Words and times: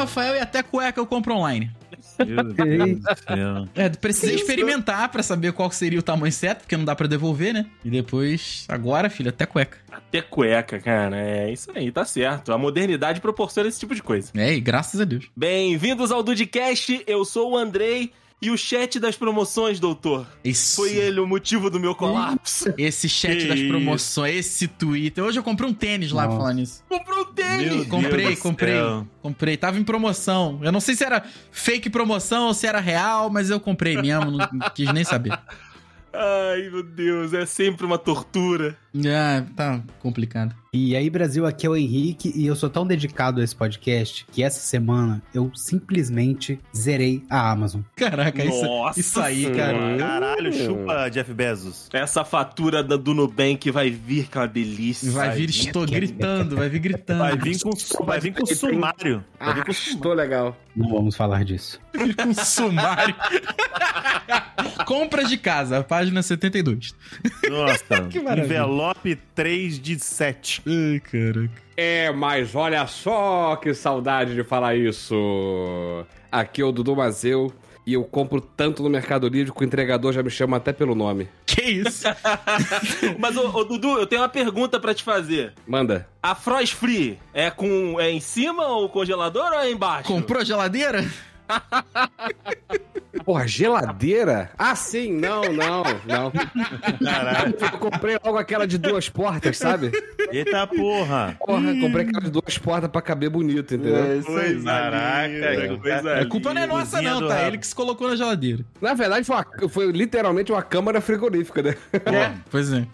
Rafael 0.00 0.34
e 0.34 0.38
até 0.40 0.62
cueca 0.62 0.98
eu 1.00 1.06
compro 1.06 1.34
online. 1.34 1.70
Meu 2.18 2.44
Deus 2.54 2.98
do 3.00 3.16
céu. 3.16 3.68
É, 3.74 3.88
precisei 3.88 4.34
experimentar 4.34 5.08
pra 5.10 5.22
saber 5.22 5.52
qual 5.52 5.70
seria 5.70 5.98
o 5.98 6.02
tamanho 6.02 6.32
certo, 6.32 6.60
porque 6.60 6.76
não 6.76 6.84
dá 6.84 6.94
pra 6.96 7.06
devolver, 7.06 7.52
né? 7.52 7.66
E 7.84 7.90
depois, 7.90 8.64
agora, 8.68 9.10
filho, 9.10 9.28
até 9.30 9.46
cueca. 9.46 9.78
Até 9.90 10.22
cueca, 10.22 10.78
cara. 10.78 11.16
É 11.16 11.52
isso 11.52 11.70
aí, 11.74 11.90
tá 11.92 12.04
certo. 12.04 12.52
A 12.52 12.58
modernidade 12.58 13.20
proporciona 13.20 13.68
esse 13.68 13.78
tipo 13.78 13.94
de 13.94 14.02
coisa. 14.02 14.30
É, 14.34 14.54
e 14.54 14.60
graças 14.60 15.00
a 15.00 15.04
Deus. 15.04 15.30
Bem-vindos 15.36 16.10
ao 16.10 16.22
Dudcast, 16.22 17.02
eu 17.06 17.24
sou 17.24 17.52
o 17.52 17.56
Andrei. 17.56 18.12
E 18.42 18.50
o 18.50 18.56
chat 18.56 18.98
das 18.98 19.16
promoções, 19.16 19.78
doutor? 19.78 20.26
Esse, 20.42 20.74
Foi 20.76 20.94
ele 20.94 21.20
o 21.20 21.26
motivo 21.26 21.68
do 21.68 21.78
meu 21.78 21.94
colapso. 21.94 22.72
esse 22.78 23.06
chat 23.06 23.36
Que 23.36 23.46
das 23.46 23.60
promoções, 23.62 24.34
esse 24.46 24.66
Twitter. 24.66 25.22
Hoje 25.22 25.38
eu 25.38 25.42
comprei 25.42 25.68
um 25.68 25.74
tênis 25.74 26.10
lá 26.10 26.22
pra 26.22 26.28
Nossa. 26.28 26.40
falar 26.40 26.54
nisso. 26.54 26.82
Comprou 26.88 27.20
um 27.20 27.32
tênis! 27.34 27.74
Meu 27.74 27.86
Comprei, 27.86 28.26
Deus 28.28 28.38
comprei. 28.40 28.72
céu. 28.74 29.06
Comprei, 29.20 29.56
tava 29.58 29.78
em 29.78 29.84
promoção. 29.84 30.58
Eu 30.62 30.72
não 30.72 30.80
sei 30.80 30.94
se 30.94 31.04
era 31.04 31.22
fake 31.52 31.90
promoção 31.90 32.46
ou 32.46 32.54
se 32.54 32.66
era 32.66 32.80
real, 32.80 33.28
mas 33.28 33.50
eu 33.50 33.60
comprei 33.60 34.00
mesmo, 34.00 34.30
não 34.30 34.48
quis 34.74 34.90
nem 34.90 35.04
saber. 35.04 35.38
Ai, 36.12 36.68
meu 36.70 36.82
Deus, 36.82 37.32
é 37.34 37.46
sempre 37.46 37.86
uma 37.86 37.98
tortura. 37.98 38.76
Ah, 39.06 39.44
tá 39.54 39.80
complicado. 40.00 40.54
E 40.72 40.94
aí, 40.94 41.10
Brasil, 41.10 41.44
aqui 41.46 41.66
é 41.66 41.68
o 41.70 41.76
Henrique 41.76 42.32
e 42.34 42.46
eu 42.46 42.54
sou 42.54 42.70
tão 42.70 42.86
dedicado 42.86 43.40
a 43.40 43.44
esse 43.44 43.54
podcast 43.56 44.24
que 44.30 44.40
essa 44.42 44.60
semana 44.60 45.20
eu 45.34 45.50
simplesmente 45.54 46.60
zerei 46.76 47.24
a 47.28 47.50
Amazon. 47.50 47.80
Caraca, 47.96 48.44
isso, 48.44 48.62
Nossa 48.64 49.00
isso 49.00 49.20
aí, 49.20 49.42
Senhora. 49.46 49.56
cara. 49.56 49.96
Caralho, 49.98 50.52
chupa 50.52 51.08
Jeff 51.10 51.32
Bezos. 51.34 51.88
Essa 51.92 52.24
fatura 52.24 52.84
da- 52.84 52.96
do 52.96 53.12
Nubank 53.14 53.68
vai 53.72 53.90
vir, 53.90 54.28
que 54.28 54.38
é 54.38 54.40
uma 54.42 54.46
delícia. 54.48 55.10
Vai 55.10 55.30
vir, 55.36 55.50
estou 55.50 55.84
gritando, 55.86 56.56
vai 56.56 56.68
vir 56.68 56.78
gritando. 56.78 57.18
Vai 57.18 57.36
vir 57.36 57.58
com, 57.60 58.04
vai 58.04 58.20
vir 58.20 58.32
com 58.32 58.46
sumário. 58.46 59.24
Vai 59.40 59.54
vir 59.54 59.64
com. 59.64 59.70
Estou 59.72 60.12
legal. 60.14 60.56
Não 60.76 60.88
vamos 60.88 61.16
falar 61.16 61.44
disso. 61.44 61.80
com 61.92 62.32
sumário. 62.34 63.14
Compras 64.86 65.28
de 65.28 65.36
casa, 65.36 65.82
página 65.82 66.22
72. 66.22 66.94
Nossa, 67.48 68.02
Que 68.08 68.20
maravilha. 68.20 68.44
envelope 68.44 68.79
3 69.34 69.78
de 69.78 69.98
7. 69.98 70.62
Ai, 70.66 71.00
caraca. 71.00 71.62
É, 71.76 72.12
mas 72.12 72.54
olha 72.54 72.86
só 72.86 73.56
que 73.56 73.72
saudade 73.72 74.34
de 74.34 74.44
falar 74.44 74.76
isso. 74.76 76.04
Aqui 76.30 76.60
é 76.60 76.64
o 76.64 76.72
Dudu 76.72 76.94
Mazeu 76.94 77.52
e 77.86 77.94
eu 77.94 78.04
compro 78.04 78.40
tanto 78.40 78.82
no 78.82 78.90
Mercado 78.90 79.28
Livre 79.28 79.52
que 79.52 79.62
o 79.62 79.64
entregador 79.64 80.12
já 80.12 80.22
me 80.22 80.30
chama 80.30 80.58
até 80.58 80.72
pelo 80.72 80.94
nome. 80.94 81.28
Que 81.46 81.62
isso? 81.62 82.04
Mas, 83.18 83.36
ô, 83.36 83.48
ô, 83.48 83.64
Dudu, 83.64 83.98
eu 83.98 84.06
tenho 84.06 84.22
uma 84.22 84.28
pergunta 84.28 84.78
pra 84.78 84.94
te 84.94 85.02
fazer. 85.02 85.54
Manda. 85.66 86.06
A 86.22 86.34
Frost 86.34 86.74
Free 86.74 87.18
é 87.32 87.50
com 87.50 87.98
é 87.98 88.10
em 88.10 88.20
cima 88.20 88.66
ou 88.66 88.88
congelador 88.88 89.52
ou 89.52 89.58
é 89.58 89.70
embaixo? 89.70 90.06
Comprou 90.06 90.44
geladeira? 90.44 91.04
Porra, 93.30 93.46
geladeira? 93.46 94.50
Ah, 94.58 94.74
sim, 94.74 95.12
não, 95.12 95.42
não, 95.52 95.84
não. 96.04 96.32
Caralho. 96.98 97.54
Eu 97.60 97.78
comprei 97.78 98.18
logo 98.24 98.36
aquela 98.36 98.66
de 98.66 98.76
duas 98.76 99.08
portas, 99.08 99.56
sabe? 99.56 99.92
Eita 100.32 100.66
porra. 100.66 101.36
Porra, 101.38 101.72
comprei 101.80 102.06
aquela 102.06 102.24
de 102.24 102.30
duas 102.32 102.58
portas 102.58 102.90
pra 102.90 103.00
caber 103.00 103.30
bonito, 103.30 103.72
entendeu? 103.76 104.20
Coisa 104.24 104.64
Caraca, 104.64 105.28
linda, 105.28 105.68
que 105.68 105.78
coisa 105.78 106.14
A 106.20 106.26
culpa 106.26 106.52
não 106.52 106.62
é 106.62 106.66
nossa, 106.66 107.00
não, 107.00 107.28
tá? 107.28 107.46
Ele 107.46 107.58
que 107.58 107.66
se 107.68 107.74
colocou 107.74 108.08
na 108.08 108.16
geladeira. 108.16 108.64
Na 108.82 108.94
verdade, 108.94 109.24
foi, 109.24 109.36
uma- 109.36 109.68
foi 109.68 109.92
literalmente 109.92 110.50
uma 110.50 110.62
câmara 110.62 111.00
frigorífica, 111.00 111.62
né? 111.62 111.76
É, 111.92 112.32
pois 112.50 112.72
é. 112.72 112.84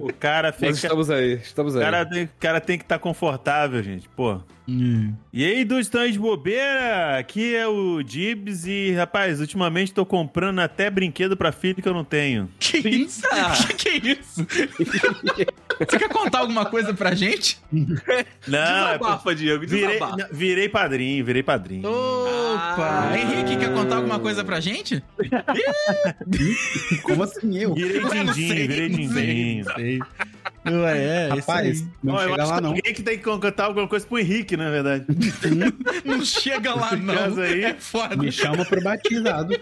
O 0.00 0.12
cara 0.12 0.52
fica. 0.52 0.70
estamos 0.70 1.10
aí, 1.10 1.34
estamos 1.34 1.74
O 1.74 1.78
aí. 1.78 1.84
cara, 1.84 2.06
tem, 2.06 2.24
o 2.24 2.30
cara 2.38 2.60
tem 2.60 2.78
que 2.78 2.84
estar 2.84 2.98
confortável, 2.98 3.82
gente. 3.82 4.08
Pô. 4.10 4.40
Hum. 4.70 5.14
E 5.32 5.46
aí, 5.46 5.64
do 5.64 5.78
stand 5.80 6.10
de 6.12 6.18
bobeira, 6.18 7.18
aqui 7.18 7.54
é 7.56 7.66
o 7.66 8.02
Dibs 8.02 8.66
e, 8.66 8.92
rapaz, 8.92 9.40
ultimamente 9.40 9.94
tô 9.94 10.04
comprando 10.04 10.58
até 10.58 10.90
brinquedo 10.90 11.38
pra 11.38 11.50
filho 11.52 11.76
que 11.82 11.88
eu 11.88 11.94
não 11.94 12.04
tenho. 12.04 12.48
Que 12.58 12.76
isso? 12.86 13.22
Que, 13.78 13.98
que 13.98 14.08
isso? 14.10 14.46
Você 15.78 15.98
quer 15.98 16.08
contar 16.10 16.40
alguma 16.40 16.66
coisa 16.66 16.92
pra 16.92 17.14
gente? 17.14 17.58
Não, 18.46 18.58
é 18.88 18.98
Desabafa, 18.98 19.34
Diego, 19.34 19.66
virei, 19.66 19.94
desabafa. 19.98 20.28
virei 20.32 20.68
padrinho, 20.68 21.24
virei 21.24 21.42
padrinho. 21.42 21.88
Opa! 21.88 23.08
Ah. 23.10 23.18
Henrique, 23.18 23.56
quer 23.56 23.72
contar 23.72 23.96
alguma 23.96 24.18
coisa 24.18 24.44
pra 24.44 24.60
gente? 24.60 25.02
Como 27.02 27.22
assim 27.22 27.56
eu? 27.58 27.74
Virei 27.74 27.98
Eu 27.98 28.02
não 28.02 28.10
din-din, 28.32 28.48
sei, 28.48 28.68
virei 28.68 28.88
não 28.88 28.98
din-din. 29.88 29.98
não. 30.64 30.82
Ué, 30.82 30.98
é, 30.98 31.28
Rapaz, 31.28 31.78
isso 31.78 31.90
não 32.02 32.18
chega 32.18 32.34
acho 32.42 32.50
lá 32.50 32.56
que 32.56 32.62
não. 32.62 32.68
alguém 32.70 32.94
que 32.94 33.02
tem 33.02 33.16
que 33.18 33.24
contar 33.24 33.64
alguma 33.64 33.88
coisa 33.88 34.06
pro 34.06 34.18
Henrique, 34.18 34.56
na 34.56 34.70
verdade. 34.70 35.04
aí. 35.08 36.02
Não 36.04 36.24
chega 36.24 36.74
lá, 36.74 36.94
não. 36.96 37.14
caso 37.14 37.40
aí- 37.40 37.64
É 37.64 37.74
foda. 37.74 38.16
Me 38.16 38.30
chama 38.32 38.64
pro 38.64 38.82
batizado. 38.82 39.58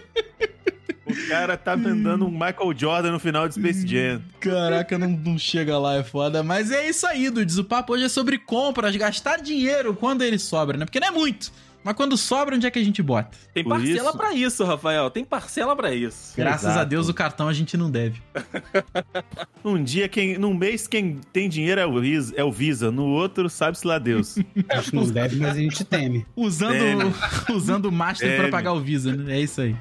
O 1.05 1.27
cara 1.29 1.55
tá 1.55 1.73
vendendo 1.75 2.25
um 2.25 2.29
Michael 2.31 2.73
Jordan 2.77 3.11
no 3.13 3.19
final 3.19 3.47
de 3.47 3.55
Space 3.55 3.87
Jam. 3.87 4.21
Caraca, 4.41 4.97
não, 4.97 5.07
não 5.09 5.37
chega 5.39 5.77
lá, 5.79 5.95
é 5.95 6.03
foda. 6.03 6.43
Mas 6.43 6.69
é 6.69 6.89
isso 6.89 7.07
aí, 7.07 7.29
Dudes. 7.29 7.57
O 7.57 7.63
papo 7.63 7.93
hoje 7.93 8.03
é 8.03 8.09
sobre 8.09 8.37
compras, 8.37 8.93
gastar 8.97 9.37
dinheiro 9.41 9.93
quando 9.95 10.21
ele 10.21 10.37
sobra, 10.37 10.77
né? 10.77 10.83
Porque 10.85 10.99
não 10.99 11.07
é 11.07 11.11
muito. 11.11 11.49
Mas 11.83 11.95
quando 11.95 12.17
sobra, 12.17 12.55
onde 12.55 12.67
é 12.67 12.71
que 12.71 12.79
a 12.79 12.83
gente 12.83 13.01
bota? 13.01 13.37
Tem 13.53 13.63
Por 13.63 13.69
parcela 13.77 14.09
isso- 14.09 14.17
pra 14.17 14.33
isso, 14.33 14.63
Rafael. 14.65 15.09
Tem 15.09 15.23
parcela 15.23 15.75
pra 15.75 15.93
isso. 15.93 16.33
Graças 16.35 16.63
Exato. 16.65 16.79
a 16.79 16.83
Deus, 16.83 17.07
o 17.07 17.13
cartão 17.13 17.47
a 17.47 17.53
gente 17.53 17.77
não 17.77 17.89
deve. 17.89 18.21
Um 19.63 19.81
dia, 19.83 20.07
quem, 20.07 20.37
num 20.37 20.53
mês, 20.53 20.87
quem 20.87 21.19
tem 21.33 21.49
dinheiro 21.49 21.81
é 21.81 21.85
o 21.85 21.99
Visa, 21.99 22.33
é 22.37 22.43
o 22.43 22.51
Visa. 22.51 22.89
no 22.91 23.05
outro, 23.05 23.49
sabe-se 23.49 23.85
lá 23.85 23.99
Deus. 23.99 24.37
A 24.69 24.77
gente 24.77 24.95
não 24.95 25.03
deve, 25.07 25.35
mas 25.37 25.55
a 25.57 25.59
gente 25.59 25.83
teme. 25.83 26.25
Usando, 26.35 26.71
Deve. 26.73 27.13
usando 27.53 27.85
o 27.87 27.91
Master 27.91 28.27
pra 28.29 28.37
Deve. 28.37 28.51
pagar 28.51 28.73
o 28.73 28.79
Visa, 28.79 29.13
né? 29.15 29.37
É 29.37 29.41
isso 29.41 29.59
aí. 29.61 29.75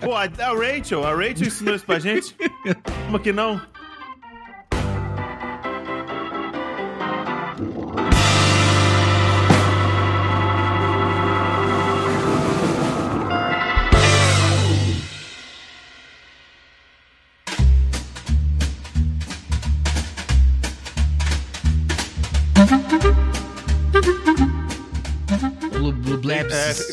Pô, 0.00 0.14
a 0.16 0.24
Rachel, 0.26 1.04
a 1.06 1.10
Rachel 1.14 1.46
ensinou 1.46 1.74
isso 1.74 1.84
pra 1.84 1.98
gente? 1.98 2.34
Como 3.06 3.18
que 3.20 3.32
não? 3.32 3.60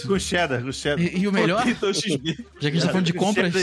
Com 0.08 0.18
cheddar, 0.20 0.62
com 0.64 0.72
cheddar. 0.72 1.06
E, 1.06 1.20
e 1.20 1.28
o 1.28 1.32
melhor, 1.32 1.64
já 1.66 1.74
que 1.74 2.68
a 2.68 2.70
gente 2.72 2.82
tá 2.82 2.88
falando 2.88 3.06
de 3.06 3.14
compras, 3.14 3.54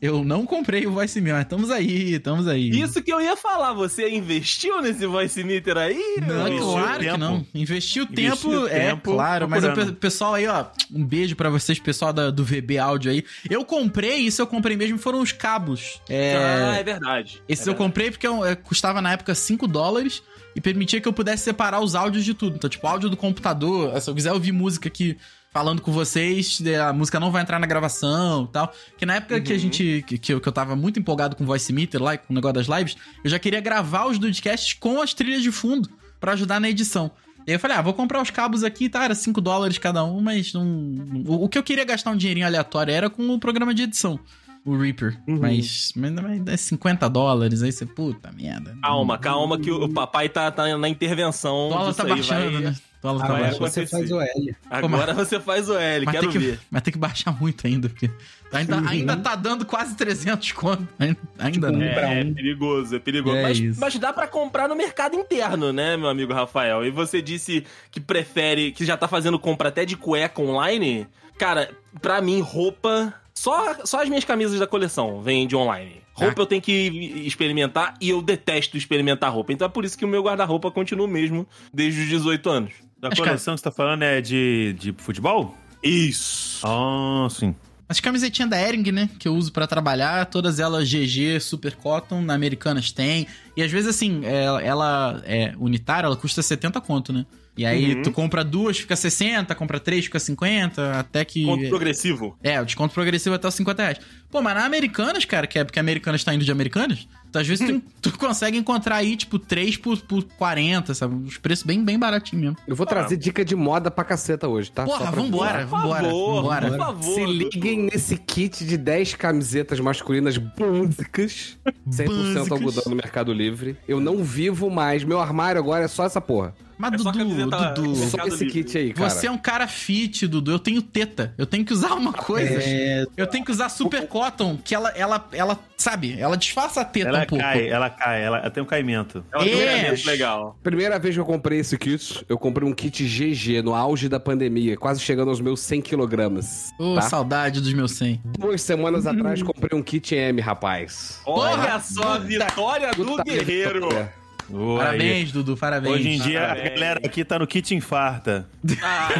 eu 0.00 0.24
não 0.24 0.44
comprei 0.46 0.86
o 0.86 0.92
Voice 0.92 1.20
Me, 1.20 1.32
mas 1.32 1.42
estamos 1.42 1.70
aí, 1.70 2.14
estamos 2.14 2.48
aí. 2.48 2.70
Isso 2.70 3.02
que 3.02 3.12
eu 3.12 3.20
ia 3.20 3.36
falar. 3.36 3.72
Você 3.74 4.08
investiu 4.10 4.80
nesse 4.82 5.06
voice 5.06 5.42
meter 5.44 5.76
aí? 5.78 6.16
Não, 6.26 6.72
claro 6.72 7.00
que 7.00 7.16
não. 7.16 7.46
Investiu 7.54 8.04
Investiu 8.04 8.06
tempo, 8.06 8.66
é 8.68 8.90
tempo 8.90 9.12
claro. 9.14 9.48
Mas 9.48 9.64
o 9.64 9.92
pessoal 9.94 10.34
aí, 10.34 10.46
ó, 10.46 10.66
um 10.92 11.04
beijo 11.04 11.36
pra 11.36 11.50
vocês, 11.50 11.78
pessoal 11.78 12.12
da- 12.12 12.30
do 12.30 12.44
VB 12.44 12.78
Áudio 12.78 13.10
aí. 13.12 13.24
Eu 13.48 13.64
comprei, 13.64 14.18
isso 14.18 14.40
eu 14.42 14.46
comprei 14.46 14.76
mesmo, 14.76 14.98
foram 14.98 15.20
os 15.20 15.32
cabos. 15.32 16.00
É, 16.08 16.36
Ah, 16.36 16.76
é 16.76 16.82
verdade. 16.82 17.42
Esses 17.48 17.66
é 17.66 17.70
eu 17.70 17.74
comprei 17.74 18.10
porque 18.10 18.26
eu- 18.26 18.44
é, 18.44 18.54
custava 18.54 19.00
na 19.02 19.12
época 19.12 19.34
5 19.34 19.66
dólares 19.66 20.22
e 20.54 20.60
permitia 20.60 21.00
que 21.00 21.06
eu 21.08 21.12
pudesse 21.12 21.44
separar 21.44 21.80
os 21.80 21.94
áudios 21.94 22.24
de 22.24 22.34
tudo. 22.34 22.56
Então, 22.56 22.68
tipo, 22.70 22.86
áudio 22.86 23.08
do 23.08 23.16
computador, 23.16 24.00
se 24.00 24.08
eu 24.10 24.14
quiser 24.14 24.32
ouvir 24.32 24.52
música 24.52 24.88
aqui 24.88 25.16
falando 25.52 25.82
com 25.82 25.90
vocês, 25.92 26.60
a 26.80 26.92
música 26.92 27.18
não 27.20 27.30
vai 27.30 27.42
entrar 27.42 27.58
na 27.58 27.66
gravação 27.66 28.44
e 28.44 28.52
tal. 28.52 28.72
Que 28.96 29.04
na 29.06 29.16
época 29.16 29.40
que 29.40 29.52
a 29.52 29.58
gente. 29.58 30.04
Que, 30.06 30.18
que 30.18 30.32
eu, 30.34 30.40
que 30.40 30.48
eu 30.48 30.52
tava 30.52 30.74
muito 30.76 30.98
empolgado 30.98 31.36
com 31.36 31.44
o 31.44 31.46
Voice 31.46 31.72
Meter 31.72 32.02
lá, 32.02 32.16
com 32.16 32.32
o 32.32 32.34
negócio 32.34 32.54
das 32.54 32.66
lives, 32.66 32.96
eu 33.24 33.30
já 33.30 33.38
queria 33.38 33.60
gravar 33.60 34.06
os 34.06 34.18
podcasts 34.18 34.72
com 34.74 35.00
as 35.02 35.12
trilhas 35.14 35.42
de 35.42 35.50
fundo 35.52 35.88
pra 36.18 36.32
ajudar 36.32 36.60
na 36.60 36.68
edição. 36.68 37.10
E 37.46 37.50
aí 37.50 37.54
eu 37.56 37.60
falei, 37.60 37.76
ah, 37.76 37.82
vou 37.82 37.94
comprar 37.94 38.20
os 38.20 38.30
cabos 38.30 38.62
aqui, 38.62 38.88
tá? 38.88 39.02
Era 39.04 39.14
5 39.14 39.40
dólares 39.40 39.78
cada 39.78 40.04
um, 40.04 40.20
mas 40.20 40.52
não. 40.52 40.94
O, 41.26 41.44
o 41.44 41.48
que 41.48 41.56
eu 41.58 41.62
queria 41.62 41.84
gastar 41.84 42.10
um 42.10 42.16
dinheirinho 42.16 42.46
aleatório 42.46 42.92
era 42.92 43.08
com 43.10 43.28
o 43.30 43.38
programa 43.40 43.74
de 43.74 43.82
edição. 43.82 44.20
O 44.62 44.76
Reaper. 44.76 45.18
Mas, 45.26 45.92
mas, 45.96 46.12
mas 46.12 46.46
é 46.46 46.56
50 46.56 47.08
dólares, 47.08 47.62
aí 47.62 47.72
você, 47.72 47.86
puta 47.86 48.30
merda. 48.30 48.76
Calma, 48.82 49.16
calma, 49.16 49.58
que 49.58 49.70
o, 49.70 49.84
o 49.84 49.88
papai 49.88 50.28
tá, 50.28 50.50
tá 50.50 50.76
na 50.76 50.86
intervenção. 50.88 51.68
O 51.68 51.70
dólar 51.70 51.94
tá 51.94 52.02
aí, 52.04 52.10
baixando, 52.10 52.52
vai- 52.52 52.60
né? 52.64 52.76
Tá. 53.00 53.08
Agora 53.10 53.52
você 53.52 53.86
faz 53.86 54.10
o 54.10 54.20
L. 54.20 54.56
Agora 54.68 55.14
você 55.14 55.40
faz 55.40 55.68
o 55.70 55.76
L, 55.76 56.04
Mas 56.04 56.14
quero 56.14 56.30
tem, 56.30 56.32
que, 56.32 56.38
ver. 56.38 56.60
mas 56.70 56.82
tem 56.82 56.92
que 56.92 56.98
baixar 56.98 57.32
muito 57.40 57.66
ainda, 57.66 57.88
porque 57.88 58.10
ainda, 58.52 58.88
ainda 58.88 59.16
tá 59.16 59.34
dando 59.34 59.64
quase 59.64 59.96
300 59.96 60.52
conto. 60.52 60.86
Ainda, 60.98 61.16
ainda 61.38 61.72
não. 61.72 61.80
um 61.80 61.94
pra 61.94 62.12
É, 62.12 62.20
é 62.20 62.24
perigoso, 62.24 62.94
é 62.96 62.98
perigoso. 62.98 63.36
É 63.36 63.42
mas, 63.42 63.78
mas 63.78 63.98
dá 63.98 64.12
pra 64.12 64.26
comprar 64.26 64.68
no 64.68 64.76
mercado 64.76 65.16
interno, 65.16 65.72
né, 65.72 65.96
meu 65.96 66.08
amigo 66.08 66.34
Rafael? 66.34 66.84
E 66.84 66.90
você 66.90 67.22
disse 67.22 67.64
que 67.90 68.00
prefere, 68.00 68.70
que 68.72 68.84
já 68.84 68.96
tá 68.98 69.08
fazendo 69.08 69.38
compra 69.38 69.70
até 69.70 69.86
de 69.86 69.96
cueca 69.96 70.42
online. 70.42 71.06
Cara, 71.38 71.70
pra 72.02 72.20
mim, 72.20 72.40
roupa. 72.40 73.14
Só, 73.32 73.76
só 73.86 74.02
as 74.02 74.08
minhas 74.10 74.24
camisas 74.24 74.60
da 74.60 74.66
coleção 74.66 75.22
vêm 75.22 75.46
de 75.46 75.56
online. 75.56 76.02
Roupa 76.12 76.42
eu 76.42 76.46
tenho 76.46 76.60
que 76.60 77.22
experimentar 77.24 77.94
e 77.98 78.10
eu 78.10 78.20
detesto 78.20 78.76
experimentar 78.76 79.32
roupa. 79.32 79.52
Então 79.54 79.64
é 79.66 79.70
por 79.70 79.86
isso 79.86 79.96
que 79.96 80.04
o 80.04 80.08
meu 80.08 80.22
guarda-roupa 80.22 80.70
continua 80.70 81.06
o 81.06 81.08
mesmo 81.08 81.46
desde 81.72 82.02
os 82.02 82.08
18 82.08 82.50
anos. 82.50 82.72
Da 83.00 83.08
Acho 83.08 83.22
coleção 83.22 83.54
que 83.54 83.60
você 83.60 83.64
tá 83.64 83.70
falando 83.70 84.02
é 84.02 84.20
de, 84.20 84.74
de 84.78 84.92
futebol? 84.98 85.56
Isso. 85.82 86.66
Ah, 86.66 87.26
sim. 87.30 87.54
As 87.88 87.98
camisetinhas 87.98 88.48
da 88.50 88.60
Ering, 88.60 88.92
né? 88.92 89.10
Que 89.18 89.26
eu 89.26 89.34
uso 89.34 89.52
pra 89.52 89.66
trabalhar, 89.66 90.24
todas 90.26 90.60
elas 90.60 90.88
GG, 90.88 91.40
Super 91.40 91.74
Cotton, 91.74 92.20
na 92.22 92.34
Americanas 92.34 92.92
tem. 92.92 93.26
E 93.56 93.62
às 93.62 93.70
vezes, 93.72 93.88
assim, 93.88 94.20
é, 94.24 94.44
ela 94.64 95.20
é 95.24 95.54
unitária, 95.58 96.06
ela 96.06 96.16
custa 96.16 96.40
70 96.40 96.80
conto, 96.82 97.12
né? 97.12 97.26
E 97.56 97.66
aí 97.66 97.96
Uhum. 97.96 98.02
tu 98.02 98.12
compra 98.12 98.44
duas, 98.44 98.78
fica 98.78 98.94
60, 98.94 99.52
compra 99.56 99.80
três, 99.80 100.04
fica 100.04 100.20
50, 100.20 100.98
até 101.00 101.24
que. 101.24 101.44
Ponto 101.44 101.68
progressivo. 101.68 102.38
É, 102.44 102.60
o 102.60 102.64
desconto 102.64 102.94
progressivo 102.94 103.34
é 103.34 103.36
até 103.36 103.48
os 103.48 103.54
50 103.54 103.82
reais. 103.82 103.98
Pô, 104.30 104.40
mas 104.40 104.54
na 104.54 104.64
Americanas, 104.64 105.24
cara, 105.24 105.48
que 105.48 105.58
é 105.58 105.64
porque 105.64 105.78
a 105.78 105.82
Americanas 105.82 106.22
tá 106.22 106.32
indo 106.32 106.44
de 106.44 106.52
Americanas, 106.52 107.08
tu, 107.30 107.38
às 107.38 107.46
vezes 107.46 107.66
tu, 107.66 107.82
tu 108.10 108.18
consegue 108.18 108.56
encontrar 108.58 108.96
aí, 108.96 109.16
tipo, 109.16 109.38
3 109.38 109.76
por, 109.76 109.98
por 110.02 110.24
40, 110.24 110.94
sabe? 110.94 111.14
Os 111.26 111.38
preços 111.38 111.64
bem, 111.64 111.84
bem 111.84 111.98
baratinhos 111.98 112.44
mesmo. 112.44 112.56
Eu 112.66 112.76
vou 112.76 112.86
trazer 112.86 113.16
dica 113.16 113.44
de 113.44 113.54
moda 113.56 113.90
pra 113.90 114.04
caceta 114.04 114.48
hoje, 114.48 114.70
tá? 114.70 114.84
Porra, 114.84 115.10
vambora, 115.10 115.66
vambora, 115.66 116.08
vambora. 116.08 116.68
por 116.68 116.78
favor. 116.78 117.14
Se 117.14 117.24
liguem 117.24 117.88
nesse 117.92 118.16
kit 118.16 118.64
de 118.64 118.76
10 118.76 119.14
camisetas 119.14 119.80
masculinas 119.80 120.36
básicas, 120.36 121.58
100% 121.88 122.06
Básicas. 122.06 122.52
algodão 122.52 122.82
no 122.86 122.96
Mercado 122.96 123.32
Livre. 123.32 123.76
Eu 123.86 124.00
não 124.00 124.22
vivo 124.22 124.70
mais. 124.70 125.04
Meu 125.04 125.20
armário 125.20 125.58
agora 125.60 125.84
é 125.84 125.88
só 125.88 126.04
essa 126.04 126.20
porra. 126.20 126.54
Mas, 126.80 126.94
É 126.94 126.96
Dudu, 126.96 127.50
Dudu, 127.74 127.94
Só 128.08 128.26
esse 128.26 128.44
Livre. 128.44 128.64
kit 128.64 128.78
aí, 128.78 128.92
cara. 128.94 129.10
você 129.10 129.26
é 129.26 129.30
um 129.30 129.36
cara 129.36 129.68
fit, 129.68 130.26
Dudu. 130.26 130.50
Eu 130.52 130.58
tenho 130.58 130.80
teta. 130.80 131.34
Eu 131.36 131.44
tenho 131.44 131.62
que 131.62 131.74
usar 131.74 131.92
uma 131.92 132.10
coisa. 132.12 132.58
É, 132.62 133.04
Eu 133.18 133.26
tenho 133.26 133.44
que 133.44 133.50
usar 133.50 133.68
Super 133.68 134.08
Cotton, 134.08 134.58
que 134.64 134.74
ela, 134.74 134.88
ela, 134.96 135.28
ela, 135.32 135.58
sabe, 135.76 136.18
ela 136.18 136.36
disfarça 136.38 136.80
a 136.80 136.84
teta 136.84 137.08
Ela 137.08 137.22
um 137.22 137.26
pouco. 137.26 137.44
cai, 137.44 137.68
ela 137.68 137.90
cai, 137.90 138.22
ela 138.24 138.48
tem 138.50 138.62
um 138.62 138.66
caimento. 138.66 139.22
É 139.32 139.38
um 139.38 139.42
É. 139.42 139.88
é. 139.88 139.94
legal. 140.06 140.58
Primeira 140.62 140.98
vez 140.98 141.14
que 141.14 141.20
eu 141.20 141.26
comprei 141.26 141.58
esse 141.60 141.76
kit, 141.76 142.24
eu 142.28 142.38
comprei 142.38 142.66
um 142.66 142.72
kit 142.72 143.04
GG 143.04 143.60
no 143.62 143.74
auge 143.74 144.08
da 144.08 144.18
pandemia, 144.18 144.74
quase 144.76 145.00
chegando 145.00 145.28
aos 145.28 145.40
meus 145.40 145.60
100 145.60 145.82
quilogramas. 145.82 146.70
Ô, 146.78 146.94
tá? 146.94 147.02
saudade 147.02 147.60
dos 147.60 147.74
meus 147.74 147.92
100. 147.92 148.22
Duas 148.38 148.62
semanas 148.62 149.06
atrás 149.06 149.42
comprei 149.42 149.78
um 149.78 149.82
kit 149.82 150.14
M, 150.14 150.40
rapaz. 150.40 151.20
Olha 151.26 151.56
Porra, 151.56 151.80
só 151.80 152.14
a 152.14 152.18
vitória 152.18 152.90
do 152.92 153.04
Puta 153.04 153.22
guerreiro. 153.24 153.80
vitória. 153.88 154.19
Aí. 154.52 154.76
Parabéns, 154.78 155.32
Dudu, 155.32 155.56
parabéns. 155.56 155.94
Hoje 155.94 156.08
em 156.08 156.18
dia 156.20 156.40
Parabéns. 156.40 156.66
a 156.66 156.70
galera 156.70 157.00
aqui 157.04 157.24
tá 157.24 157.38
no 157.38 157.46
kit 157.46 157.74
infarta. 157.74 158.48
Ah, 158.82 159.10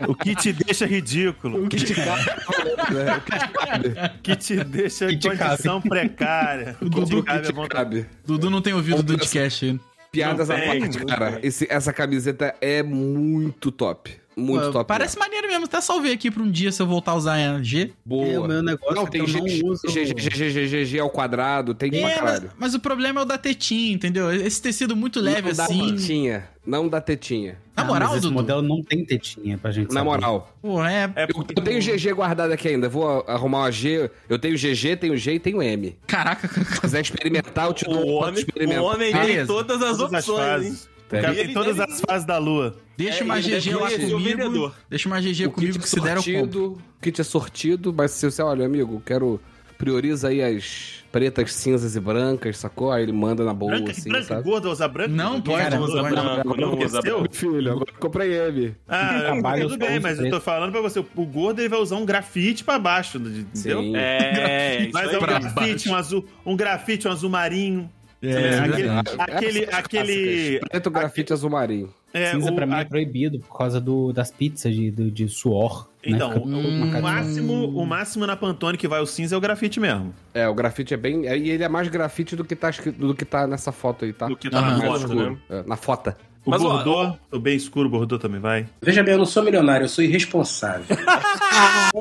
O 0.08 0.14
kit 0.14 0.52
deixa 0.52 0.86
ridículo. 0.86 1.64
O 1.64 1.68
kit 1.68 1.94
cabe? 1.94 2.22
O 2.46 3.20
kit 3.20 3.48
cabe. 3.52 3.88
O 3.88 4.22
kit 4.22 4.64
deixa 4.64 5.04
em 5.06 5.18
Kit 5.18 5.36
condição 5.36 5.80
precária. 5.80 6.76
O 6.80 6.88
Dudu, 6.88 7.22
kit 7.22 7.52
cabe 7.52 7.68
cabe. 7.68 8.06
Dudu 8.26 8.50
não 8.50 8.60
tem 8.62 8.72
ouvido 8.72 9.02
do 9.02 9.14
podcast 9.18 9.64
ainda. 9.66 9.80
Piadas 10.12 10.48
à 10.48 10.54
parte, 10.56 11.04
cara. 11.04 11.40
Esse- 11.42 11.66
essa 11.68 11.92
camiseta 11.92 12.54
é 12.60 12.82
muito 12.84 13.72
top. 13.72 14.12
Muito 14.36 14.66
Pô, 14.66 14.72
top. 14.72 14.88
Parece 14.88 15.18
maneiro 15.18 15.46
mesmo. 15.46 15.64
Até 15.66 15.80
salvei 15.80 16.12
aqui 16.12 16.30
pra 16.30 16.42
um 16.42 16.50
dia 16.50 16.72
se 16.72 16.82
eu 16.82 16.86
voltar 16.86 17.12
a 17.12 17.14
usar 17.14 17.34
a 17.34 17.62
G. 17.62 17.92
Boa. 18.04 18.26
É, 18.26 18.38
o 18.38 18.44
meu 18.48 18.62
negócio 18.62 18.94
não, 18.94 19.04
é 19.04 19.10
tem 19.10 19.20
eu 19.20 19.28
não 19.28 19.48
G- 19.48 19.62
uso- 19.64 19.88
G- 19.88 20.04
G- 20.06 20.14
G- 20.16 20.50
G- 20.50 20.66
G- 20.68 20.84
G 20.84 20.98
ao 20.98 21.08
quadrado, 21.10 21.74
tem 21.74 21.90
pra 21.90 21.98
É, 22.00 22.02
mas, 22.02 22.14
caralho. 22.14 22.50
mas 22.58 22.74
o 22.74 22.80
problema 22.80 23.20
é 23.20 23.22
o 23.22 23.26
da 23.26 23.38
tetinha, 23.38 23.92
entendeu? 23.94 24.32
Esse 24.32 24.60
tecido 24.60 24.96
muito 24.96 25.20
leve 25.20 25.48
não 25.50 25.56
dá 25.56 25.64
assim. 25.64 25.94
tetinha. 25.94 26.48
Não 26.66 26.88
dá 26.88 27.00
tetinha. 27.00 27.58
Na 27.76 27.82
Ah, 27.82 27.86
moral, 27.86 28.08
mas 28.08 28.18
esse 28.18 28.22
Dudu? 28.22 28.34
modelo 28.34 28.62
não 28.62 28.82
tem 28.82 29.04
tetinha 29.04 29.58
pra 29.58 29.70
gente 29.70 29.88
Na 29.88 29.94
saber. 30.00 30.04
moral. 30.04 30.56
Pô, 30.62 30.82
é. 30.84 31.12
É 31.16 31.24
Eu, 31.24 31.44
eu 31.56 31.62
tenho 31.62 31.80
GG 31.82 32.12
guardado 32.14 32.52
aqui 32.52 32.68
ainda. 32.68 32.88
Vou 32.88 33.22
arrumar 33.28 33.58
uma 33.58 33.70
G. 33.70 34.10
Eu 34.28 34.38
tenho 34.38 34.56
GG, 34.56 34.96
tenho 34.96 35.16
G 35.16 35.34
e 35.34 35.38
tenho 35.38 35.62
M. 35.62 35.94
Caraca, 36.06 36.48
Se 36.74 36.80
quiser 36.80 37.00
experimentar, 37.02 37.66
eu 37.66 37.74
te 37.74 37.84
dou 37.84 37.96
o 38.04 38.06
um 38.06 38.14
homem, 38.22 38.44
o 38.78 38.82
homem 38.84 39.12
tem 39.12 39.46
todas 39.46 39.82
as 39.82 39.96
todas 39.98 40.14
as 40.14 40.28
opções, 40.28 40.66
hein? 40.66 40.93
Fases. 41.08 41.18
O 41.18 41.22
cara 41.22 41.34
tem 41.34 41.44
Ele 41.44 41.52
todas 41.54 41.76
deve- 41.76 41.92
as 41.92 42.00
fases 42.00 42.26
da 42.26 42.38
lua. 42.38 42.76
deixa 42.96 43.20
É, 43.20 43.24
uma 43.24 43.38
ele 43.38 43.60
GG 43.60 43.74
lá 43.74 43.90
comigo. 43.90 44.18
vendedor. 44.18 44.74
Deixa 44.90 45.08
uma 45.08 45.20
GG 45.20 45.48
comigo 45.48 45.72
kit 45.74 45.78
que 45.82 45.88
se 45.88 46.00
der 46.00 46.18
o 46.18 46.78
kit 47.00 47.20
é 47.20 47.24
sortido, 47.24 47.92
mas 47.96 48.10
se 48.12 48.30
você 48.30 48.42
olha, 48.42 48.64
amigo, 48.66 49.02
quero. 49.04 49.40
Prioriza 49.76 50.28
aí 50.28 50.40
as 50.40 51.04
pretas, 51.10 51.52
cinzas 51.52 51.96
e 51.96 52.00
brancas, 52.00 52.56
sacou? 52.58 52.92
Aí 52.92 53.02
ele 53.02 53.12
manda 53.12 53.44
na 53.44 53.52
boa, 53.52 53.72
Branca, 53.72 53.90
assim, 53.90 54.08
branca, 54.08 54.24
sabe? 54.26 54.42
gorda 54.44 54.70
usa 54.70 54.86
branca? 54.86 55.10
Não, 55.10 55.40
pode, 55.42 55.62
Cara, 55.64 55.76
não 55.76 55.82
usa 55.84 56.00
pode. 56.00 56.14
branca. 56.14 56.44
Não, 56.44 56.56
não 56.56 56.78
usa. 56.78 57.00
Filho, 57.32 57.72
agora 57.72 57.92
comprei 57.98 58.32
M. 58.34 58.74
Ah, 58.88 59.32
tudo 59.60 59.76
bem, 59.76 59.98
mas 59.98 60.20
eu 60.20 60.30
tô 60.30 60.40
falando 60.40 60.70
pra 60.70 60.80
você, 60.80 61.00
o 61.00 61.26
gordo 61.26 61.58
ele 61.60 61.68
vai 61.68 61.80
usar 61.80 61.96
um 61.96 62.06
grafite 62.06 62.62
pra 62.62 62.78
baixo, 62.78 63.18
entendeu? 63.18 63.82
Sim. 63.82 63.96
É, 63.96 64.82
isso 64.82 64.90
Mas 64.94 65.12
é 65.12 65.18
um 65.18 65.20
grafite, 65.20 65.88
um 65.88 65.94
azul, 65.96 66.24
um 66.46 66.56
grafite, 66.56 67.08
um 67.08 67.10
azul 67.10 67.28
marinho. 67.28 67.90
É, 68.26 68.30
É, 68.54 68.58
aquele, 68.58 68.88
aquele, 69.20 69.64
aquele. 69.70 70.60
Preto, 70.60 70.90
grafite, 70.90 71.32
azul 71.32 71.50
marinho. 71.50 71.92
é, 72.12 72.30
Cinza 72.32 72.50
o- 72.52 72.54
pra 72.54 72.66
mim 72.66 72.74
a- 72.74 72.80
é 72.80 72.84
proibido 72.84 73.38
por 73.40 73.56
causa 73.56 73.80
do, 73.80 74.12
das 74.12 74.30
pizzas 74.30 74.74
de, 74.74 74.90
do- 74.90 75.10
de 75.10 75.28
suor. 75.28 75.88
Então, 76.06 76.44
né? 76.44 76.98
O, 76.98 77.02
máximo, 77.02 77.68
o 77.68 77.86
máximo 77.86 78.26
na 78.26 78.36
Pantone 78.36 78.76
que 78.76 78.86
vai 78.86 79.00
o 79.00 79.06
cinza 79.06 79.34
é 79.34 79.38
o 79.38 79.40
grafite 79.40 79.80
mesmo. 79.80 80.14
É, 80.34 80.46
o 80.48 80.54
grafite 80.54 80.92
é 80.94 80.96
bem. 80.96 81.26
é, 81.26 81.36
E 81.36 81.50
ele 81.50 81.64
é 81.64 81.68
mais 81.68 81.88
grafite 81.88 82.36
do 82.36 82.44
que 82.44 82.54
tá, 82.54 82.70
do 82.96 83.14
que 83.14 83.24
tá 83.24 83.46
nessa 83.46 83.72
foto 83.72 84.04
aí, 84.04 84.12
tá? 84.12 84.26
Do 84.28 84.36
que 84.36 84.50
tá 84.50 84.58
Aham. 84.58 84.78
na 84.78 84.84
foto, 84.84 84.98
escuro. 85.00 85.30
né? 85.32 85.38
É, 85.48 85.62
na 85.66 85.76
foto. 85.76 86.14
O 86.44 86.50
Mas, 86.50 86.62
ó, 86.62 86.82
bordô, 86.82 87.16
o 87.32 87.38
bem 87.38 87.56
escuro, 87.56 87.88
o 87.88 87.90
bordô 87.90 88.18
também 88.18 88.38
vai. 88.38 88.66
Veja 88.82 89.02
bem, 89.02 89.12
eu 89.12 89.18
não 89.18 89.24
sou 89.24 89.42
milionário, 89.42 89.84
eu 89.84 89.88
sou 89.88 90.04
irresponsável. 90.04 90.94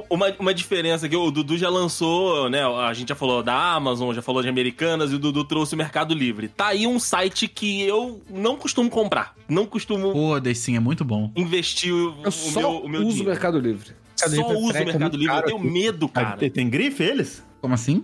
Uma, 0.09 0.33
uma 0.39 0.53
diferença 0.55 1.07
que 1.07 1.15
o 1.15 1.29
Dudu 1.29 1.55
já 1.55 1.69
lançou, 1.69 2.49
né? 2.49 2.63
A 2.63 2.91
gente 2.93 3.09
já 3.09 3.15
falou 3.15 3.43
da 3.43 3.53
Amazon, 3.53 4.13
já 4.13 4.23
falou 4.23 4.41
de 4.41 4.49
Americanas 4.49 5.11
e 5.11 5.15
o 5.15 5.19
Dudu 5.19 5.43
trouxe 5.43 5.75
o 5.75 5.77
Mercado 5.77 6.15
Livre. 6.15 6.47
Tá 6.47 6.67
aí 6.67 6.87
um 6.87 6.99
site 6.99 7.47
que 7.47 7.83
eu 7.83 8.19
não 8.27 8.55
costumo 8.55 8.89
comprar. 8.89 9.35
Não 9.47 9.67
costumo 9.67 10.11
Pô, 10.11 10.39
Decinho, 10.39 10.77
é 10.77 10.79
muito 10.79 11.05
bom. 11.05 11.31
investir 11.35 11.93
o, 11.93 12.15
Eu 12.23 12.29
o 12.29 12.31
só 12.31 12.59
meu, 12.59 12.69
o 12.79 12.89
meu 12.89 13.01
uso 13.01 13.09
o 13.09 13.11
dinheiro. 13.11 13.29
Mercado 13.29 13.59
Livre. 13.59 13.91
Só 14.15 14.25
Livre 14.27 14.45
é 14.45 14.57
uso 14.57 14.69
o 14.69 14.71
freco, 14.71 14.89
Mercado 14.89 15.17
Livre. 15.17 15.35
Eu 15.35 15.43
tenho 15.43 15.57
aqui. 15.57 15.69
medo, 15.69 16.09
cara. 16.09 16.37
tem, 16.37 16.49
tem 16.49 16.69
grife 16.69 17.03
eles? 17.03 17.43
Como 17.63 17.75
assim? 17.75 18.03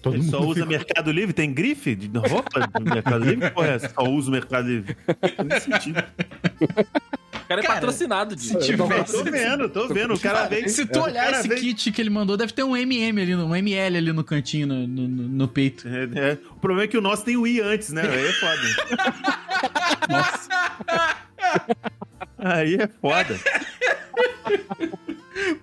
Todo 0.00 0.14
Ele 0.14 0.22
só 0.22 0.38
usa 0.40 0.64
Mercado 0.64 1.10
Livre? 1.10 1.32
Tem 1.32 1.52
grife 1.52 1.96
de 1.96 2.16
roupa 2.16 2.60
do 2.60 2.84
Mercado 2.88 3.24
Livre? 3.24 3.50
Porra 3.50 3.66
é? 3.70 3.78
Só 3.80 4.04
usa 4.04 4.28
o 4.28 4.30
Mercado 4.32 4.68
Livre. 4.68 4.96
Não 5.36 5.46
tem 5.48 5.58
sentido. 5.58 5.98
O 5.98 7.48
cara 7.48 7.60
é 7.60 7.64
Cara, 7.64 7.74
patrocinado 7.74 8.36
disso. 8.36 8.60
se 8.60 8.66
tivesse- 8.66 9.12
Tô 9.12 9.24
vendo, 9.24 9.68
tô 9.68 9.88
vendo. 9.88 10.14
O 10.14 10.20
cara 10.20 10.46
vem. 10.46 10.68
Se 10.68 10.86
tu 10.86 11.00
olhar 11.00 11.32
esse 11.32 11.48
vem- 11.48 11.58
kit 11.58 11.90
que 11.90 12.00
ele 12.00 12.08
mandou, 12.08 12.36
deve 12.36 12.52
ter 12.52 12.62
um 12.62 12.76
MM 12.76 13.20
ali, 13.20 13.34
um 13.34 13.52
ML 13.56 13.96
ali 13.96 14.12
no 14.12 14.22
cantinho, 14.22 14.68
no, 14.68 14.86
no, 14.86 15.08
no- 15.08 15.48
peito. 15.48 15.88
É, 15.88 16.04
é. 16.30 16.38
O 16.52 16.60
problema 16.60 16.84
é 16.84 16.86
que 16.86 16.96
o 16.96 17.00
nosso 17.00 17.24
tem 17.24 17.36
o 17.36 17.44
I 17.48 17.60
antes, 17.60 17.90
né? 17.90 18.02
Aí 18.02 18.26
é 18.26 18.32
foda. 18.32 18.62
Aí 22.38 22.74
é 22.76 22.86
foda. 22.86 23.36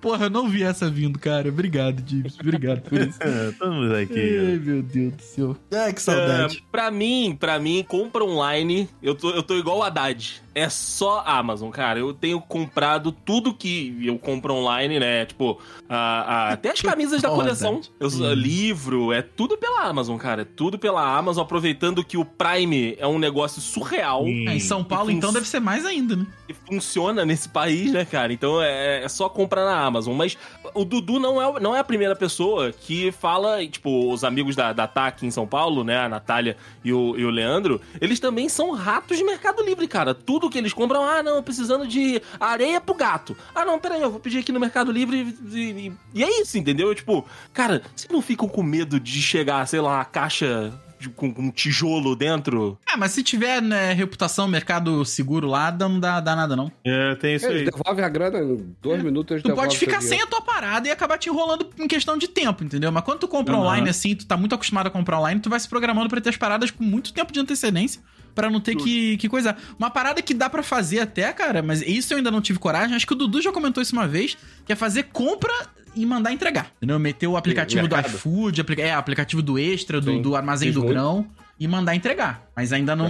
Porra, 0.01 0.25
eu 0.25 0.29
não 0.29 0.47
vi 0.49 0.63
essa 0.63 0.89
vindo, 0.89 1.17
cara. 1.19 1.49
Obrigado, 1.49 2.03
Gibbs. 2.07 2.37
Obrigado 2.39 2.81
por 2.81 2.99
isso. 2.99 3.17
É, 3.27 3.49
Estamos 3.49 3.91
Ai, 3.91 4.03
aqui. 4.03 4.59
meu 4.63 4.81
Deus 4.83 5.13
do 5.13 5.21
céu. 5.21 5.57
Ai, 5.73 5.93
que 5.93 6.01
saudade. 6.01 6.57
É, 6.57 6.71
pra 6.71 6.89
mim, 6.91 7.35
pra 7.39 7.59
mim, 7.59 7.83
compra 7.87 8.23
online, 8.23 8.87
eu 9.01 9.15
tô, 9.15 9.31
eu 9.31 9.43
tô 9.43 9.55
igual 9.57 9.79
o 9.79 9.83
Haddad. 9.83 10.41
É 10.59 10.69
só 10.69 11.23
Amazon, 11.25 11.69
cara. 11.69 11.99
Eu 11.99 12.13
tenho 12.13 12.39
comprado 12.41 13.11
tudo 13.11 13.53
que 13.53 13.95
eu 14.03 14.17
compro 14.17 14.53
online, 14.55 14.99
né? 14.99 15.25
Tipo, 15.25 15.59
a- 15.87 15.95
a- 15.95 16.49
até 16.53 16.71
as 16.71 16.81
camisas 16.81 17.21
da 17.21 17.29
coleção. 17.29 17.81
Eu, 17.99 18.07
Hum. 18.09 18.33
livro, 18.33 19.13
é 19.13 19.21
tudo 19.21 19.57
pela 19.57 19.83
Amazon, 19.83 20.17
cara. 20.17 20.41
É 20.41 20.45
tudo 20.45 20.79
pela 20.79 21.01
Amazon, 21.17 21.43
aproveitando 21.43 22.03
que 22.03 22.17
o 22.17 22.25
Prime 22.25 22.95
é 22.97 23.05
um 23.07 23.19
negócio 23.19 23.61
surreal. 23.61 24.25
É, 24.25 24.55
em 24.55 24.59
São 24.59 24.83
Paulo, 24.83 25.11
E 25.11 25.13
então, 25.13 25.31
deve 25.31 25.47
ser 25.47 25.59
mais 25.59 25.85
ainda, 25.85 26.15
né? 26.15 26.25
que 26.47 26.53
funciona 26.53 27.25
nesse 27.25 27.49
país, 27.49 27.91
né, 27.91 28.05
cara? 28.05 28.31
Então 28.31 28.61
é, 28.61 29.03
é 29.03 29.09
só 29.09 29.27
comprar 29.27 29.65
na 29.65 29.77
Amazon. 29.81 30.15
Mas 30.15 30.37
o 30.73 30.85
Dudu 30.85 31.19
não 31.19 31.41
é, 31.41 31.59
não 31.59 31.75
é 31.75 31.79
a 31.79 31.83
primeira 31.83 32.15
pessoa 32.15 32.71
que 32.71 33.11
fala, 33.11 33.65
tipo, 33.67 34.11
os 34.13 34.23
amigos 34.23 34.55
da, 34.55 34.71
da 34.71 34.87
TAC 34.87 35.25
em 35.25 35.31
São 35.31 35.45
Paulo, 35.45 35.83
né? 35.83 35.97
A 35.97 36.07
Natália 36.09 36.55
e 36.85 36.93
o, 36.93 37.17
e 37.17 37.25
o 37.25 37.29
Leandro, 37.29 37.81
eles 37.99 38.19
também 38.19 38.47
são 38.47 38.71
ratos 38.71 39.17
de 39.17 39.23
Mercado 39.25 39.61
Livre, 39.61 39.87
cara. 39.89 40.13
Tudo 40.13 40.46
que 40.49 40.57
eles 40.57 40.73
compram, 40.73 41.03
ah, 41.03 41.21
não, 41.23 41.41
precisando 41.43 41.87
de 41.87 42.21
areia 42.39 42.79
pro 42.81 42.95
gato. 42.95 43.35
Ah, 43.53 43.65
não, 43.65 43.79
peraí, 43.79 44.01
eu 44.01 44.11
vou 44.11 44.19
pedir 44.19 44.39
aqui 44.39 44.51
no 44.51 44.59
Mercado 44.59 44.91
Livre 44.91 45.35
e, 45.51 45.57
e- 45.57 45.93
e 46.15 46.23
é 46.23 46.41
isso, 46.41 46.57
entendeu? 46.57 46.93
Tipo, 46.95 47.25
cara, 47.53 47.81
vocês 47.95 48.11
não 48.11 48.21
ficam 48.21 48.47
com 48.47 48.63
medo 48.63 48.99
de 48.99 49.21
chegar, 49.21 49.65
sei 49.67 49.81
lá, 49.81 50.01
a 50.01 50.05
caixa 50.05 50.73
de- 50.99 51.09
com, 51.09 51.31
com 51.31 51.41
um 51.43 51.51
tijolo 51.51 52.15
dentro? 52.15 52.77
Ah, 52.89 52.97
mas 52.97 53.11
se 53.11 53.21
tiver 53.21 53.61
né, 53.61 53.93
reputação, 53.93 54.47
mercado 54.47 55.03
seguro 55.05 55.47
lá, 55.47 55.71
não 55.71 55.99
dá, 55.99 56.19
dá 56.19 56.35
nada, 56.35 56.55
não. 56.55 56.71
É, 56.83 57.13
tem 57.15 57.35
isso 57.35 57.45
Eles 57.45 57.59
aí. 57.61 57.65
devolvem 57.71 58.03
a 58.03 58.09
grana 58.09 58.39
em 58.39 58.75
dois 58.81 59.03
minutos. 59.03 59.31
eles 59.31 59.43
Tu 59.43 59.53
pode 59.53 59.77
ficar 59.77 59.99
dinheiro. 59.99 60.15
sem 60.17 60.21
a 60.23 60.27
tua 60.27 60.41
parada 60.41 60.87
e 60.87 60.91
acabar 60.91 61.17
te 61.19 61.29
enrolando 61.29 61.69
em 61.77 61.87
questão 61.87 62.17
de 62.17 62.27
tempo, 62.27 62.63
entendeu? 62.63 62.91
Mas 62.91 63.03
quando 63.03 63.19
tu 63.19 63.27
compra 63.27 63.53
Aham. 63.53 63.63
online 63.63 63.89
assim, 63.89 64.15
tu 64.15 64.25
tá 64.25 64.35
muito 64.35 64.55
acostumado 64.55 64.87
a 64.87 64.89
comprar 64.89 65.19
online, 65.19 65.39
tu 65.39 65.49
vai 65.49 65.59
se 65.59 65.69
programando 65.69 66.09
pra 66.09 66.19
ter 66.19 66.29
as 66.29 66.37
paradas 66.37 66.71
com 66.71 66.83
muito 66.83 67.13
tempo 67.13 67.31
de 67.31 67.39
antecedência. 67.39 68.01
Pra 68.37 68.49
não 68.51 68.59
ter 68.61 68.75
que, 68.75 69.17
que 69.17 69.27
coisar. 69.27 69.57
Uma 69.79 69.89
parada 69.89 70.21
que 70.21 70.31
dá 70.33 70.47
pra 70.47 70.61
fazer 70.61 70.99
até, 70.99 71.33
cara, 71.33 71.63
mas 71.63 71.81
isso 71.81 72.13
eu 72.13 72.17
ainda 72.17 72.29
não 72.29 72.39
tive 72.39 72.59
coragem. 72.59 72.95
Acho 72.95 73.07
que 73.07 73.13
o 73.13 73.15
Dudu 73.15 73.41
já 73.41 73.51
comentou 73.51 73.81
isso 73.81 73.93
uma 73.93 74.07
vez, 74.07 74.37
que 74.63 74.71
é 74.71 74.75
fazer 74.75 75.03
compra 75.11 75.51
e 75.95 76.05
mandar 76.05 76.31
entregar. 76.31 76.71
Entendeu? 76.77 76.99
Meter 76.99 77.25
o 77.25 77.35
aplicativo 77.35 77.87
do 77.87 77.95
mercado. 77.95 78.13
iFood, 78.15 78.61
aplica- 78.61 78.81
é, 78.83 78.93
aplicativo 78.93 79.41
do 79.41 79.57
Extra, 79.57 79.99
do, 79.99 80.21
do 80.21 80.35
Armazém 80.35 80.71
do. 80.71 80.83
Grão 80.85 81.25
e 81.59 81.67
mandar 81.67 81.95
entregar. 81.95 82.47
Mas 82.55 82.71
ainda 82.71 82.95
não. 82.95 83.09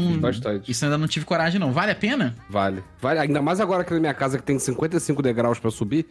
Isso 0.65 0.85
ainda 0.85 0.97
não 0.97 1.05
tive 1.05 1.25
coragem, 1.25 1.59
não. 1.59 1.73
Vale 1.73 1.91
a 1.91 1.95
pena? 1.95 2.33
Vale. 2.49 2.81
Vale. 3.01 3.19
Ainda 3.19 3.41
mais 3.41 3.59
agora 3.59 3.83
que 3.83 3.93
na 3.93 3.99
minha 3.99 4.13
casa 4.13 4.37
que 4.37 4.43
tem 4.45 4.57
55 4.57 5.21
degraus 5.21 5.59
pra 5.59 5.69
subir, 5.69 6.05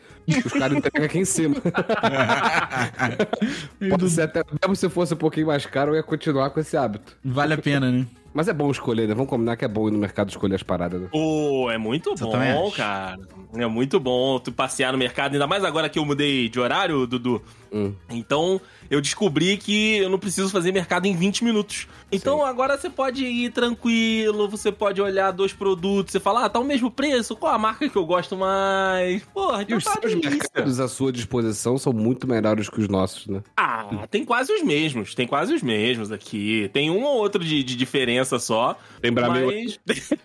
os 0.44 0.52
caras 0.52 0.76
entregam 0.76 1.06
aqui 1.06 1.18
em 1.18 1.25
cima. 1.25 1.56
Pode 3.90 4.11
ser 4.11 4.23
até, 4.23 4.42
mesmo 4.62 4.76
se 4.76 4.88
fosse 4.90 5.14
um 5.14 5.16
pouquinho 5.16 5.46
mais 5.46 5.64
caro, 5.64 5.92
eu 5.92 5.96
ia 5.96 6.02
continuar 6.02 6.50
com 6.50 6.61
esse 6.61 6.76
hábito. 6.76 7.16
Vale 7.25 7.54
a 7.54 7.58
pena, 7.58 7.90
né? 7.90 8.06
Mas 8.37 8.49
é 8.49 8.52
bom 8.52 8.71
escolher, 8.71 9.09
né? 9.09 9.14
Vamos 9.14 9.31
combinar 9.31 9.57
que 9.57 9.64
é 9.64 9.69
bom 9.69 9.88
ir 9.88 9.93
no 9.93 9.99
mercado 9.99 10.28
escolher 10.28 10.57
as 10.57 10.62
paradas, 10.62 11.00
né? 11.00 11.09
Pô, 11.11 11.71
é 11.71 11.78
muito 11.78 12.14
também 12.16 12.52
bom, 12.52 12.71
cara. 12.71 13.19
É 13.55 13.66
muito 13.66 13.99
bom 13.99 14.38
tu 14.38 14.52
passear 14.52 14.93
no 14.93 14.99
mercado, 14.99 15.33
ainda 15.33 15.47
mais 15.47 15.64
agora 15.64 15.88
que 15.88 15.99
eu 15.99 16.05
mudei 16.05 16.47
de 16.47 16.61
horário, 16.61 17.07
Dudu. 17.07 17.40
Hum. 17.73 17.95
Então, 18.11 18.61
eu 18.90 19.00
descobri 19.00 19.57
que 19.57 19.97
eu 19.97 20.11
não 20.11 20.19
preciso 20.19 20.50
fazer 20.50 20.71
mercado 20.71 21.07
em 21.07 21.16
20 21.16 21.45
minutos. 21.45 21.88
Então, 22.12 22.45
agora 22.45 22.76
você 22.76 22.90
pode 22.90 23.25
ir 23.25 23.50
tranquilo, 23.52 24.49
você 24.49 24.71
pode 24.71 25.00
olhar 25.00 25.31
dois 25.33 25.52
produtos, 25.52 26.12
você 26.12 26.21
fala, 26.21 26.45
ah, 26.45 26.49
tá 26.49 26.61
o 26.61 26.64
mesmo 26.64 26.90
preço, 26.90 27.35
qual 27.35 27.55
a 27.55 27.59
marca 27.59 27.88
que 27.88 27.97
eu 27.97 28.05
gosto 28.05 28.37
mais? 28.37 29.23
Porra, 29.35 29.61
E 29.61 29.64
então 29.64 29.78
os 29.78 29.85
tá 29.85 29.93
seus 29.93 30.12
delícia. 30.12 30.31
mercados 30.31 30.78
à 30.78 30.88
sua 30.88 31.11
disposição 31.11 31.78
são 31.78 31.93
muito 31.93 32.28
melhores 32.28 32.69
que 32.69 32.81
os 32.81 32.88
nossos, 32.88 33.26
né? 33.26 33.43
Ah, 33.57 34.07
tem 34.11 34.25
quase 34.25 34.52
os 34.52 34.62
mesmos, 34.62 35.14
tem 35.14 35.26
quase 35.26 35.55
os 35.55 35.62
mesmos 35.62 36.12
aqui. 36.12 36.71
Tem 36.73 36.90
um 36.90 37.02
ou 37.02 37.16
outro 37.16 37.43
de, 37.45 37.62
de 37.64 37.75
diferença 37.76 38.25
só. 38.38 38.78
Tem 39.00 39.12
Bramil 39.12 39.47
mas... 39.47 39.78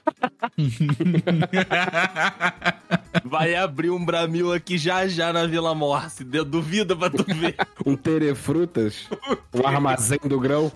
Vai 3.24 3.56
abrir 3.56 3.90
um 3.90 4.04
Bramil 4.04 4.54
aqui 4.54 4.78
já 4.78 5.08
já 5.08 5.32
na 5.32 5.46
Vila 5.46 5.76
Morse. 5.76 6.24
Duvida 6.24 6.96
pra 6.96 7.10
tu 7.10 7.24
ver. 7.24 7.56
um 7.86 7.96
Terefrutas, 7.96 9.08
um 9.54 9.66
armazém 9.66 10.20
do 10.24 10.40
grão. 10.40 10.72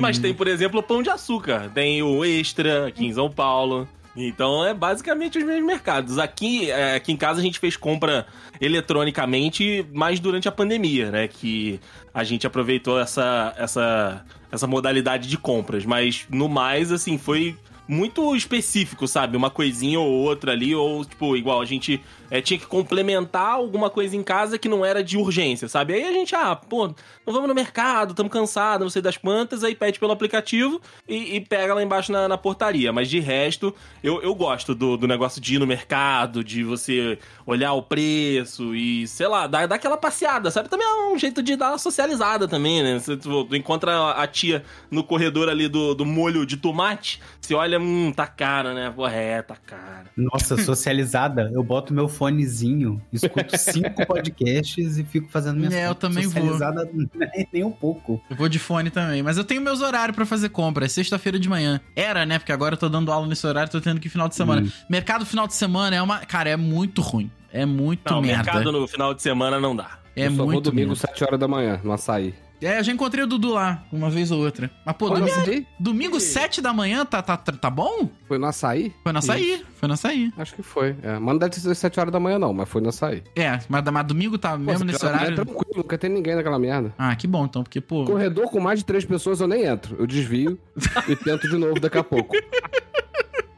Mas 0.00 0.18
tem, 0.18 0.34
por 0.34 0.48
exemplo, 0.48 0.80
o 0.80 0.82
Pão 0.82 1.02
de 1.02 1.10
Açúcar. 1.10 1.70
Tem 1.72 2.02
o 2.02 2.24
Extra 2.24 2.88
aqui 2.88 3.06
em 3.06 3.12
São 3.12 3.30
Paulo. 3.30 3.88
Então 4.16 4.64
é 4.64 4.72
basicamente 4.72 5.38
os 5.38 5.44
mesmos 5.44 5.66
mercados. 5.66 6.18
Aqui, 6.18 6.70
é, 6.70 6.94
aqui 6.94 7.12
em 7.12 7.16
casa 7.16 7.40
a 7.40 7.42
gente 7.42 7.58
fez 7.58 7.76
compra 7.76 8.26
eletronicamente, 8.60 9.84
mas 9.92 10.20
durante 10.20 10.48
a 10.48 10.52
pandemia, 10.52 11.10
né? 11.10 11.28
Que 11.28 11.80
a 12.14 12.22
gente 12.22 12.46
aproveitou 12.46 12.98
essa, 12.98 13.52
essa, 13.58 14.24
essa 14.50 14.66
modalidade 14.66 15.28
de 15.28 15.36
compras. 15.36 15.84
Mas 15.84 16.26
no 16.30 16.48
mais, 16.48 16.92
assim, 16.92 17.18
foi 17.18 17.58
muito 17.88 18.34
específico, 18.36 19.06
sabe? 19.08 19.36
Uma 19.36 19.50
coisinha 19.50 19.98
ou 19.98 20.10
outra 20.10 20.52
ali, 20.52 20.74
ou 20.74 21.04
tipo, 21.04 21.36
igual 21.36 21.60
a 21.60 21.64
gente 21.64 22.00
é, 22.30 22.40
tinha 22.40 22.58
que 22.58 22.66
complementar 22.66 23.52
alguma 23.52 23.90
coisa 23.90 24.16
em 24.16 24.22
casa 24.22 24.58
que 24.58 24.68
não 24.68 24.84
era 24.84 25.02
de 25.02 25.16
urgência, 25.16 25.68
sabe? 25.68 25.94
Aí 25.94 26.04
a 26.04 26.12
gente, 26.12 26.34
ah, 26.34 26.54
pô, 26.56 26.88
não 26.88 27.32
vamos 27.32 27.48
no 27.48 27.54
mercado, 27.54 28.10
estamos 28.10 28.32
cansados, 28.32 28.84
não 28.84 28.90
sei 28.90 29.02
das 29.02 29.16
quantas, 29.16 29.64
aí 29.64 29.74
pede 29.74 29.98
pelo 29.98 30.12
aplicativo 30.12 30.80
e, 31.08 31.36
e 31.36 31.40
pega 31.40 31.74
lá 31.74 31.82
embaixo 31.82 32.12
na, 32.12 32.28
na 32.28 32.38
portaria. 32.38 32.92
Mas 32.92 33.08
de 33.08 33.20
resto, 33.20 33.74
eu, 34.02 34.22
eu 34.22 34.34
gosto 34.34 34.74
do, 34.74 34.96
do 34.96 35.06
negócio 35.06 35.40
de 35.40 35.54
ir 35.54 35.58
no 35.58 35.66
mercado, 35.66 36.44
de 36.44 36.62
você 36.62 37.18
olhar 37.46 37.72
o 37.72 37.82
preço 37.82 38.74
e, 38.74 39.06
sei 39.08 39.26
lá, 39.26 39.46
dar, 39.46 39.66
dar 39.66 39.76
aquela 39.76 39.96
passeada, 39.96 40.50
sabe? 40.50 40.68
Também 40.68 40.86
é 40.86 41.12
um 41.12 41.18
jeito 41.18 41.42
de 41.42 41.56
dar 41.56 41.70
uma 41.70 41.78
socializada 41.78 42.48
também, 42.48 42.82
né? 42.82 42.98
Você 42.98 43.16
tu, 43.16 43.44
tu 43.44 43.56
encontra 43.56 44.10
a 44.12 44.26
tia 44.26 44.64
no 44.90 45.04
corredor 45.04 45.48
ali 45.48 45.68
do, 45.68 45.94
do 45.94 46.04
molho 46.04 46.46
de 46.46 46.56
tomate, 46.56 47.20
você 47.40 47.54
olha, 47.54 47.78
hum, 47.78 48.12
tá 48.12 48.26
caro, 48.26 48.72
né? 48.72 48.92
Porra, 48.94 49.14
é, 49.14 49.42
tá 49.42 49.56
caro. 49.56 50.08
Nossa, 50.16 50.56
socializada. 50.62 51.50
Eu 51.52 51.62
boto 51.62 51.92
meu 51.92 52.08
fonezinho, 52.14 53.00
escuto 53.12 53.56
cinco 53.58 54.04
podcasts 54.06 54.98
e 54.98 55.04
fico 55.04 55.28
fazendo 55.30 55.58
minha 55.58 55.72
É, 55.72 55.88
eu 55.88 55.94
também 55.94 56.26
vou. 56.26 56.58
nem, 57.14 57.48
nem 57.52 57.64
um 57.64 57.70
pouco. 57.70 58.20
Eu 58.30 58.36
vou 58.36 58.48
de 58.48 58.58
fone 58.58 58.90
também. 58.90 59.22
Mas 59.22 59.36
eu 59.36 59.44
tenho 59.44 59.60
meus 59.60 59.80
horários 59.80 60.14
pra 60.14 60.24
fazer 60.24 60.48
compra. 60.48 60.84
É 60.84 60.88
sexta-feira 60.88 61.38
de 61.38 61.48
manhã. 61.48 61.80
Era, 61.94 62.24
né? 62.24 62.38
Porque 62.38 62.52
agora 62.52 62.74
eu 62.74 62.78
tô 62.78 62.88
dando 62.88 63.10
aula 63.12 63.26
nesse 63.26 63.46
horário, 63.46 63.70
tô 63.70 63.80
tendo 63.80 64.00
que 64.00 64.08
ir 64.08 64.10
final 64.10 64.28
de 64.28 64.34
semana. 64.34 64.62
Hum. 64.62 64.70
Mercado 64.88 65.26
final 65.26 65.46
de 65.46 65.54
semana 65.54 65.96
é 65.96 66.02
uma. 66.02 66.18
Cara, 66.20 66.50
é 66.50 66.56
muito 66.56 67.02
ruim. 67.02 67.30
É 67.52 67.64
muito 67.64 68.12
Não, 68.12 68.20
merda. 68.20 68.42
mercado 68.42 68.72
no 68.72 68.88
final 68.88 69.14
de 69.14 69.22
semana 69.22 69.60
não 69.60 69.76
dá. 69.76 69.98
É 70.16 70.26
eu 70.26 70.30
só 70.30 70.36
vou 70.38 70.46
muito 70.46 70.70
domingo, 70.70 70.88
merda. 70.88 71.06
7 71.08 71.24
horas 71.24 71.40
da 71.40 71.48
manhã, 71.48 71.80
no 71.84 71.92
açaí. 71.92 72.34
É, 72.62 72.78
eu 72.78 72.84
já 72.84 72.92
encontrei 72.92 73.22
o 73.22 73.26
Dudu 73.26 73.52
lá, 73.52 73.84
uma 73.92 74.08
vez 74.08 74.30
ou 74.30 74.42
outra. 74.42 74.70
Mas, 74.86 74.96
pô, 74.96 75.08
no 75.08 75.16
domingo, 75.16 75.40
açaí? 75.40 75.66
domingo 75.78 76.20
7 76.20 76.62
da 76.62 76.72
manhã 76.72 77.04
tá, 77.04 77.20
tá, 77.20 77.36
tá 77.36 77.70
bom? 77.70 78.08
Foi 78.26 78.38
no 78.38 78.46
açaí? 78.46 78.92
Foi 79.02 79.12
na 79.12 79.18
açaí. 79.18 79.62
Foi 79.76 79.88
na 79.88 79.94
açaí. 79.94 80.32
Acho 80.36 80.54
que 80.54 80.62
foi. 80.62 80.96
É. 81.02 81.18
Mas 81.18 81.34
não 81.34 81.38
deve 81.38 81.54
ser 81.56 81.74
7 81.74 82.00
horas 82.00 82.12
da 82.12 82.20
manhã, 82.20 82.38
não, 82.38 82.52
mas 82.52 82.68
foi 82.68 82.80
no 82.80 82.88
açaí. 82.88 83.22
É, 83.36 83.58
mas, 83.68 83.84
mas 83.84 84.06
domingo 84.06 84.38
tá 84.38 84.52
Pô, 84.52 84.58
mesmo 84.58 84.84
nesse 84.84 85.04
horário. 85.04 85.32
É 85.32 85.34
tranquilo, 85.34 85.64
nunca 85.76 85.98
tem 85.98 86.10
ninguém 86.10 86.36
naquela 86.36 86.58
merda. 86.58 86.94
Ah, 86.96 87.14
que 87.14 87.26
bom 87.26 87.44
então, 87.44 87.62
porque, 87.62 87.80
pô. 87.80 88.04
Corredor 88.04 88.48
com 88.50 88.60
mais 88.60 88.78
de 88.78 88.84
três 88.84 89.04
pessoas 89.04 89.40
eu 89.40 89.46
nem 89.46 89.64
entro. 89.64 89.96
Eu 89.98 90.06
desvio 90.06 90.58
e 91.08 91.16
tento 91.16 91.48
de 91.48 91.56
novo 91.56 91.78
daqui 91.80 91.98
a 91.98 92.04
pouco. 92.04 92.34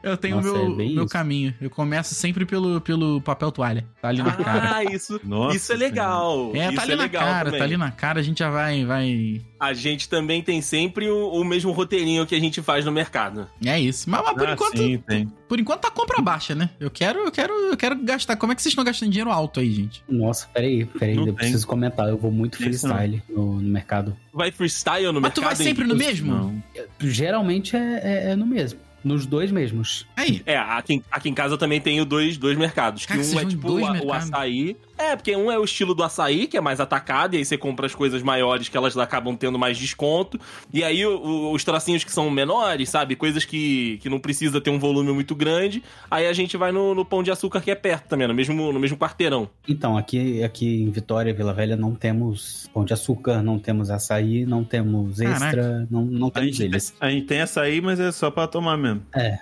Eu 0.07 0.17
tenho 0.17 0.37
o 0.37 0.41
Nossa, 0.41 0.53
meu, 0.53 0.65
é 0.73 0.75
meu 0.75 0.85
isso. 1.03 1.07
caminho. 1.07 1.53
Eu 1.61 1.69
começo 1.69 2.13
sempre 2.15 2.45
pelo, 2.45 2.79
pelo 2.81 3.21
papel 3.21 3.51
toalha. 3.51 3.85
Tá 4.01 4.09
ali 4.09 4.21
na 4.23 4.31
cara. 4.33 4.75
Ah, 4.77 4.83
isso, 4.93 5.19
Nossa 5.23 5.55
isso 5.57 5.73
é 5.73 5.75
legal. 5.75 6.51
É, 6.55 6.67
isso 6.67 6.75
tá 6.75 6.81
ali 6.83 6.91
é 6.91 6.95
na 6.95 7.03
legal 7.03 7.23
cara, 7.23 7.45
também. 7.45 7.59
tá 7.59 7.65
ali 7.65 7.77
na 7.77 7.91
cara, 7.91 8.19
a 8.19 8.23
gente 8.23 8.39
já 8.39 8.49
vai, 8.49 8.85
vai. 8.85 9.41
A 9.59 9.73
gente 9.73 10.07
também 10.07 10.41
tem 10.41 10.61
sempre 10.61 11.09
o, 11.09 11.29
o 11.31 11.43
mesmo 11.43 11.71
roteirinho 11.71 12.25
que 12.25 12.35
a 12.35 12.39
gente 12.39 12.61
faz 12.61 12.85
no 12.85 12.91
mercado. 12.91 13.47
É 13.65 13.79
isso. 13.79 14.09
Mas, 14.09 14.21
mas 14.23 14.33
por 14.33 14.47
Ah, 14.47 14.53
enquanto, 14.53 14.77
sim, 14.77 14.97
tem. 15.07 15.31
por 15.47 15.59
enquanto 15.59 15.81
tá 15.81 15.91
compra 15.91 16.21
baixa, 16.21 16.53
né? 16.53 16.69
Eu 16.79 16.91
quero, 16.91 17.19
eu 17.19 17.31
quero, 17.31 17.53
eu 17.53 17.77
quero 17.77 17.95
gastar. 18.03 18.35
Como 18.35 18.51
é 18.51 18.55
que 18.55 18.61
vocês 18.61 18.71
estão 18.71 18.83
gastando 18.83 19.09
dinheiro 19.09 19.31
alto 19.31 19.59
aí, 19.59 19.71
gente? 19.73 20.03
Nossa, 20.07 20.47
peraí, 20.53 20.85
peraí, 20.85 21.15
Não 21.15 21.21
eu 21.23 21.25
tem. 21.27 21.35
preciso 21.35 21.65
comentar. 21.67 22.07
Eu 22.07 22.17
vou 22.17 22.31
muito 22.31 22.57
freestyle 22.57 23.21
no, 23.29 23.55
no 23.59 23.69
mercado. 23.69 24.15
Vai 24.31 24.51
freestyle 24.51 25.11
no 25.11 25.19
Mas 25.19 25.33
tu 25.33 25.41
mercado. 25.41 25.57
vai 25.57 25.65
sempre 25.65 25.83
em- 25.83 25.87
no 25.87 25.95
mesmo? 25.95 26.31
Não. 26.35 26.63
Geralmente 26.99 27.75
é, 27.75 28.01
é- 28.03 28.31
é 28.31 28.35
no 28.35 28.45
mesmo. 28.45 28.79
Nos 29.07 29.25
dois 29.25 29.51
mesmos. 29.51 30.05
Aí. 30.15 30.41
É, 30.45 30.57
aqui, 30.57 30.95
em- 30.95 31.03
aqui 31.09 31.29
em 31.29 31.33
casa 31.33 31.53
eu 31.53 31.57
também 31.57 31.79
tenho 31.79 32.03
dois, 32.03 32.37
dois 32.37 32.57
mercados. 32.57 33.03
Que 33.05 33.13
Cara, 33.13 33.23
vocês 33.23 33.35
um 33.35 33.39
é 33.39 33.45
tipo 33.49 33.71
o, 33.71 34.05
o 34.07 34.13
açaí. 34.13 34.75
É, 34.97 35.15
porque 35.15 35.35
um 35.35 35.51
é 35.51 35.57
o 35.59 35.63
estilo 35.63 35.93
do 35.93 36.03
açaí, 36.03 36.47
que 36.47 36.57
é 36.57 36.61
mais 36.61 36.79
atacado, 36.79 37.35
e 37.35 37.37
aí 37.37 37.45
você 37.45 37.57
compra 37.57 37.85
as 37.85 37.93
coisas 37.95 38.21
maiores 38.23 38.67
que 38.69 38.75
elas 38.77 38.97
acabam 38.97 39.35
tendo 39.35 39.57
mais 39.59 39.77
desconto. 39.77 40.39
E 40.73 40.83
aí 40.83 41.05
o- 41.05 41.17
o- 41.19 41.51
os 41.53 41.63
trocinhos 41.63 42.03
que 42.03 42.11
são 42.11 42.29
menores, 42.29 42.89
sabe? 42.89 43.15
Coisas 43.15 43.45
que, 43.45 43.97
que 44.01 44.09
não 44.09 44.19
precisa 44.19 44.59
ter 44.59 44.69
um 44.69 44.79
volume 44.79 45.11
muito 45.11 45.35
grande. 45.35 45.83
Aí 46.09 46.25
a 46.27 46.33
gente 46.33 46.57
vai 46.57 46.71
no, 46.71 46.95
no 46.95 47.05
Pão 47.05 47.21
de 47.21 47.29
Açúcar, 47.31 47.61
que 47.61 47.69
é 47.71 47.75
perto 47.75 48.07
também, 48.07 48.27
no 48.27 48.33
mesmo, 48.33 48.71
no 48.73 48.79
mesmo 48.79 48.97
quarteirão. 48.97 49.49
Então, 49.67 49.97
aqui, 49.97 50.43
aqui 50.43 50.83
em 50.83 50.89
Vitória, 50.89 51.33
Vila 51.33 51.53
Velha, 51.53 51.75
não 51.75 51.93
temos 51.93 52.69
pão 52.73 52.83
de 52.83 52.93
açúcar, 52.93 53.41
não 53.43 53.59
temos 53.59 53.89
açaí, 53.89 54.45
não 54.45 54.63
temos 54.63 55.19
extra, 55.19 55.87
não, 55.91 56.03
não 56.05 56.27
A 56.27 56.31
temos 56.31 56.49
gente, 56.57 56.63
eles. 56.63 56.91
tem, 56.91 57.07
a 57.07 57.11
gente 57.11 57.25
tem 57.25 57.41
açaí, 57.41 57.81
mas 57.81 57.99
é 57.99 58.11
só 58.11 58.31
pra 58.31 58.47
tomar 58.47 58.77
mesmo. 58.77 59.01
É. 59.15 59.37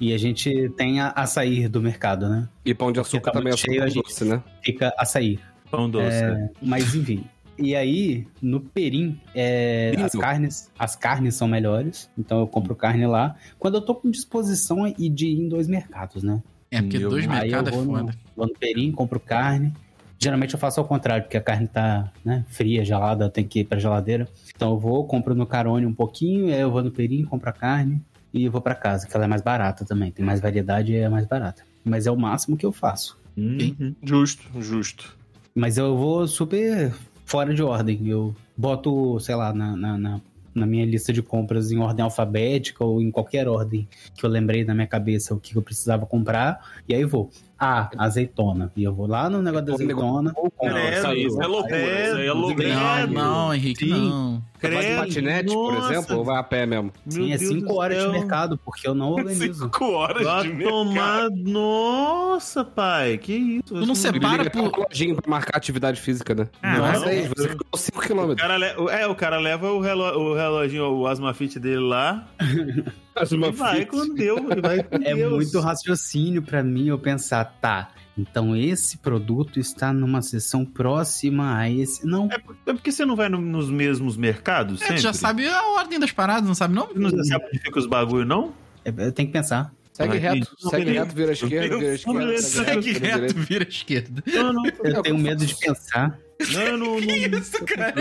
E 0.00 0.12
a 0.12 0.18
gente 0.18 0.68
tem 0.76 1.00
a 1.00 1.08
açaí 1.10 1.66
do 1.68 1.80
mercado, 1.80 2.28
né? 2.28 2.48
E 2.68 2.74
pão 2.74 2.92
de 2.92 3.00
açúcar 3.00 3.30
tá 3.30 3.38
também 3.38 3.52
é 3.52 3.56
cheio, 3.56 3.82
açúcar 3.82 3.84
a 3.86 3.88
gente- 3.88 4.04
doce, 4.04 4.24
né? 4.24 4.42
Fica 4.62 4.94
açaí. 4.98 5.38
Pão 5.70 5.88
doce. 5.88 6.06
É, 6.22 6.50
mas 6.60 6.94
enfim. 6.94 7.24
E 7.58 7.74
aí, 7.74 8.26
no 8.40 8.60
Perim, 8.60 9.18
é, 9.34 9.92
as 10.00 10.12
carnes 10.12 10.70
as 10.78 10.94
carnes 10.94 11.34
são 11.34 11.48
melhores. 11.48 12.08
Então 12.16 12.40
eu 12.40 12.46
compro 12.46 12.76
carne 12.76 13.06
lá. 13.06 13.34
Quando 13.58 13.76
eu 13.76 13.80
tô 13.80 13.94
com 13.94 14.10
disposição 14.10 14.86
e 14.86 15.08
de 15.08 15.26
ir 15.28 15.40
em 15.40 15.48
dois 15.48 15.66
mercados, 15.66 16.22
né? 16.22 16.42
É, 16.70 16.80
porque 16.82 16.98
Meu, 16.98 17.08
dois 17.10 17.26
Aí 17.28 17.50
eu 17.50 17.62
mercados 17.62 17.72
é 17.72 17.74
vou 17.74 17.84
no, 17.84 17.98
foda. 17.98 18.14
vou 18.36 18.46
no 18.46 18.52
Perim, 18.54 18.92
compro 18.92 19.18
carne. 19.18 19.72
Geralmente 20.20 20.52
eu 20.52 20.60
faço 20.60 20.78
ao 20.80 20.86
contrário, 20.86 21.24
porque 21.24 21.36
a 21.36 21.40
carne 21.40 21.66
tá 21.68 22.12
né, 22.24 22.44
fria, 22.48 22.84
gelada, 22.84 23.30
tem 23.30 23.46
que 23.46 23.60
ir 23.60 23.64
pra 23.64 23.78
geladeira. 23.78 24.28
Então 24.54 24.72
eu 24.72 24.78
vou, 24.78 25.06
compro 25.06 25.34
no 25.34 25.46
Carone 25.46 25.86
um 25.86 25.94
pouquinho, 25.94 26.52
aí 26.52 26.60
eu 26.60 26.70
vou 26.70 26.82
no 26.82 26.90
Perim, 26.90 27.24
compro 27.24 27.48
a 27.48 27.52
carne 27.52 28.02
e 28.34 28.44
eu 28.44 28.50
vou 28.52 28.60
pra 28.60 28.74
casa, 28.74 29.06
que 29.06 29.16
ela 29.16 29.24
é 29.24 29.28
mais 29.28 29.42
barata 29.42 29.84
também. 29.84 30.10
Tem 30.10 30.24
mais 30.26 30.40
variedade 30.40 30.92
e 30.92 30.96
é 30.96 31.08
mais 31.08 31.24
barata. 31.26 31.62
Mas 31.84 32.06
é 32.06 32.10
o 32.10 32.16
máximo 32.16 32.56
que 32.56 32.66
eu 32.66 32.72
faço. 32.72 33.18
Uhum. 33.36 33.94
Justo, 34.02 34.42
justo. 34.60 35.16
Mas 35.54 35.78
eu 35.78 35.96
vou 35.96 36.26
super 36.26 36.92
fora 37.24 37.54
de 37.54 37.62
ordem. 37.62 38.06
Eu 38.08 38.34
boto, 38.56 39.20
sei 39.20 39.34
lá, 39.34 39.52
na, 39.52 39.76
na, 39.76 39.98
na, 39.98 40.20
na 40.54 40.66
minha 40.66 40.84
lista 40.84 41.12
de 41.12 41.22
compras 41.22 41.70
em 41.70 41.78
ordem 41.78 42.02
alfabética 42.02 42.84
ou 42.84 43.00
em 43.00 43.10
qualquer 43.10 43.46
ordem 43.46 43.88
que 44.16 44.24
eu 44.24 44.30
lembrei 44.30 44.64
na 44.64 44.74
minha 44.74 44.86
cabeça 44.86 45.34
o 45.34 45.40
que 45.40 45.54
eu 45.54 45.62
precisava 45.62 46.06
comprar. 46.06 46.80
E 46.88 46.94
aí 46.94 47.04
vou. 47.04 47.30
Ah, 47.60 47.90
azeitona. 47.98 48.70
E 48.76 48.84
eu 48.84 48.94
vou 48.94 49.06
lá 49.08 49.28
no 49.28 49.42
negócio 49.42 49.66
da 49.66 49.72
azeitona. 49.74 50.32
Não, 50.32 50.88
isso 50.90 51.06
aí 51.06 51.24
é 51.24 51.46
loucura. 51.46 52.04
Isso 52.06 52.16
aí 52.16 52.26
é 52.26 52.32
loucura. 52.32 52.68
Não, 52.68 53.06
não, 53.08 53.54
Henrique, 53.54 53.84
Sim. 53.86 53.90
não. 54.10 54.42
Você 54.60 54.70
vai 54.70 54.86
de 54.90 54.96
patinete, 54.96 55.52
por 55.54 55.72
nossa. 55.72 55.92
exemplo, 55.92 56.16
ou 56.18 56.24
vai 56.24 56.36
a 56.38 56.42
pé 56.42 56.66
mesmo? 56.66 56.92
Sim, 57.08 57.26
Meu 57.26 57.34
é 57.34 57.38
Deus 57.38 57.52
5 57.52 57.66
do 57.68 57.74
horas 57.76 58.02
de 58.02 58.08
mercado, 58.10 58.58
porque 58.58 58.88
eu 58.88 58.94
não 58.94 59.10
organizo. 59.14 59.64
Cinco 59.64 59.84
horas 59.92 60.18
de 60.18 60.24
Vai 60.24 60.48
mercado. 60.48 60.70
tomar. 60.70 61.28
Nossa, 61.30 62.64
pai. 62.64 63.18
Que 63.18 63.32
isso? 63.34 63.62
Tu 63.74 63.86
não 63.86 63.94
separa 63.94 64.38
Liga 64.44 64.50
por. 64.50 64.70
pra 64.70 64.82
lojinha 64.84 65.14
pra 65.14 65.30
marcar 65.30 65.56
atividade 65.56 66.00
física, 66.00 66.34
né? 66.34 66.48
Ah, 66.62 66.78
Nossa, 66.78 67.00
não. 67.00 67.08
aí, 67.08 67.28
você 67.28 67.48
ficou 67.48 67.66
5 67.78 67.98
O 67.98 68.02
km. 68.02 68.34
cara 68.36 68.56
le- 68.56 68.90
É, 68.90 69.06
o 69.06 69.14
cara 69.14 69.38
leva 69.38 69.70
o, 69.70 69.80
relo... 69.80 70.04
o 70.04 70.34
reloginho, 70.34 70.90
o 70.92 71.06
Asmafit 71.06 71.58
dele 71.58 71.80
lá. 71.80 72.26
E 73.30 73.50
vai 73.52 73.84
com 73.84 74.14
Deus. 74.14 74.40
Vai 74.62 74.82
com 74.82 74.96
É 74.96 75.14
Deus. 75.14 75.32
muito 75.32 75.60
raciocínio 75.60 76.42
pra 76.42 76.62
mim 76.62 76.88
eu 76.88 76.98
pensar, 76.98 77.44
tá, 77.60 77.90
então 78.16 78.56
esse 78.56 78.98
produto 78.98 79.58
está 79.60 79.92
numa 79.92 80.20
seção 80.22 80.64
próxima 80.64 81.56
a 81.56 81.70
esse. 81.70 82.06
Não, 82.06 82.28
É 82.30 82.38
por- 82.38 82.56
é 82.66 82.72
porque 82.72 82.90
você 82.92 83.04
não 83.04 83.14
vai 83.16 83.28
no- 83.28 83.40
nos 83.40 83.70
mesmos 83.70 84.16
mercados? 84.16 84.80
É, 84.82 84.86
sempre? 84.86 85.02
já 85.02 85.12
sabe 85.12 85.46
a 85.48 85.62
ordem 85.74 85.98
das 85.98 86.10
paradas, 86.12 86.44
não 86.46 86.54
sabe 86.54 86.74
não? 86.74 86.88
Não 86.94 87.10
sabe 87.24 87.44
onde 87.46 87.58
fica 87.60 87.78
os 87.78 87.86
bagulho, 87.86 88.24
não? 88.24 88.52
é- 88.84 88.88
eu 88.90 89.12
tenho 89.12 89.28
que 89.28 89.32
pensar. 89.32 89.72
Segue 89.92 90.10
Vai, 90.10 90.18
reto, 90.18 90.56
não, 90.62 90.70
segue 90.70 90.84
beleza. 90.84 91.04
reto, 91.04 91.14
vira 91.16 91.30
à 91.30 91.32
esquerda, 91.32 91.76
vira 91.78 91.90
à 91.90 91.94
esquerda. 91.94 92.18
beleza. 92.20 92.64
Segue 92.64 92.92
reto, 92.92 93.00
direita. 93.16 93.34
vira 93.40 93.64
à 93.64 93.68
esquerda. 93.68 94.24
Não, 94.32 94.52
não. 94.52 94.62
Eu 94.84 95.02
tenho 95.02 95.18
medo 95.18 95.44
de 95.44 95.56
pensar. 95.56 96.18
Não, 96.52 96.76
não, 96.78 96.78
não, 96.78 96.98
Isso, 97.40 97.64
cara. 97.64 97.94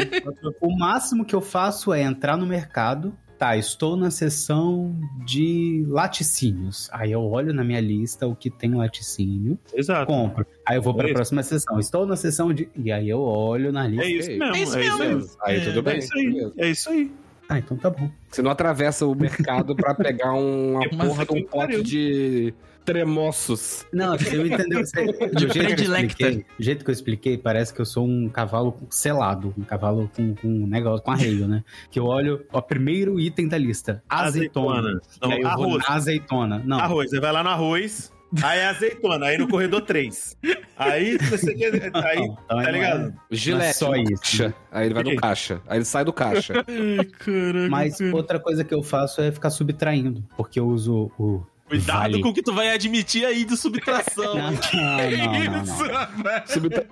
O 0.61 0.77
máximo 0.77 1.25
que 1.25 1.33
eu 1.33 1.41
faço 1.41 1.91
é 1.91 2.03
entrar 2.03 2.37
no 2.37 2.45
mercado. 2.45 3.17
Tá, 3.37 3.55
estou 3.55 3.95
na 3.95 4.09
seção 4.09 4.95
de 5.23 5.85
laticínios. 5.87 6.89
Aí 6.91 7.11
eu 7.11 7.21
olho 7.21 7.53
na 7.53 7.63
minha 7.63 7.79
lista 7.79 8.25
o 8.25 8.35
que 8.35 8.49
tem 8.49 8.73
laticínio, 8.73 9.59
Exato. 9.73 10.07
compro. 10.11 10.43
Aí 10.65 10.75
eu 10.77 10.81
vou 10.81 10.93
para 10.93 11.03
É 11.03 11.05
a 11.05 11.09
isso. 11.09 11.15
próxima 11.15 11.43
seção. 11.43 11.79
Estou 11.79 12.05
na 12.07 12.15
seção 12.15 12.51
de. 12.51 12.67
E 12.75 12.91
aí 12.91 13.07
eu 13.07 13.19
olho 13.21 13.71
na 13.71 13.87
lista. 13.87 14.05
É 14.05 14.09
isso 14.09 14.31
É 14.31 14.37
mesmo. 14.37 14.55
isso 14.55 14.77
É 14.77 14.81
isso 14.85 14.97
mesmo. 14.97 15.15
mesmo. 15.17 15.37
Aí 15.43 15.57
É, 15.57 15.59
tudo 15.65 15.79
É 15.79 15.81
bem. 15.83 15.99
isso 15.99 16.13
aí. 16.17 16.51
É 16.57 16.69
isso 16.71 16.89
aí. 16.89 17.11
Ah, 17.49 17.59
então 17.59 17.77
tá 17.77 17.89
bom. 17.91 18.09
Você 18.29 18.41
não 18.41 18.51
atravessa 18.51 19.05
o 19.05 19.13
mercado 19.15 19.75
pra 19.75 19.93
pegar 19.93 20.33
uma 20.35 20.81
porra 20.89 21.25
de 21.25 21.33
um 21.33 21.43
pote 21.45 21.81
de 21.83 22.53
tremoços. 22.87 23.85
Não, 23.91 24.17
você 24.17 24.37
entendeu? 24.47 24.85
Você, 24.85 25.05
do, 25.05 25.39
jeito 25.39 25.51
que 25.51 25.59
eu 25.59 25.65
predilecta. 25.65 26.05
expliquei, 26.05 26.45
do 26.57 26.63
jeito 26.63 26.85
que 26.85 26.89
eu 26.89 26.93
expliquei, 26.93 27.37
parece 27.37 27.73
que 27.73 27.81
eu 27.81 27.85
sou 27.85 28.07
um 28.07 28.29
cavalo 28.29 28.77
selado. 28.89 29.53
Um 29.57 29.63
cavalo 29.63 30.09
com, 30.15 30.33
com 30.35 30.47
um 30.47 30.65
negócio, 30.65 31.03
com 31.03 31.11
arreio, 31.11 31.49
né? 31.49 31.65
Que 31.91 31.99
eu 31.99 32.05
olho 32.05 32.45
o 32.49 32.61
primeiro 32.61 33.19
item 33.19 33.49
da 33.49 33.57
lista: 33.57 34.01
azeitona. 34.07 35.01
Não, 35.21 35.31
aí 35.31 35.41
eu 35.41 35.49
vou 35.49 35.65
arroz. 35.65 35.83
na 35.85 35.95
azeitona. 35.95 36.63
Não, 36.65 36.79
Arroz. 36.79 37.09
Você 37.09 37.19
vai 37.19 37.33
lá 37.33 37.43
no 37.43 37.49
arroz. 37.49 38.13
Aí 38.41 38.59
é 38.59 38.67
azeitona. 38.67 39.25
Aí 39.25 39.37
no 39.37 39.49
corredor 39.49 39.81
3. 39.81 40.37
Aí 40.77 41.17
você 41.17 41.53
quer. 41.55 41.73
Aí, 41.73 42.17
não, 42.19 42.25
então 42.25 42.37
tá 42.47 42.55
não 42.55 42.71
ligado? 42.71 43.13
Gilete, 43.31 43.77
só 43.77 43.95
isso. 43.95 44.21
caixa. 44.21 44.55
Aí 44.71 44.85
ele 44.85 44.93
vai 44.93 45.03
no 45.03 45.15
caixa. 45.17 45.61
Aí 45.67 45.77
ele 45.77 45.85
sai 45.85 46.05
do 46.05 46.13
caixa. 46.13 46.53
Ai, 46.67 47.05
caraca. 47.05 47.69
Mas 47.69 47.99
outra 47.99 48.39
coisa 48.39 48.63
que 48.63 48.73
eu 48.73 48.81
faço 48.83 49.21
é 49.21 49.31
ficar 49.31 49.49
subtraindo, 49.49 50.23
porque 50.37 50.59
eu 50.59 50.67
uso 50.67 51.11
o. 51.17 51.45
Cuidado 51.67 51.99
vale. 51.99 52.21
com 52.21 52.29
o 52.29 52.33
que 52.33 52.41
tu 52.41 52.53
vai 52.53 52.69
admitir 52.69 53.25
aí 53.25 53.43
de 53.43 53.57
subtração. 53.57 54.35
Não, 54.37 54.51
não, 54.51 55.33
não, 55.33 55.51
não, 55.51 55.63
Isso, 55.63 55.83
não. 55.83 55.93
rapaz. 55.93 56.51
Subir 56.51 56.87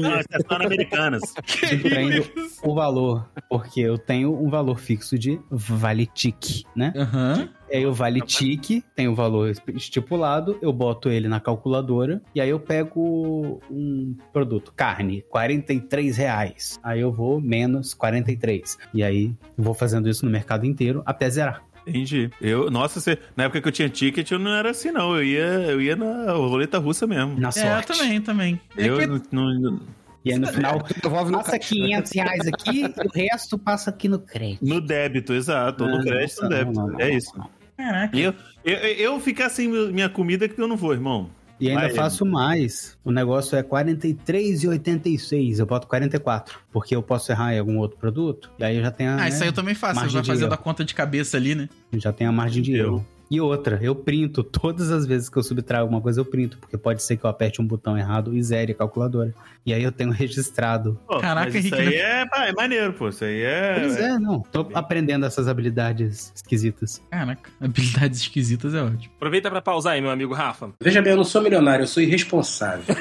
Não, 0.00 0.14
é 0.14 0.64
Americanas. 0.64 1.22
Subtraindo 1.46 2.26
o 2.62 2.74
valor, 2.74 3.28
porque 3.48 3.80
eu 3.80 3.98
tenho 3.98 4.34
um 4.36 4.48
valor 4.48 4.78
fixo 4.78 5.18
de 5.18 5.40
vale 5.50 6.06
tique, 6.06 6.64
né? 6.74 6.92
Aham. 6.96 7.48
E 7.70 7.76
aí 7.76 7.86
o 7.86 7.92
vale 7.92 8.20
tique 8.20 8.82
tem 8.94 9.08
o 9.08 9.14
valor 9.14 9.52
estipulado, 9.74 10.56
eu 10.62 10.72
boto 10.72 11.08
ele 11.08 11.28
na 11.28 11.40
calculadora 11.40 12.22
e 12.34 12.40
aí 12.40 12.48
eu 12.48 12.60
pego 12.60 13.60
um 13.70 14.16
produto, 14.32 14.72
carne, 14.74 15.22
43 15.28 16.16
reais. 16.16 16.78
Aí 16.82 17.00
eu 17.00 17.12
vou 17.12 17.40
menos 17.40 17.92
43. 17.94 18.78
E 18.94 19.02
aí 19.02 19.34
vou 19.56 19.74
fazendo 19.74 20.08
isso 20.08 20.24
no 20.24 20.30
mercado 20.30 20.64
inteiro 20.64 21.02
até 21.04 21.28
zerar. 21.28 21.62
Entendi. 21.86 22.30
Eu, 22.40 22.70
nossa, 22.70 23.00
você, 23.00 23.18
na 23.36 23.44
época 23.44 23.60
que 23.62 23.68
eu 23.68 23.72
tinha 23.72 23.88
ticket, 23.88 24.30
eu 24.30 24.38
não 24.38 24.50
era 24.52 24.70
assim, 24.70 24.90
não. 24.90 25.14
Eu 25.16 25.22
ia, 25.24 25.44
eu 25.70 25.80
ia 25.80 25.94
na 25.96 26.32
roleta 26.32 26.78
russa 26.78 27.06
mesmo. 27.06 27.38
Na 27.38 27.48
É, 27.48 27.50
eu 27.50 27.52
sorte. 27.52 27.86
também, 27.98 28.20
também. 28.20 28.60
É 28.76 28.88
Eu 28.88 28.98
que- 28.98 29.06
não, 29.06 29.54
não- 29.60 29.80
E 30.24 30.32
aí 30.32 30.38
no 30.40 30.48
final, 30.48 30.82
Devolve 31.02 31.30
no 31.30 31.38
passa 31.38 31.52
caixa. 31.52 31.68
500 31.74 32.12
reais 32.12 32.46
aqui 32.48 32.80
e 32.82 32.84
o 33.06 33.12
resto 33.14 33.56
passa 33.56 33.90
aqui 33.90 34.08
no 34.08 34.18
crédito. 34.18 34.64
no 34.66 34.80
débito, 34.80 35.32
exato. 35.32 35.86
No 35.86 36.02
crédito, 36.02 36.42
não, 36.42 36.48
no 36.48 36.56
débito. 36.56 36.72
não, 36.80 36.86
não, 36.88 37.00
é 37.00 37.08
não, 37.10 37.16
isso. 37.16 37.38
não. 37.38 37.48
Caraca. 37.76 38.16
E 38.16 38.22
eu, 38.22 38.34
eu, 38.64 38.74
eu 38.76 39.20
ficar 39.20 39.48
sem 39.50 39.68
minha 39.68 40.08
comida 40.08 40.48
que 40.48 40.60
eu 40.60 40.66
não 40.66 40.76
vou, 40.76 40.92
irmão. 40.92 41.30
E 41.58 41.68
ainda 41.68 41.82
Vai, 41.82 41.90
faço 41.90 42.24
mais. 42.26 42.98
O 43.04 43.10
negócio 43.10 43.56
é 43.56 43.60
R$ 43.60 43.68
43,86. 43.68 45.58
Eu 45.58 45.66
boto 45.66 45.86
44. 45.86 46.58
Porque 46.70 46.94
eu 46.94 47.02
posso 47.02 47.32
errar 47.32 47.54
em 47.54 47.58
algum 47.58 47.78
outro 47.78 47.96
produto. 47.98 48.50
E 48.58 48.64
aí 48.64 48.76
eu 48.76 48.82
já 48.82 48.90
tenho 48.90 49.10
a, 49.10 49.22
Ah, 49.22 49.28
isso 49.28 49.38
né, 49.38 49.44
aí 49.44 49.48
eu 49.48 49.52
também 49.54 49.74
faço. 49.74 49.98
Vai 49.98 50.08
de 50.08 50.22
fazendo 50.28 50.52
a 50.52 50.56
conta 50.56 50.84
de 50.84 50.94
cabeça 50.94 51.36
ali, 51.36 51.54
né? 51.54 51.68
já 51.94 52.12
tenho 52.12 52.30
a 52.30 52.32
margem 52.32 52.62
de 52.62 52.72
Eu. 52.72 52.86
erro. 52.86 53.06
E 53.30 53.40
outra, 53.40 53.78
eu 53.82 53.94
printo. 53.94 54.44
Todas 54.44 54.90
as 54.90 55.04
vezes 55.06 55.28
que 55.28 55.36
eu 55.36 55.42
subtraio 55.42 55.82
alguma 55.82 56.00
coisa, 56.00 56.20
eu 56.20 56.24
printo. 56.24 56.58
Porque 56.58 56.76
pode 56.78 57.02
ser 57.02 57.16
que 57.16 57.24
eu 57.24 57.30
aperte 57.30 57.60
um 57.60 57.66
botão 57.66 57.98
errado 57.98 58.34
e 58.34 58.42
zere 58.42 58.72
a 58.72 58.74
calculadora. 58.74 59.34
E 59.64 59.74
aí 59.74 59.82
eu 59.82 59.90
tenho 59.90 60.10
registrado. 60.12 60.98
Pô, 61.08 61.18
Caraca, 61.18 61.50
mas 61.52 61.64
isso 61.64 61.74
Henrique, 61.74 61.96
aí 61.98 62.00
é, 62.00 62.26
é 62.48 62.52
maneiro, 62.52 62.92
pô. 62.92 63.08
Isso 63.08 63.24
aí 63.24 63.42
é. 63.42 63.80
Pois 63.80 63.96
é, 63.96 64.18
não. 64.18 64.40
Tô 64.40 64.68
aprendendo 64.74 65.26
essas 65.26 65.48
habilidades 65.48 66.32
esquisitas. 66.36 67.02
Caraca, 67.10 67.50
habilidades 67.60 68.20
esquisitas 68.20 68.74
é 68.74 68.82
ótimo. 68.82 69.12
Aproveita 69.16 69.50
pra 69.50 69.60
pausar 69.60 69.94
aí, 69.94 70.00
meu 70.00 70.10
amigo 70.10 70.32
Rafa. 70.32 70.70
Veja 70.80 71.02
bem, 71.02 71.10
eu 71.12 71.16
não 71.16 71.24
sou 71.24 71.42
milionário, 71.42 71.82
eu 71.82 71.88
sou 71.88 72.02
irresponsável. 72.02 72.84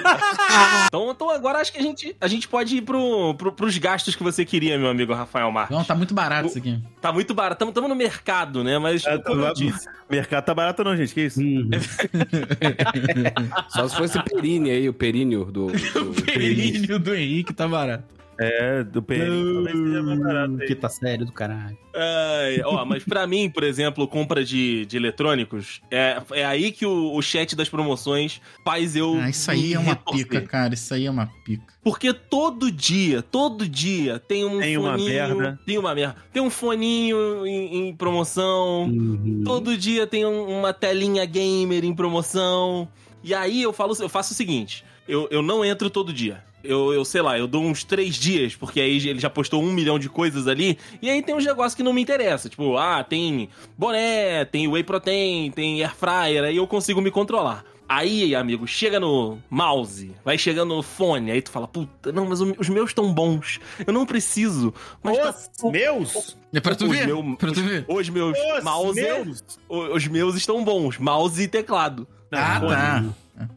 Então, 0.87 1.11
então 1.11 1.29
agora 1.29 1.59
acho 1.59 1.71
que 1.73 1.79
a 1.79 1.81
gente, 1.81 2.15
a 2.21 2.27
gente 2.27 2.47
pode 2.47 2.77
ir 2.77 2.81
pro, 2.81 3.33
pro, 3.35 3.51
pros 3.51 3.77
gastos 3.77 4.15
que 4.15 4.23
você 4.23 4.45
queria, 4.45 4.77
meu 4.77 4.87
amigo 4.89 5.13
Rafael 5.13 5.51
Marques. 5.51 5.75
Não, 5.75 5.83
tá 5.83 5.93
muito 5.95 6.13
barato 6.13 6.47
isso 6.47 6.57
aqui. 6.57 6.81
Tá 7.01 7.11
muito 7.11 7.33
barato. 7.33 7.59
Tamo, 7.59 7.71
tamo 7.71 7.87
no 7.87 7.95
mercado, 7.95 8.63
né? 8.63 8.77
Mas, 8.77 9.05
Ah, 9.05 9.17
tá 9.17 9.23
como 9.25 9.41
eu 9.41 9.45
lá- 9.45 9.53
disse, 9.53 9.87
Mercado 10.15 10.45
tá 10.45 10.53
barato, 10.53 10.83
não, 10.83 10.95
gente. 10.95 11.13
Que 11.13 11.21
isso? 11.21 11.41
Uhum. 11.41 11.69
Só 13.69 13.87
se 13.87 13.95
fosse 13.97 14.21
perine 14.23 14.71
aí, 14.71 14.87
o 14.87 14.93
períneo 14.93 15.45
do... 15.45 15.67
do... 15.67 15.73
O 16.09 16.21
períneo 16.23 16.97
do 16.97 17.13
Henrique 17.13 17.53
tá 17.53 17.67
barato. 17.67 18.03
É, 18.37 18.83
do 18.83 19.01
PN. 19.01 19.53
Talvez 19.53 19.77
seja 19.77 20.03
mais 20.03 20.19
barato 20.19 20.57
aí. 20.59 20.67
Que 20.67 20.75
tá 20.75 20.89
sério 20.89 21.25
do 21.25 21.31
caralho. 21.31 21.77
Ai, 21.95 22.61
ó, 22.65 22.83
mas 22.83 23.03
pra 23.05 23.25
mim, 23.25 23.49
por 23.49 23.63
exemplo, 23.63 24.05
compra 24.07 24.43
de, 24.43 24.85
de 24.85 24.97
eletrônicos, 24.97 25.79
é, 25.89 26.21
é 26.33 26.43
aí 26.45 26.73
que 26.73 26.85
o, 26.85 27.13
o 27.15 27.21
chat 27.21 27.55
das 27.55 27.69
promoções 27.69 28.41
faz 28.65 28.93
eu. 28.95 29.17
Ah, 29.21 29.29
isso 29.29 29.49
aí 29.49 29.73
é 29.73 29.79
uma 29.79 29.93
retorcer. 29.93 30.27
pica, 30.27 30.41
cara. 30.41 30.73
Isso 30.73 30.93
aí 30.93 31.05
é 31.05 31.09
uma 31.11 31.27
pica. 31.45 31.73
Porque 31.81 32.11
todo 32.13 32.69
dia, 32.69 33.21
todo 33.21 33.65
dia 33.69 34.19
tem 34.19 34.43
um 34.43 34.59
Tem 34.59 34.77
uma 34.77 34.91
foninho. 34.91 35.09
merda. 35.09 35.59
Tem 35.65 35.77
uma 35.77 35.95
merda. 35.95 36.15
Tem 36.33 36.41
um 36.41 36.49
foninho 36.49 37.45
em, 37.47 37.87
em 37.89 37.95
promoção. 37.95 38.83
Uhum. 38.83 39.43
Todo 39.45 39.77
dia 39.77 40.05
tem 40.05 40.25
um- 40.25 40.59
uma 40.59 40.73
telinha 40.73 41.23
gamer 41.25 41.85
em 41.85 41.95
promoção. 41.95 42.87
E 43.23 43.33
aí 43.33 43.61
eu 43.61 43.71
falo, 43.71 43.95
eu 43.99 44.09
faço 44.09 44.33
o 44.33 44.35
seguinte: 44.35 44.83
eu, 45.07 45.27
eu 45.31 45.41
não 45.41 45.63
entro 45.63 45.89
todo 45.89 46.11
dia. 46.11 46.43
Eu, 46.67 46.93
eu 46.93 47.05
sei 47.05 47.21
lá, 47.21 47.37
eu 47.37 47.47
dou 47.47 47.63
uns 47.63 47.83
três 47.83 48.15
dias, 48.15 48.55
porque 48.55 48.79
aí 48.81 49.07
ele 49.07 49.19
já 49.19 49.29
postou 49.29 49.61
um 49.63 49.71
milhão 49.71 49.97
de 49.99 50.09
coisas 50.09 50.47
ali. 50.47 50.77
E 51.01 51.09
aí 51.09 51.21
tem 51.21 51.35
uns 51.35 51.45
negócios 51.45 51.75
que 51.75 51.83
não 51.83 51.93
me 51.93 52.01
interessam. 52.01 52.49
Tipo, 52.49 52.77
ah, 52.77 53.03
tem 53.03 53.49
boné, 53.77 54.45
tem 54.45 54.67
whey 54.67 54.83
protein, 54.83 55.51
tem 55.51 55.81
air 55.83 55.95
fryer, 55.95 56.43
aí 56.45 56.57
eu 56.57 56.67
consigo 56.67 57.01
me 57.01 57.11
controlar. 57.11 57.63
Aí, 57.87 58.33
amigo, 58.33 58.65
chega 58.65 58.99
no 58.99 59.37
mouse, 59.47 60.11
vai 60.25 60.39
chegando 60.39 60.73
no 60.75 60.81
fone, 60.81 61.29
aí 61.29 61.39
tu 61.39 61.51
fala, 61.51 61.67
puta, 61.67 62.11
não, 62.11 62.25
mas 62.25 62.41
os 62.41 62.67
meus 62.67 62.89
estão 62.89 63.13
bons. 63.13 63.59
Eu 63.85 63.93
não 63.93 64.07
preciso. 64.07 64.73
Mas 65.03 65.17
tá 65.19 65.35
Os 65.63 65.71
meus? 65.71 66.35
É 66.51 66.59
pra 66.59 66.73
tu 66.73 66.85
Os 66.85 66.91
ver. 66.91 67.05
meu- 67.05 67.35
pra 67.37 67.51
tu 67.51 67.61
ver. 67.61 67.85
os 67.87 68.09
meus 68.09 68.35
Os 68.57 68.63
mouse, 68.63 68.99
meus? 68.99 69.43
o- 69.69 69.95
os 69.95 70.07
meus 70.07 70.35
estão 70.35 70.63
bons, 70.63 70.97
mouse 70.97 71.39
e 71.43 71.47
teclado. 71.47 72.07
Ah, 72.31 72.59
fone. 72.59 72.71
tá. 72.73 73.03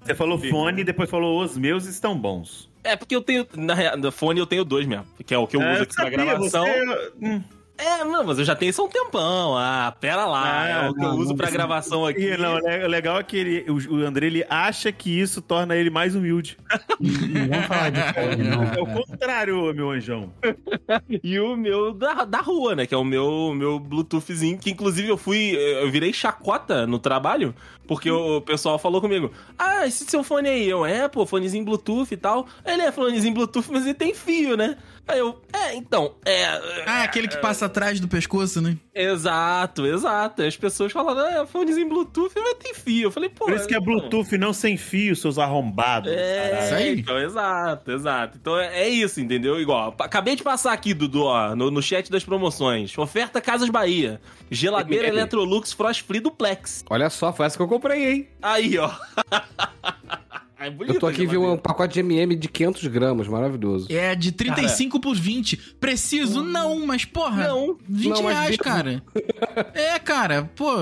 Você 0.04 0.14
falou 0.14 0.38
fone 0.38 0.82
e 0.82 0.84
depois 0.84 1.08
falou 1.08 1.42
os 1.42 1.56
meus 1.56 1.86
estão 1.86 2.14
bons. 2.18 2.67
É 2.84 2.96
porque 2.96 3.14
eu 3.16 3.20
tenho, 3.20 3.46
na 3.56 3.96
no 3.96 4.10
fone 4.12 4.38
eu 4.40 4.46
tenho 4.46 4.64
dois 4.64 4.86
mesmo, 4.86 5.04
que 5.26 5.34
é 5.34 5.38
o 5.38 5.46
que 5.46 5.56
eu 5.56 5.62
É, 5.62 5.74
uso 5.74 5.82
aqui 5.84 5.94
pra 5.94 6.04
sabia, 6.04 6.24
gravação. 6.24 6.64
você- 6.66 7.12
hum. 7.20 7.42
É, 7.80 8.02
não, 8.02 8.24
mas 8.24 8.40
eu 8.40 8.44
já 8.44 8.56
tenho 8.56 8.70
isso 8.70 8.82
há 8.82 8.84
um 8.86 8.88
tempão. 8.88 9.56
Ah, 9.56 9.94
pera 10.00 10.26
lá, 10.26 10.62
Ah, 10.62 10.68
é 10.68 10.88
o 10.90 10.94
que 10.94 11.00
eu 11.00 11.08
não, 11.10 11.16
uso 11.16 11.28
não 11.28 11.36
pra 11.36 11.48
gravação 11.48 12.04
aqui. 12.04 12.22
E, 12.32 12.36
não, 12.36 12.54
o 12.56 12.88
legal 12.88 13.20
é 13.20 13.22
que 13.22 13.36
ele, 13.36 13.70
o, 13.70 13.94
o 13.94 14.04
André 14.04 14.26
ele 14.26 14.44
acha 14.50 14.90
que 14.90 15.08
isso 15.20 15.40
torna 15.40 15.76
ele 15.76 15.88
mais 15.88 16.16
humilde. 16.16 16.58
Vamos 16.98 17.66
falar 17.66 17.90
de. 17.90 18.00
É 18.00 18.80
o 18.82 18.84
cara. 18.84 19.04
contrário, 19.06 19.72
meu 19.74 19.90
anjão. 19.92 20.32
E 21.22 21.38
o 21.38 21.56
meu 21.56 21.92
da, 21.94 22.24
da 22.24 22.40
rua, 22.40 22.74
né? 22.74 22.84
Que 22.84 22.94
é 22.94 22.98
o 22.98 23.04
meu, 23.04 23.52
meu 23.54 23.78
Bluetoothzinho, 23.78 24.58
que 24.58 24.70
inclusive 24.70 25.08
eu 25.08 25.16
fui. 25.16 25.54
Eu 25.56 25.88
virei 25.90 26.12
chacota 26.12 26.84
no 26.86 26.98
trabalho, 26.98 27.54
porque 27.88 28.08
o 28.10 28.40
pessoal 28.42 28.78
falou 28.78 29.00
comigo: 29.00 29.32
Ah, 29.58 29.84
esse 29.86 30.04
seu 30.04 30.22
fone 30.22 30.48
aí, 30.48 30.68
eu, 30.68 30.86
é, 30.86 31.08
pô, 31.08 31.26
fonezinho 31.26 31.64
Bluetooth 31.64 32.12
e 32.12 32.16
tal. 32.16 32.46
Ele 32.64 32.82
é 32.82 32.92
fonezinho 32.92 33.34
Bluetooth, 33.34 33.66
mas 33.72 33.84
ele 33.84 33.94
tem 33.94 34.14
fio, 34.14 34.56
né? 34.56 34.76
Aí 35.08 35.18
eu, 35.20 35.40
é, 35.54 35.74
então, 35.74 36.14
é. 36.24 36.44
Ah, 36.86 37.02
aquele 37.02 37.26
que 37.28 37.38
passa 37.38 37.64
atrás 37.64 37.98
do 37.98 38.06
pescoço, 38.06 38.60
né? 38.60 38.76
Exato, 38.94 39.86
exato. 39.86 40.42
As 40.42 40.54
pessoas 40.54 40.92
falaram, 40.92 41.42
ah, 41.42 41.46
fonezinho 41.46 41.88
Bluetooth 41.88 42.34
vai 42.34 42.54
ter 42.56 42.74
fio. 42.74 43.04
Eu 43.04 43.10
falei, 43.10 43.30
pô. 43.30 43.46
Por 43.46 43.54
isso 43.54 43.66
que 43.66 43.74
é 43.74 43.78
então- 43.78 43.86
Bluetooth, 43.94 44.36
não 44.36 44.52
sem 44.52 44.76
fio, 44.76 45.16
seus 45.16 45.38
arrombados. 45.38 46.12
É, 46.12 46.60
Isso 46.64 46.74
aí. 46.74 47.00
então, 47.00 47.18
exato, 47.18 47.90
exato. 47.90 48.36
Então 48.38 48.58
é, 48.58 48.82
é 48.82 48.88
isso, 48.90 49.18
entendeu? 49.18 49.58
Igual, 49.58 49.94
acabei 49.98 50.36
de 50.36 50.42
passar 50.42 50.74
aqui, 50.74 50.92
Dudu, 50.92 51.22
ó, 51.24 51.56
no, 51.56 51.70
no 51.70 51.80
chat 51.82 52.10
das 52.10 52.22
promoções. 52.22 52.96
Oferta 52.98 53.40
Casas 53.40 53.70
Bahia. 53.70 54.20
Geladeira 54.50 55.06
É. 55.06 55.10
Electrolux 55.10 55.72
Frost 55.72 56.02
Free 56.02 56.20
Duplex. 56.20 56.84
Olha 56.90 57.08
só, 57.08 57.32
foi 57.32 57.46
essa 57.46 57.56
que 57.56 57.62
eu 57.62 57.68
comprei, 57.68 57.77
hein? 57.86 58.28
Aí, 58.42 58.76
ó. 58.78 58.90
é 60.60 60.68
bonito 60.70 60.94
Eu 60.96 61.00
tô 61.00 61.06
aqui 61.06 61.24
vendo 61.24 61.52
um 61.52 61.56
pacote 61.56 61.94
de 61.94 62.00
MM 62.00 62.34
de 62.34 62.48
500 62.48 62.86
gramas, 62.88 63.28
maravilhoso. 63.28 63.86
É 63.90 64.14
de 64.14 64.32
35 64.32 64.98
por 65.00 65.14
20. 65.14 65.56
Preciso? 65.78 66.42
Não, 66.42 66.84
mas 66.84 67.04
porra. 67.04 67.46
Não. 67.48 67.78
20 67.88 68.08
Não, 68.10 68.26
reais, 68.26 68.56
cara. 68.56 69.02
é, 69.74 69.98
cara, 70.00 70.50
pô. 70.56 70.72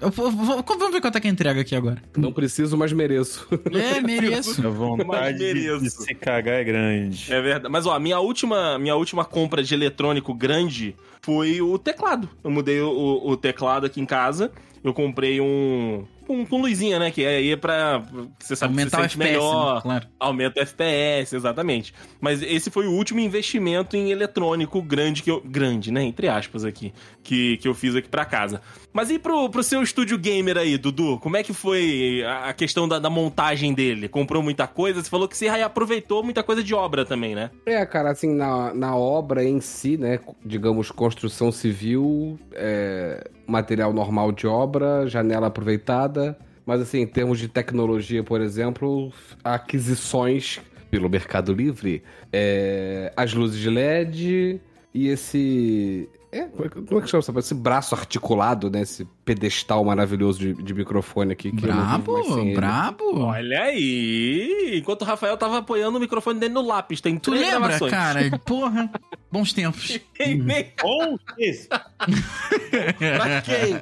eu 0.00 0.10
vou- 0.10 0.30
vou- 0.32 0.64
vamos 0.66 0.90
ver 0.92 1.00
quanto 1.00 1.16
é 1.16 1.20
que 1.20 1.28
entrega 1.28 1.60
aqui 1.60 1.76
agora. 1.76 2.02
Não 2.16 2.32
preciso, 2.32 2.76
mas 2.76 2.92
mereço. 2.92 3.46
É, 3.72 4.00
mereço. 4.02 4.66
A 4.66 4.70
vontade 4.70 5.38
de, 5.38 5.44
mereço. 5.54 5.80
de 5.84 5.90
se 5.90 6.14
cagar 6.14 6.56
é 6.56 6.64
grande. 6.64 7.32
É 7.32 7.40
verdade. 7.40 7.68
Mas, 7.72 7.86
ó, 7.86 7.96
minha 8.00 8.18
última, 8.18 8.78
minha 8.78 8.96
última 8.96 9.24
compra 9.24 9.62
de 9.62 9.72
eletrônico 9.74 10.34
grande 10.34 10.96
foi 11.22 11.60
o 11.62 11.78
teclado. 11.78 12.28
Eu 12.42 12.50
mudei 12.50 12.80
o, 12.80 12.90
o- 12.90 13.30
o 13.30 13.36
teclado 13.36 13.86
aqui 13.86 14.00
em 14.00 14.06
casa. 14.06 14.50
Eu 14.82 14.92
comprei 14.94 15.40
um. 15.40 16.04
Com, 16.30 16.44
com 16.44 16.60
luzinha, 16.60 16.98
né? 16.98 17.10
Que 17.10 17.24
aí 17.24 17.52
é 17.52 17.56
pra. 17.56 18.02
Você 18.38 18.56
sabe 18.56 18.74
que 18.74 18.80
Aumentar 18.80 18.98
você 18.98 19.06
o 19.06 19.08
sente 19.10 19.22
FPS, 19.22 19.32
melhor. 19.32 19.74
né? 19.76 19.80
claro. 19.80 20.06
Aumenta 20.18 20.60
o 20.60 20.62
FPS, 20.62 21.34
exatamente. 21.34 21.94
Mas 22.20 22.42
esse 22.42 22.70
foi 22.70 22.86
o 22.86 22.92
último 22.92 23.20
investimento 23.20 23.96
em 23.96 24.10
eletrônico 24.10 24.82
grande 24.82 25.22
que 25.22 25.30
eu. 25.30 25.40
Grande, 25.40 25.90
né? 25.90 26.02
Entre 26.02 26.28
aspas 26.28 26.64
aqui. 26.64 26.92
Que, 27.22 27.56
que 27.56 27.66
eu 27.66 27.74
fiz 27.74 27.96
aqui 27.96 28.08
pra 28.08 28.24
casa. 28.24 28.60
Mas 28.92 29.10
e 29.10 29.18
pro, 29.18 29.48
pro 29.48 29.62
seu 29.62 29.82
estúdio 29.82 30.18
gamer 30.18 30.56
aí, 30.56 30.76
Dudu? 30.76 31.18
Como 31.18 31.36
é 31.36 31.42
que 31.42 31.52
foi 31.52 32.24
a 32.26 32.40
a 32.50 32.52
questão 32.52 32.88
da, 32.88 32.98
da 32.98 33.08
montagem 33.08 33.72
dele? 33.72 34.08
Comprou 34.08 34.42
muita 34.42 34.66
coisa? 34.66 35.02
Você 35.02 35.08
falou 35.08 35.28
que 35.28 35.36
você 35.36 35.48
aproveitou 35.48 36.22
muita 36.22 36.42
coisa 36.42 36.62
de 36.62 36.74
obra 36.74 37.04
também, 37.04 37.34
né? 37.34 37.50
É, 37.64 37.84
cara, 37.86 38.10
assim, 38.10 38.34
na, 38.34 38.74
na 38.74 38.96
obra 38.96 39.44
em 39.44 39.60
si, 39.60 39.96
né, 39.96 40.18
digamos, 40.44 40.90
construção 40.90 41.52
civil, 41.52 42.38
é, 42.52 43.30
material 43.50 43.92
normal 43.92 44.32
de 44.32 44.46
obra, 44.46 45.06
janela 45.06 45.48
aproveitada, 45.48 46.38
mas 46.64 46.80
assim, 46.80 47.00
em 47.00 47.06
termos 47.06 47.38
de 47.38 47.48
tecnologia, 47.48 48.22
por 48.22 48.40
exemplo, 48.40 49.12
aquisições 49.42 50.60
pelo 50.90 51.08
Mercado 51.08 51.52
Livre, 51.52 52.02
é, 52.32 53.12
as 53.16 53.32
luzes 53.34 53.60
de 53.60 53.70
LED 53.70 54.60
e 54.94 55.08
esse... 55.08 56.08
É, 56.32 56.42
como 56.42 56.64
é 56.64 56.68
que 56.68 56.94
é 56.94 57.06
chama 57.08 57.18
essa? 57.18 57.38
Esse 57.40 57.54
braço 57.54 57.92
articulado, 57.92 58.70
né? 58.70 58.82
Esse 58.82 59.04
pedestal 59.24 59.84
maravilhoso 59.84 60.38
de, 60.38 60.54
de 60.54 60.72
microfone 60.74 61.32
aqui. 61.32 61.50
Que 61.50 61.60
Brabo, 61.60 62.14
brabo. 62.54 63.18
Olha 63.18 63.62
aí! 63.62 64.78
Enquanto 64.78 65.02
o 65.02 65.04
Rafael 65.04 65.36
tava 65.36 65.58
apoiando 65.58 65.98
o 65.98 66.00
microfone 66.00 66.38
dele 66.38 66.54
no 66.54 66.62
lápis, 66.62 67.00
tem 67.00 67.18
Tu 67.18 67.32
três 67.32 67.46
lembra, 67.46 67.58
gravações. 67.58 67.90
cara? 67.90 68.38
Porra, 68.46 68.88
bons 69.30 69.52
tempos. 69.52 69.98
Bom, 70.80 71.16
isso. 71.36 71.68
pra 72.98 73.40
quem? 73.42 73.74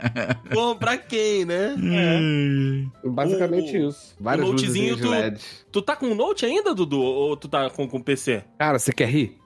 Bom, 0.54 0.76
pra 0.76 0.96
quem, 0.96 1.44
né? 1.44 1.74
Basicamente 3.04 3.76
O- 3.78 3.88
isso. 3.88 4.14
Várias 4.20 4.46
o 4.46 4.50
notezinho 4.52 4.94
luzinhas 4.94 4.96
de 4.96 5.02
tu- 5.02 5.10
LED. 5.10 5.40
Tu 5.72 5.82
tá 5.82 5.96
com 5.96 6.06
um 6.06 6.14
Note 6.14 6.44
ainda, 6.46 6.74
Dudu? 6.74 7.00
Ou 7.00 7.36
tu 7.36 7.48
tá 7.48 7.70
com, 7.70 7.86
com 7.88 8.00
PC? 8.00 8.42
Cara, 8.58 8.78
você 8.78 8.92
quer 8.92 9.08
rir? 9.08 9.36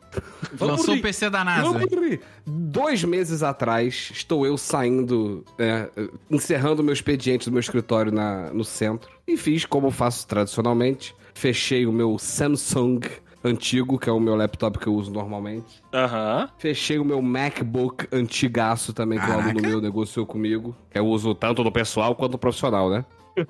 Lançou 0.61 0.95
o 0.95 1.01
PC 1.01 1.31
da 1.31 1.43
NASA. 1.43 1.63
Vamos 1.63 1.91
rir. 1.91 2.21
Dois 2.47 3.03
meses 3.03 3.43
atrás, 3.43 4.11
estou 4.13 4.45
eu 4.45 4.59
saindo, 4.59 5.43
né, 5.59 5.89
encerrando 6.31 6.83
meu 6.85 6.93
expediente 6.93 7.47
do 7.47 7.53
meu 7.53 7.61
escritório 7.61 8.13
na, 8.13 8.53
no 8.53 8.63
centro. 8.65 9.11
E 9.27 9.37
fiz 9.39 9.65
como 9.65 9.91
faço 9.91 10.27
tradicionalmente. 10.27 11.15
Fechei 11.35 11.87
o 11.87 11.93
meu 11.93 12.19
Samsung 12.19 13.01
antigo, 13.45 13.99
que 13.99 14.09
é 14.09 14.13
o 14.13 14.21
meu 14.21 14.35
laptop 14.35 14.79
que 14.79 14.87
eu 14.87 14.95
uso 14.95 15.11
normalmente. 15.11 15.83
Aham. 15.93 16.49
Fechei 16.59 16.99
o 16.99 17.05
meu 17.05 17.21
MacBook 17.21 18.07
antigaço 18.13 18.93
também, 18.93 19.19
que 19.19 19.29
o 19.29 19.33
aluno 19.33 19.61
meu 19.61 19.81
negociou 19.81 20.25
comigo. 20.27 20.75
Eu 20.95 21.07
uso 21.07 21.35
tanto 21.35 21.63
no 21.65 21.73
pessoal 21.73 22.15
quanto 22.15 22.33
no 22.33 22.39
profissional, 22.39 22.89
né? 22.91 23.05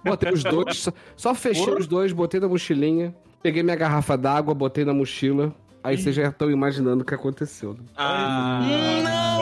Botei 0.05 0.33
os 0.33 0.45
dois, 0.45 0.79
só, 0.79 0.93
só 1.17 1.35
fechei 1.35 1.75
os 1.75 1.87
dois, 1.87 2.13
botei 2.13 2.39
na 2.41 2.49
mochilinha. 2.49 3.15
Peguei 3.43 3.63
minha 3.63 3.75
garrafa 3.77 4.17
d'água, 4.17 4.55
botei 4.55 4.85
na 4.85 4.95
mochila. 4.95 5.53
Aí 5.85 5.99
vocês 5.99 6.15
já 6.15 6.29
estão 6.29 6.49
imaginando 6.49 7.03
o 7.03 7.05
que 7.05 7.13
aconteceu. 7.15 7.75
Né? 7.75 7.81
Ah, 7.97 8.61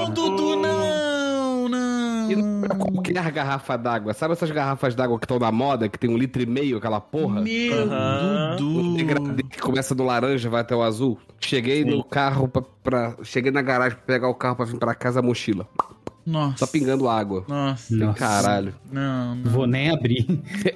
Não, 0.06 0.10
Dudu. 0.10 0.49
E 2.32 2.36
não 2.36 2.64
é 2.64 2.68
qualquer 2.68 3.30
garrafa 3.32 3.76
d'água. 3.76 4.12
Sabe 4.14 4.32
essas 4.32 4.50
garrafas 4.50 4.94
d'água 4.94 5.18
que 5.18 5.24
estão 5.24 5.38
na 5.38 5.50
moda, 5.52 5.88
que 5.88 5.98
tem 5.98 6.08
um 6.10 6.16
litro 6.16 6.42
e 6.42 6.46
meio, 6.46 6.78
aquela 6.78 7.00
porra? 7.00 7.40
Meu 7.40 7.82
Aham. 7.82 8.56
Um 8.60 8.94
degradê 8.96 9.24
Dudu. 9.28 9.44
que 9.48 9.58
começa 9.60 9.94
no 9.94 10.04
laranja 10.04 10.48
vai 10.50 10.60
até 10.60 10.74
o 10.74 10.82
azul. 10.82 11.18
Cheguei 11.40 11.84
no 11.84 12.02
carro 12.04 12.48
pra, 12.48 12.62
pra- 12.82 13.16
Cheguei 13.22 13.50
na 13.50 13.62
garagem 13.62 13.96
pra 13.96 14.06
pegar 14.06 14.28
o 14.28 14.34
carro 14.34 14.56
pra 14.56 14.64
vir 14.64 14.78
pra 14.78 14.94
casa, 14.94 15.20
a 15.20 15.22
mochila. 15.22 15.66
Nossa. 16.26 16.58
Só 16.58 16.66
pingando 16.66 17.08
água. 17.08 17.44
Nossa. 17.48 17.96
Nossa. 17.96 18.18
Caralho. 18.18 18.74
Não, 18.92 19.34
não. 19.36 19.50
Vou 19.50 19.66
nem 19.66 19.90
abrir. 19.90 20.26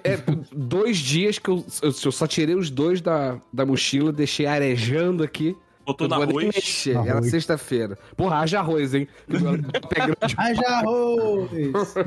É, 0.02 0.18
dois 0.56 0.96
dias 0.96 1.38
que 1.38 1.48
eu, 1.50 1.64
eu, 1.82 1.88
eu 2.04 2.12
só 2.12 2.26
tirei 2.26 2.54
os 2.54 2.70
dois 2.70 3.00
da, 3.00 3.36
da 3.52 3.64
mochila, 3.66 4.10
deixei 4.10 4.46
arejando 4.46 5.22
aqui. 5.22 5.54
Botou 5.84 6.08
nem 6.08 6.22
arroz. 6.22 6.44
mexer. 6.54 6.96
Arroz. 6.96 7.08
Era 7.10 7.22
sexta-feira. 7.22 7.98
Porra, 8.16 8.38
haja 8.40 8.60
arroz, 8.60 8.94
hein? 8.94 9.08
Haja 10.36 10.66
arroz! 10.68 11.50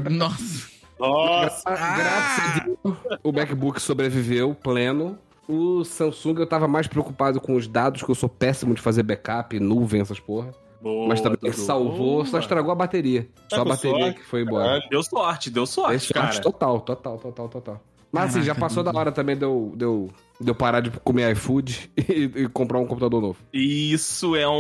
Nossa. 0.09 0.69
Nossa. 0.99 1.69
Graças 1.69 2.61
a 2.61 2.65
Deus, 2.65 2.97
o 3.23 3.31
MacBook 3.31 3.79
sobreviveu 3.81 4.55
pleno. 4.55 5.17
O 5.47 5.83
Samsung 5.85 6.39
eu 6.39 6.47
tava 6.47 6.67
mais 6.67 6.87
preocupado 6.87 7.39
com 7.39 7.55
os 7.55 7.67
dados, 7.67 8.03
que 8.03 8.09
eu 8.09 8.15
sou 8.15 8.27
péssimo 8.27 8.73
de 8.73 8.81
fazer 8.81 9.03
backup, 9.03 9.57
nuvem, 9.59 10.01
essas 10.01 10.19
porra. 10.19 10.51
Boa, 10.81 11.07
Mas 11.07 11.21
também 11.21 11.51
salvou, 11.53 12.23
só 12.25 12.31
Boa. 12.31 12.41
estragou 12.41 12.71
a 12.71 12.75
bateria. 12.75 13.27
Tá 13.49 13.55
Só 13.57 13.61
a 13.61 13.65
bateria 13.65 13.99
sorte, 14.05 14.19
que 14.19 14.25
foi 14.25 14.41
embora. 14.41 14.65
caralho. 14.65 14.89
Deu 14.89 15.03
sorte, 15.03 15.49
deu 15.49 15.65
sorte, 15.65 16.13
cara. 16.13 16.27
sorte 16.27 16.41
total, 16.41 16.81
total, 16.81 17.17
total, 17.17 17.49
total. 17.49 17.81
Mas 18.19 18.35
assim, 18.35 18.45
já 18.45 18.55
passou 18.55 18.83
da 18.83 18.91
hora 18.91 19.11
também 19.11 19.35
de 19.37 19.43
eu, 19.43 19.73
de 19.75 19.83
eu, 19.85 20.09
de 20.39 20.49
eu 20.49 20.55
parar 20.55 20.81
de 20.81 20.89
comer 20.91 21.31
iFood 21.33 21.89
e, 21.97 22.31
e 22.43 22.47
comprar 22.49 22.79
um 22.79 22.85
computador 22.85 23.21
novo. 23.21 23.37
Isso 23.53 24.35
é 24.35 24.47
um- 24.47 24.53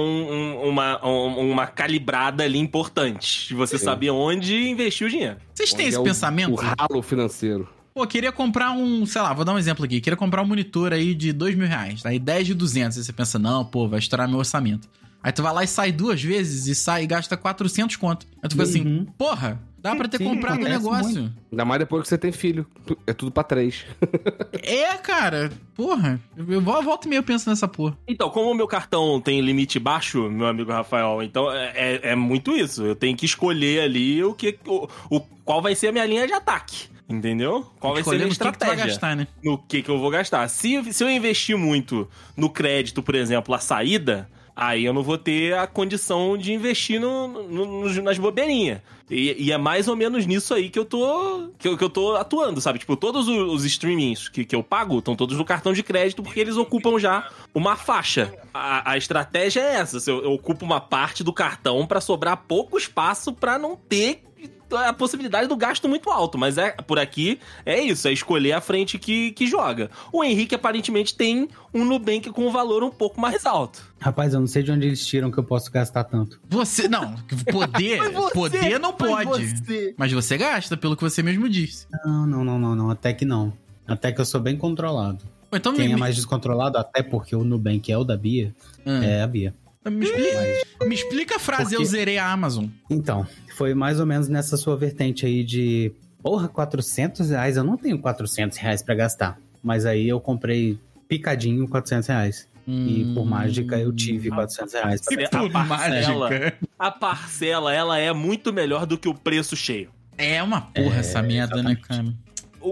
um- 0.63 0.69
uma, 0.69 1.05
um- 1.05 1.51
uma 1.51 1.67
calibrada 1.67 2.43
ali 2.43 2.57
importante. 2.57 3.47
De 3.49 3.53
você 3.55 3.77
Sim. 3.77 3.85
saber 3.85 4.09
onde 4.11 4.69
investir 4.69 5.07
o 5.07 5.09
dinheiro. 5.09 5.37
Vocês 5.53 5.71
têm 5.71 5.85
Onde 5.85 5.89
esse 5.89 5.97
é 5.97 6.01
o- 6.01 6.03
pensamento? 6.03 6.51
O 6.51 6.55
ralo 6.55 7.01
financeiro. 7.01 7.67
Pô, 7.93 8.05
queria 8.05 8.31
comprar 8.31 8.71
um, 8.73 9.05
sei 9.07 9.19
lá, 9.21 9.33
vou 9.33 9.43
dar 9.43 9.53
um 9.53 9.57
exemplo 9.57 9.83
aqui. 9.83 9.99
Queria 9.99 10.15
comprar 10.15 10.43
um 10.43 10.45
monitor 10.45 10.93
aí 10.93 11.15
de 11.15 11.33
dois 11.33 11.55
mil 11.55 11.67
reais. 11.67 12.05
Aí 12.05 12.19
10 12.19 12.45
de 12.47 12.53
200. 12.53 12.95
Aí 12.97 13.03
você 13.03 13.11
pensa, 13.11 13.39
não, 13.39 13.65
pô, 13.65 13.87
vai 13.87 13.97
estourar 13.97 14.27
meu 14.29 14.37
orçamento. 14.37 14.87
Aí 15.27 15.33
tu 15.33 15.43
vai 15.43 15.53
lá 15.53 15.61
e 15.61 15.67
sai 15.67 15.91
duas 15.91 16.23
vezes 16.23 16.67
e 16.67 16.73
sai 16.73 17.03
e 17.03 17.05
gasta 17.07 17.35
400 17.35 17.97
conto. 17.97 18.25
Aí 18.41 18.47
tu 18.47 18.53
fica 18.53 18.63
assim, 18.63 18.81
Uhum. 18.81 19.05
porra, 19.17 19.61
dá 19.77 19.93
pra 19.93 20.07
ter 20.07 20.19
Sim, 20.19 20.23
comprado 20.23 20.61
o 20.61 20.63
negócio. 20.63 21.33
Ainda 21.51 21.65
mais 21.65 21.79
depois 21.79 22.03
que 22.03 22.07
você 22.07 22.17
tem 22.17 22.31
filho. 22.31 22.65
É 23.05 23.11
tudo 23.11 23.29
pra 23.29 23.43
três. 23.43 23.85
É, 24.63 24.93
cara, 24.97 25.51
porra. 25.75 26.17
Eu 26.37 26.61
vol- 26.61 26.81
volto 26.81 27.05
e 27.05 27.09
meio 27.09 27.19
eu 27.19 27.23
penso 27.23 27.49
nessa 27.49 27.67
porra. 27.67 27.97
Então, 28.07 28.29
como 28.29 28.51
o 28.51 28.55
meu 28.55 28.67
cartão 28.67 29.19
tem 29.19 29.41
limite 29.41 29.79
baixo, 29.79 30.29
meu 30.29 30.47
amigo 30.47 30.71
Rafael, 30.71 31.21
então 31.21 31.51
é, 31.51 31.71
é- 31.75 31.99
é 32.11 32.15
muito 32.15 32.51
isso. 32.55 32.83
Eu 32.85 32.95
tenho 32.95 33.15
que 33.17 33.25
escolher 33.25 33.81
ali 33.81 34.23
o 34.23 34.33
que. 34.33 34.57
O, 34.65 34.87
o- 35.09 35.19
qual 35.43 35.61
vai 35.61 35.75
ser 35.75 35.87
a 35.87 35.91
minha 35.91 36.05
linha 36.05 36.25
de 36.25 36.31
ataque. 36.33 36.87
Entendeu? 37.09 37.65
Qual 37.79 37.93
vai 37.93 38.03
ser 38.03 38.11
a 38.15 38.17
o 38.17 38.19
que, 38.19 38.27
estratégia? 38.33 38.85
gastar, 38.85 39.15
né? 39.15 39.27
no 39.43 39.57
que, 39.57 39.81
que 39.81 39.89
eu 39.89 39.97
vou 39.99 40.09
gastar. 40.09 40.47
Se, 40.49 40.91
se 40.93 41.03
eu 41.03 41.09
investir 41.09 41.57
muito 41.57 42.07
no 42.35 42.49
crédito, 42.49 43.01
por 43.03 43.15
exemplo, 43.15 43.53
a 43.55 43.59
saída, 43.59 44.29
aí 44.57 44.83
eu 44.83 44.91
não 44.93 45.03
vou 45.03 45.17
ter 45.17 45.55
a 45.55 45.67
condição 45.67 46.35
de 46.37 46.51
investir 46.51 46.99
no, 46.99 47.27
no- 47.43 47.83
no- 47.87 48.01
nas 48.01 48.17
bobeirinhas. 48.17 48.79
E, 49.09 49.45
e 49.45 49.51
é 49.53 49.57
mais 49.57 49.87
ou 49.87 49.95
menos 49.95 50.25
nisso 50.25 50.53
aí 50.53 50.69
que 50.69 50.77
eu 50.77 50.83
tô 50.83 51.49
que 51.57 51.65
eu, 51.67 51.77
que 51.77 51.83
eu 51.83 51.89
tô 51.89 52.15
atuando, 52.17 52.59
sabe? 52.59 52.77
Tipo, 52.79 52.97
todos 52.97 53.27
os, 53.29 53.53
os 53.53 53.63
streamings 53.63 54.27
que, 54.27 54.43
que 54.43 54.53
eu 54.53 54.61
pago 54.61 54.99
estão 54.99 55.15
todos 55.15 55.37
no 55.37 55.45
cartão 55.45 55.71
de 55.71 55.81
crédito 55.81 56.21
porque 56.21 56.41
eles 56.41 56.57
ocupam 56.57 56.99
já 56.99 57.29
uma 57.55 57.77
faixa. 57.77 58.33
A, 58.53 58.91
a 58.91 58.97
estratégia 58.97 59.61
é 59.61 59.75
essa: 59.75 59.97
eu, 60.11 60.23
eu 60.23 60.33
ocupo 60.33 60.65
uma 60.65 60.81
parte 60.81 61.23
do 61.23 61.31
cartão 61.31 61.85
pra 61.87 62.01
sobrar 62.01 62.35
pouco 62.47 62.77
espaço 62.77 63.31
pra 63.31 63.57
não 63.57 63.77
ter 63.77 64.23
a 64.71 64.91
possibilidade 64.93 65.47
do 65.47 65.55
gasto 65.55 65.87
muito 65.87 66.09
alto, 66.09 66.37
mas 66.37 66.57
é 66.57 66.71
por 66.71 66.99
aqui 66.99 67.39
é 67.65 67.79
isso, 67.81 68.07
é 68.07 68.13
escolher 68.13 68.53
a 68.53 68.61
frente 68.61 68.97
que, 68.97 69.31
que 69.31 69.47
joga. 69.47 69.89
O 70.11 70.23
Henrique 70.23 70.55
aparentemente 70.55 71.15
tem 71.15 71.47
um 71.73 71.85
Nubank 71.85 72.29
com 72.31 72.47
um 72.47 72.51
valor 72.51 72.83
um 72.83 72.89
pouco 72.89 73.19
mais 73.19 73.45
alto. 73.45 73.81
Rapaz, 73.99 74.33
eu 74.33 74.39
não 74.39 74.47
sei 74.47 74.63
de 74.63 74.71
onde 74.71 74.87
eles 74.87 75.05
tiram 75.05 75.31
que 75.31 75.37
eu 75.37 75.43
posso 75.43 75.71
gastar 75.71 76.03
tanto. 76.03 76.39
Você, 76.49 76.87
não, 76.87 77.15
poder, 77.51 77.99
você, 78.11 78.33
poder 78.33 78.79
não 78.79 78.93
pode. 78.93 79.25
você. 79.55 79.93
Mas 79.97 80.11
você 80.11 80.37
gasta, 80.37 80.75
pelo 80.77 80.95
que 80.95 81.03
você 81.03 81.23
mesmo 81.23 81.47
disse. 81.49 81.87
Não, 82.05 82.27
não, 82.27 82.43
não, 82.43 82.59
não, 82.59 82.75
não. 82.75 82.89
Até 82.89 83.13
que 83.13 83.25
não. 83.25 83.51
Até 83.87 84.11
que 84.11 84.19
eu 84.21 84.25
sou 84.25 84.41
bem 84.41 84.57
controlado. 84.57 85.23
Então 85.51 85.73
Quem 85.73 85.87
me, 85.87 85.93
é 85.93 85.97
mais 85.97 86.15
descontrolado, 86.15 86.77
até 86.77 87.01
porque 87.01 87.35
o 87.35 87.43
Nubank 87.43 87.89
é 87.91 87.97
o 87.97 88.03
da 88.03 88.17
Bia, 88.17 88.53
Ah. 88.85 89.03
é 89.03 89.21
a 89.23 89.27
Bia. 89.27 89.55
Me 89.89 90.05
explica, 90.05 90.85
me 90.87 90.95
explica 90.95 91.35
a 91.35 91.39
frase, 91.39 91.73
eu 91.75 91.79
Porque- 91.81 91.85
zerei 91.91 92.17
a 92.17 92.31
Amazon. 92.31 92.65
Então, 92.89 93.25
foi 93.55 93.73
mais 93.73 93.99
ou 93.99 94.05
menos 94.05 94.27
nessa 94.27 94.57
sua 94.57 94.75
vertente 94.77 95.25
aí 95.25 95.43
de, 95.43 95.91
porra, 96.21 96.47
400 96.47 97.29
reais, 97.29 97.57
eu 97.57 97.63
não 97.63 97.77
tenho 97.77 97.99
400 97.99 98.57
reais 98.57 98.81
pra 98.83 98.95
gastar. 98.95 99.37
Mas 99.63 99.85
aí 99.85 100.07
eu 100.07 100.19
comprei 100.19 100.77
picadinho 101.07 101.67
400 101.67 102.07
reais. 102.07 102.47
E 102.69 103.13
por 103.13 103.25
mágica 103.25 103.77
eu 103.79 103.93
tive 103.93 104.29
400 104.29 104.73
reais. 104.73 104.99
pra 105.01 105.15
gastar. 105.15 105.45
A 105.45 105.49
parcela, 105.65 106.29
mágica. 106.29 106.57
a 106.77 106.91
parcela, 106.91 107.73
ela 107.73 107.97
é 107.97 108.11
muito 108.11 108.51
melhor 108.51 108.85
do 108.85 108.97
que 108.97 109.07
o 109.07 109.13
preço 109.13 109.55
cheio. 109.55 109.89
É 110.17 110.43
uma 110.43 110.59
porra 110.61 110.97
essa 110.99 111.21
merda, 111.21 111.63
né, 111.63 111.75
cara? 111.77 112.13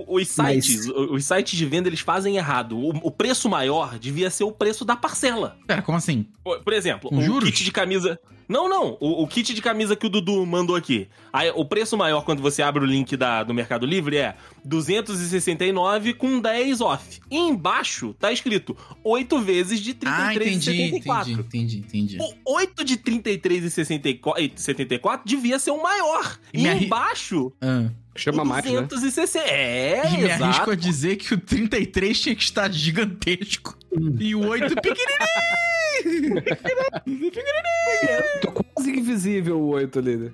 Os 0.08 0.28
sites, 0.28 0.88
o- 0.88 1.14
os 1.14 1.24
sites 1.26 1.58
de 1.58 1.66
venda, 1.66 1.88
eles 1.88 2.00
fazem 2.00 2.36
errado. 2.38 2.78
O, 2.78 2.90
o 3.08 3.12
preço 3.12 3.48
maior 3.48 3.98
devia 4.00 4.30
ser 4.30 4.44
o 4.44 4.52
preço 4.52 4.84
da 4.84 4.96
parcela. 4.96 5.58
Pera, 5.68 5.82
como 5.82 5.98
assim? 5.98 6.26
Por 6.44 6.60
por 6.64 6.74
exemplo, 6.74 7.10
Com 7.10 7.18
um 7.18 7.22
juros? 7.22 7.50
kit 7.50 7.64
de 7.64 7.72
camisa. 7.72 8.20
Não, 8.48 8.70
não. 8.70 8.98
O, 9.00 9.24
o 9.24 9.28
kit 9.28 9.54
de 9.54 9.62
camisa 9.62 9.96
que 9.96 10.06
o 10.06 10.10
Dudu 10.10 10.46
mandou 10.46 10.76
aqui. 10.76 11.08
Aí, 11.34 11.52
o 11.56 11.66
preço 11.66 11.98
maior 11.98 12.24
quando 12.24 12.42
você 12.42 12.62
abre 12.62 12.84
o 12.84 12.86
link 12.86 13.18
da, 13.18 13.44
do 13.44 13.54
Mercado 13.54 13.86
Livre 13.86 14.18
é 14.18 14.36
269 14.64 16.14
com 16.14 16.40
10 16.40 16.82
off. 16.82 17.20
E 17.30 17.38
embaixo 17.38 18.14
tá 18.20 18.32
escrito 18.32 18.76
8 19.04 19.40
vezes 19.40 19.80
de 19.80 19.96
Ah, 20.06 20.34
entendi, 20.36 20.72
33,74. 20.72 21.30
entendi, 21.30 21.40
entendi, 21.40 21.78
entendi. 21.78 22.18
O 22.46 22.54
8 22.56 22.84
de 22.86 22.98
33,74 22.98 25.22
devia 25.26 25.58
ser 25.60 25.72
o 25.72 25.82
maior. 25.82 26.38
E 26.54 26.64
E, 26.64 26.68
arri- 26.70 26.86
embaixo, 26.86 27.52
Ah. 27.62 27.90
Chama 28.18 28.44
o 28.44 28.46
mais, 28.46 28.64
né? 28.64 28.82
260. 28.84 29.46
É, 29.46 30.04
E 30.14 30.18
me 30.20 30.32
arrisco 30.32 30.50
exato. 30.54 30.72
a 30.72 30.76
dizer 30.76 31.18
que 31.18 31.34
o 31.34 31.38
33 31.38 32.18
tinha 32.22 32.34
que 32.34 32.44
estar 32.44 32.72
gigantesco. 32.72 33.78
E 34.20 34.34
o 34.34 34.48
8 34.48 34.74
pequenininho. 34.76 35.20
Tô 38.42 38.52
quase 38.52 38.92
invisível 38.92 39.60
o 39.60 39.68
8 39.70 40.00
ali. 40.00 40.18
né? 40.18 40.30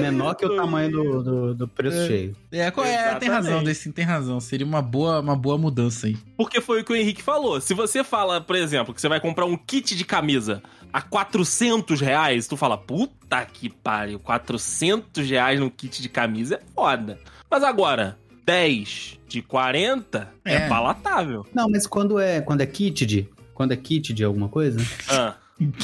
Menor 0.00 0.34
que 0.34 0.44
o 0.44 0.56
tamanho 0.56 0.90
do, 0.90 1.22
do, 1.22 1.54
do 1.54 1.68
preço 1.68 2.06
cheio. 2.06 2.36
É, 2.52 2.70
qual 2.70 2.86
é, 2.86 3.14
tem 3.16 3.28
razão, 3.28 3.62
desse 3.62 3.92
tem 3.92 4.04
razão. 4.04 4.40
Seria 4.40 4.66
uma 4.66 4.82
boa, 4.82 5.20
uma 5.20 5.36
boa 5.36 5.58
mudança 5.58 6.06
aí. 6.06 6.16
Porque 6.36 6.60
foi 6.60 6.80
o 6.80 6.84
que 6.84 6.92
o 6.92 6.96
Henrique 6.96 7.22
falou. 7.22 7.60
Se 7.60 7.74
você 7.74 8.02
fala, 8.04 8.40
por 8.40 8.56
exemplo, 8.56 8.94
que 8.94 9.00
você 9.00 9.08
vai 9.08 9.20
comprar 9.20 9.46
um 9.46 9.56
kit 9.56 9.96
de 9.96 10.04
camisa 10.04 10.62
a 10.92 11.00
400 11.02 12.00
reais, 12.00 12.46
tu 12.46 12.56
fala, 12.56 12.76
puta 12.78 13.44
que 13.44 13.68
pariu, 13.68 14.18
400 14.18 15.28
reais 15.28 15.60
num 15.60 15.68
kit 15.70 16.00
de 16.02 16.08
camisa 16.08 16.56
é 16.56 16.60
foda. 16.74 17.18
Mas 17.50 17.62
agora, 17.62 18.18
10 18.44 19.18
de 19.28 19.42
40 19.42 20.32
é, 20.44 20.54
É. 20.54 20.68
palatável. 20.68 21.44
Não, 21.52 21.68
mas 21.68 21.86
quando 21.86 22.18
é, 22.18 22.40
quando 22.40 22.60
é 22.60 22.66
kit 22.66 23.04
de, 23.04 23.28
quando 23.56 23.72
é 23.72 23.76
kit 23.76 24.12
de 24.12 24.22
alguma 24.22 24.48
coisa, 24.48 24.78
Ah, 25.08 25.34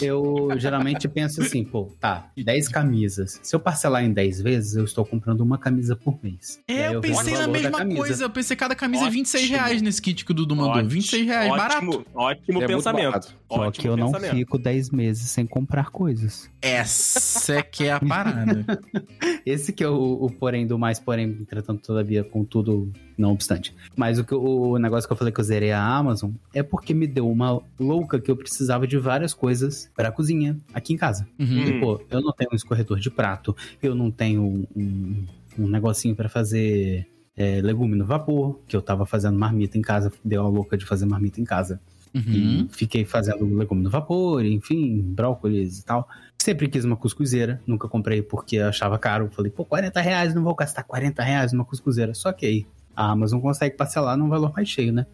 eu 0.02 0.50
geralmente 0.58 1.08
penso 1.08 1.40
assim, 1.40 1.64
pô, 1.64 1.90
tá, 1.98 2.30
10 2.36 2.68
camisas. 2.68 3.40
Se 3.42 3.56
eu 3.56 3.58
parcelar 3.60 4.04
em 4.04 4.12
10 4.12 4.42
vezes, 4.42 4.76
eu 4.76 4.84
estou 4.84 5.02
comprando 5.06 5.40
uma 5.40 5.56
camisa 5.56 5.96
por 5.96 6.18
mês. 6.22 6.60
É, 6.68 6.94
eu 6.94 7.00
pensei 7.00 7.32
na 7.32 7.48
mesma 7.48 7.84
coisa. 7.86 8.24
Eu 8.24 8.28
pensei 8.30 8.54
cada 8.54 8.74
camisa 8.74 9.06
é 9.06 9.10
26 9.10 9.44
Ótimo. 9.44 9.56
reais 9.58 9.80
nesse 9.80 10.02
kit 10.02 10.26
que 10.26 10.30
o 10.30 10.34
Dudu 10.34 10.54
mandou. 10.54 10.72
ótimo, 10.74 10.90
26 10.90 11.26
reais, 11.26 11.50
ótimo, 11.50 11.56
barato. 11.58 12.06
Ótimo 12.14 12.62
É 12.62 12.66
pensamento. 12.66 13.04
barato. 13.06 13.34
Só 13.50 13.54
ótimo 13.60 13.82
que 13.82 13.88
eu 13.88 13.96
não 13.96 14.12
fico 14.12 14.58
10 14.58 14.90
meses 14.90 15.30
sem 15.30 15.46
comprar 15.46 15.90
coisas. 15.90 16.50
Essa 16.60 17.54
é 17.54 17.62
que 17.62 17.84
é 17.84 17.92
a 17.92 18.00
parada. 18.00 18.66
Esse 19.46 19.72
que 19.72 19.82
é 19.82 19.88
o, 19.88 20.18
o 20.24 20.30
porém 20.30 20.66
do 20.66 20.78
mais 20.78 20.98
porém, 21.00 21.24
entretanto, 21.40 21.80
todavia, 21.82 22.22
com 22.22 22.44
tudo 22.44 22.92
não 23.16 23.32
obstante. 23.32 23.74
Mas 23.96 24.18
o, 24.18 24.24
que, 24.24 24.34
o 24.34 24.78
negócio 24.78 25.08
que 25.08 25.12
eu 25.12 25.16
falei 25.16 25.32
que 25.32 25.40
eu 25.40 25.44
zerei 25.44 25.72
a 25.72 25.82
Amazon 25.82 26.32
é 26.54 26.62
porque 26.62 26.94
me 26.94 27.06
deu 27.06 27.30
uma 27.30 27.60
louca 27.78 28.20
que 28.20 28.30
eu 28.30 28.36
precisava 28.36 28.86
de 28.86 28.98
várias 28.98 29.34
coisas 29.34 29.90
pra 29.94 30.10
cozinha 30.10 30.58
aqui 30.72 30.92
em 30.92 30.96
casa. 30.96 31.26
Uhum. 31.38 31.58
E, 31.58 31.80
pô, 31.80 32.02
eu 32.10 32.20
não 32.20 32.32
tenho 32.32 32.50
um 32.52 32.56
escorredor 32.56 32.98
de 32.98 33.10
prato, 33.10 33.54
eu 33.82 33.94
não 33.94 34.10
tenho 34.10 34.66
um, 34.74 35.26
um 35.58 35.68
negocinho 35.68 36.14
pra 36.14 36.28
fazer 36.28 37.06
é, 37.36 37.60
legume 37.60 37.96
no 37.96 38.04
vapor, 38.04 38.60
que 38.66 38.76
eu 38.76 38.82
tava 38.82 39.06
fazendo 39.06 39.38
marmita 39.38 39.78
em 39.78 39.82
casa, 39.82 40.12
deu 40.24 40.44
a 40.44 40.48
louca 40.48 40.76
de 40.76 40.84
fazer 40.84 41.06
marmita 41.06 41.40
em 41.40 41.44
casa. 41.44 41.80
Uhum. 42.14 42.68
E 42.68 42.68
fiquei 42.70 43.04
fazendo 43.04 43.44
legume 43.56 43.82
no 43.82 43.88
vapor, 43.88 44.44
enfim, 44.44 45.00
brócolis 45.00 45.78
e 45.78 45.84
tal. 45.84 46.06
Sempre 46.38 46.68
quis 46.68 46.84
uma 46.84 46.96
cuscuzeira, 46.96 47.60
nunca 47.66 47.88
comprei 47.88 48.20
porque 48.20 48.58
achava 48.58 48.98
caro. 48.98 49.30
Falei, 49.30 49.50
pô, 49.50 49.64
40 49.64 50.00
reais, 50.00 50.34
não 50.34 50.42
vou 50.42 50.54
gastar 50.54 50.82
40 50.82 51.22
reais 51.22 51.52
numa 51.52 51.64
cuscuzeira. 51.64 52.12
Só 52.14 52.32
que 52.32 52.44
aí 52.44 52.66
a 52.96 53.10
Amazon 53.10 53.40
consegue 53.40 53.76
parcelar 53.76 54.16
num 54.16 54.28
valor 54.28 54.52
mais 54.54 54.68
cheio, 54.68 54.92
né? 54.92 55.06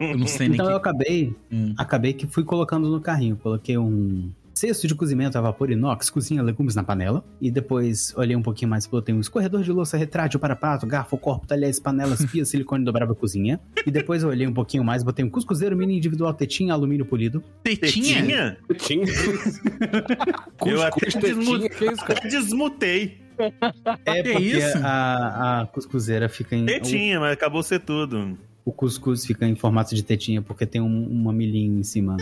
Eu 0.00 0.18
não 0.18 0.26
sei 0.26 0.48
nem 0.48 0.54
Então 0.56 0.66
eu 0.70 0.80
que... 0.80 0.88
acabei, 0.88 1.34
Hum. 1.50 1.74
acabei 1.78 2.12
que 2.12 2.26
fui 2.26 2.44
colocando 2.44 2.88
no 2.90 3.00
carrinho. 3.00 3.36
Coloquei 3.36 3.76
um 3.78 4.30
cesto 4.54 4.86
de 4.86 4.94
cozimento 4.94 5.36
a 5.36 5.40
vapor 5.40 5.68
inox, 5.70 6.08
cozinha 6.08 6.40
legumes 6.40 6.76
na 6.76 6.84
panela. 6.84 7.24
E 7.40 7.50
depois 7.50 8.14
olhei 8.16 8.36
um 8.36 8.42
pouquinho 8.42 8.70
mais, 8.70 8.86
botei 8.86 9.12
um 9.14 9.18
escorredor 9.20 9.62
de 9.62 9.72
louça 9.72 9.96
retrátil 9.96 10.38
para 10.38 10.54
prato, 10.54 10.86
garfo, 10.86 11.18
corpo, 11.18 11.44
talheres, 11.46 11.80
panelas, 11.80 12.24
pia, 12.30 12.44
silicone 12.44 12.84
dobrável 12.84 13.16
cozinha. 13.16 13.58
E 13.84 13.90
depois 13.90 14.22
eu 14.22 14.28
olhei 14.28 14.46
um 14.46 14.52
pouquinho 14.54 14.84
mais, 14.84 15.02
botei 15.02 15.24
um 15.24 15.28
cuscuzeiro 15.30 15.76
mini 15.76 15.96
individual 15.96 16.32
tetinha, 16.32 16.72
alumínio 16.72 17.04
polido. 17.04 17.42
Tetinha? 17.64 18.56
Tetinha? 18.68 19.04
Tinha. 19.04 19.06
Eu 20.64 20.82
até 20.82 21.06
tetinha, 21.06 21.68
desmutei. 22.30 23.23
É 24.04 24.22
Que 24.22 24.32
porque 24.32 24.44
isso? 24.44 24.78
A, 24.82 25.60
a 25.62 25.66
cuscuzeira 25.66 26.28
fica 26.28 26.54
em. 26.56 26.64
Tetinha, 26.66 27.20
mas 27.20 27.32
acabou 27.32 27.62
ser 27.62 27.80
tudo. 27.80 28.38
O, 28.64 28.70
o 28.70 28.72
cuscuz 28.72 29.24
fica 29.26 29.46
em 29.46 29.54
formato 29.54 29.94
de 29.94 30.02
tetinha 30.02 30.40
porque 30.42 30.64
tem 30.66 30.80
um, 30.80 31.06
uma 31.06 31.32
milhinha 31.32 31.80
em 31.80 31.82
cima. 31.82 32.16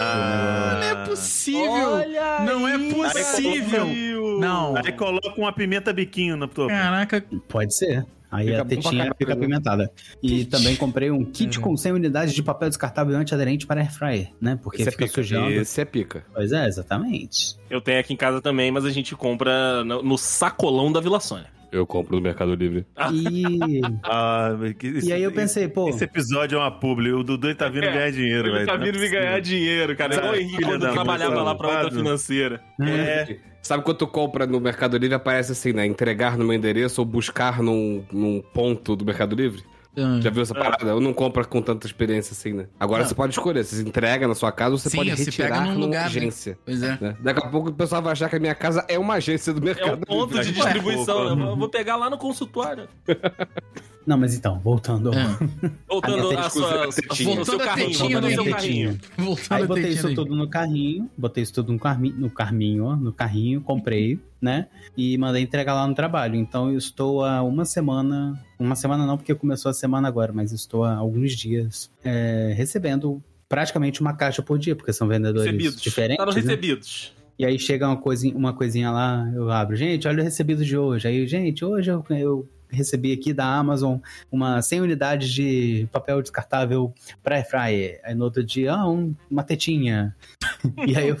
Ah, 0.00 0.78
Não 0.80 0.82
é 0.82 1.06
possível. 1.06 1.90
Olha 1.92 2.40
Não 2.44 2.68
é 2.68 2.74
aí, 2.74 2.92
possível. 2.92 3.84
Brasil. 3.86 4.38
Não. 4.38 4.76
Aí 4.76 4.92
coloca 4.92 5.34
uma 5.40 5.52
pimenta 5.52 5.92
biquinho 5.92 6.36
na 6.36 6.46
tua. 6.46 6.68
Caraca, 6.68 7.24
Pode 7.48 7.74
ser. 7.74 8.04
Aí 8.30 8.46
Fica 8.48 8.62
a 8.62 8.64
tetinha 8.64 9.14
fica 9.16 9.32
apimentada. 9.32 9.90
E 10.22 10.44
também 10.44 10.74
comprei 10.76 11.10
um 11.10 11.24
kit 11.24 11.60
com 11.60 11.76
100 11.76 11.92
unidades 11.92 12.34
de 12.34 12.42
papel 12.42 12.68
descartável 12.68 13.14
e 13.14 13.16
antiaderente 13.16 13.66
para 13.66 13.80
airfryer, 13.80 14.28
né? 14.40 14.58
Porque 14.62 14.82
Esse 14.82 14.88
é 14.88 14.92
fica 14.92 15.04
pica. 15.04 15.14
sujando. 15.14 15.50
Esse 15.52 15.80
é 15.80 15.84
pica. 15.84 16.24
Pois 16.34 16.50
é, 16.52 16.66
exatamente. 16.66 17.56
Eu 17.70 17.80
tenho 17.80 18.00
aqui 18.00 18.12
em 18.12 18.16
casa 18.16 18.40
também, 18.40 18.70
mas 18.70 18.84
a 18.84 18.90
gente 18.90 19.14
compra 19.14 19.84
no, 19.84 20.02
no 20.02 20.18
sacolão 20.18 20.90
da 20.92 21.00
Vila 21.00 21.20
Sônia. 21.20 21.46
Eu 21.72 21.84
compro 21.86 22.16
no 22.16 22.22
Mercado 22.22 22.54
Livre. 22.54 22.86
E, 23.12 23.80
Ah, 24.02 24.56
mas 24.58 24.72
que- 24.74 25.00
e 25.04 25.12
aí 25.12 25.22
eu 25.22 25.32
pensei, 25.32 25.68
pô, 25.68 25.88
Esse 25.88 26.04
episódio 26.04 26.56
é 26.56 26.58
uma 26.60 26.70
publi. 26.70 27.12
O 27.12 27.22
Dudu 27.22 27.48
ele 27.48 27.54
tá 27.54 27.68
vindo 27.68 27.84
É, 27.84 27.92
ganhar 27.92 28.10
dinheiro, 28.12 28.48
Ele 28.48 28.54
velho. 28.54 28.66
tá 28.66 28.74
Não 28.78 28.82
é 28.82 28.86
vindo 28.86 28.94
me 28.94 29.00
possível. 29.00 29.20
ganhar 29.20 29.40
dinheiro, 29.40 29.96
cara. 29.96 30.14
Igual 30.16 30.32
o 30.32 30.36
Henrique 30.36 30.62
quando 30.62 30.90
trabalhava 30.92 31.42
lá 31.42 31.54
pra 31.54 31.68
outra 31.68 31.90
financeira. 31.90 32.60
É. 32.80 33.36
Sabe 33.66 33.82
quando 33.82 33.98
tu 33.98 34.06
compra 34.06 34.46
no 34.46 34.60
Mercado 34.60 34.96
Livre, 34.96 35.16
aparece 35.16 35.50
assim, 35.50 35.72
né? 35.72 35.84
Entregar 35.84 36.38
no 36.38 36.44
meu 36.44 36.54
endereço 36.54 37.00
ou 37.00 37.04
buscar 37.04 37.60
num, 37.60 38.04
num 38.12 38.40
ponto 38.40 38.94
do 38.94 39.04
Mercado 39.04 39.34
Livre? 39.34 39.64
Ah. 39.96 40.20
Já 40.20 40.30
viu 40.30 40.42
essa 40.42 40.54
parada? 40.54 40.84
Eu 40.84 41.00
não 41.00 41.12
compro 41.12 41.46
com 41.48 41.60
tanta 41.60 41.86
experiência 41.86 42.32
assim, 42.32 42.52
né? 42.52 42.66
Agora 42.78 43.02
Não. 43.02 43.08
você 43.08 43.14
pode 43.14 43.32
escolher. 43.32 43.64
Você 43.64 43.82
entrega 43.82 44.28
na 44.28 44.34
sua 44.34 44.52
casa 44.52 44.72
ou 44.72 44.78
você 44.78 44.90
Sim, 44.90 44.98
pode 44.98 45.10
retirar 45.10 45.48
pega 45.48 45.60
num 45.62 45.72
numa 45.72 45.86
lugar, 45.86 46.00
né? 46.02 46.06
agência. 46.06 46.58
Pois 46.64 46.82
é. 46.82 46.98
né? 47.00 47.16
Daqui 47.20 47.40
a 47.44 47.48
pouco 47.48 47.70
o 47.70 47.72
pessoal 47.72 48.02
vai 48.02 48.12
achar 48.12 48.28
que 48.28 48.36
a 48.36 48.38
minha 48.38 48.54
casa 48.54 48.84
é 48.88 48.98
uma 48.98 49.14
agência 49.14 49.52
do 49.52 49.58
É 49.58 49.62
um 49.62 49.64
Mercado 49.64 50.06
ponto 50.06 50.40
de 50.42 50.52
distribuição, 50.52 51.34
né? 51.34 51.50
Eu 51.50 51.56
Vou 51.56 51.68
pegar 51.68 51.96
lá 51.96 52.10
no 52.10 52.18
consultório. 52.18 52.88
não, 54.06 54.16
mas 54.16 54.34
então, 54.36 54.60
voltando. 54.60 55.10
É. 55.12 55.70
Voltando 55.88 56.38
A 56.38 56.48
sua, 56.48 56.92
seu 56.92 57.24
Voltando 57.34 57.62
a 57.62 57.64
carrinho. 57.64 57.88
tetinha 57.88 58.20
Voltando 58.20 58.34
seu 58.34 58.52
carrinho. 58.52 59.00
Voltando 59.18 59.46
Aí 59.50 59.66
botei 59.66 59.88
isso 59.90 60.14
tudo 60.14 60.36
no 60.36 60.48
carrinho, 60.48 61.10
botei 61.18 61.42
isso 61.42 61.52
tudo 61.52 61.72
no 61.72 61.78
carminho, 61.78 62.16
no 62.16 62.30
carminho, 62.30 62.84
ó, 62.84 62.94
no 62.96 63.12
carrinho, 63.12 63.60
comprei, 63.60 64.20
né? 64.40 64.68
E 64.96 65.18
mandei 65.18 65.42
entregar 65.42 65.74
lá 65.74 65.86
no 65.86 65.94
trabalho. 65.94 66.36
Então 66.36 66.70
eu 66.70 66.78
estou 66.78 67.24
há 67.24 67.42
uma 67.42 67.64
semana, 67.64 68.40
uma 68.58 68.76
semana 68.76 69.04
não, 69.04 69.16
porque 69.16 69.34
começou 69.34 69.70
a 69.70 69.74
semana 69.74 70.06
agora, 70.06 70.32
mas 70.32 70.52
estou 70.52 70.84
há 70.84 70.94
alguns 70.94 71.32
dias 71.32 71.90
é, 72.04 72.54
recebendo 72.56 73.20
praticamente 73.48 74.00
uma 74.00 74.12
caixa 74.12 74.40
por 74.40 74.58
dia, 74.58 74.76
porque 74.76 74.92
são 74.92 75.08
vendedores 75.08 75.46
Recebidos. 75.46 75.80
diferentes. 75.80 76.24
Nos 76.24 76.34
né? 76.36 76.40
recebidos. 76.42 77.12
E 77.38 77.44
aí 77.44 77.58
chega 77.58 77.86
uma 77.86 77.96
coisinha, 77.96 78.34
uma 78.34 78.52
coisinha 78.52 78.90
lá, 78.90 79.30
eu 79.34 79.50
abro, 79.50 79.76
gente, 79.76 80.08
olha 80.08 80.22
o 80.22 80.24
recebido 80.24 80.64
de 80.64 80.76
hoje. 80.76 81.06
Aí, 81.06 81.26
gente, 81.26 81.64
hoje 81.64 81.90
eu, 81.90 82.02
eu 82.10 82.48
recebi 82.70 83.12
aqui 83.12 83.32
da 83.32 83.44
Amazon 83.46 83.98
uma 84.30 84.60
100 84.60 84.80
unidades 84.82 85.30
de 85.30 85.88
papel 85.92 86.20
descartável 86.22 86.92
para 87.22 87.36
airfryer. 87.36 88.00
Aí 88.04 88.14
no 88.14 88.24
outro 88.24 88.42
dia, 88.44 88.72
ah, 88.74 88.88
um- 88.88 89.14
uma 89.30 89.42
tetinha. 89.42 90.14
e 90.86 90.96
aí 90.96 91.08
eu, 91.08 91.16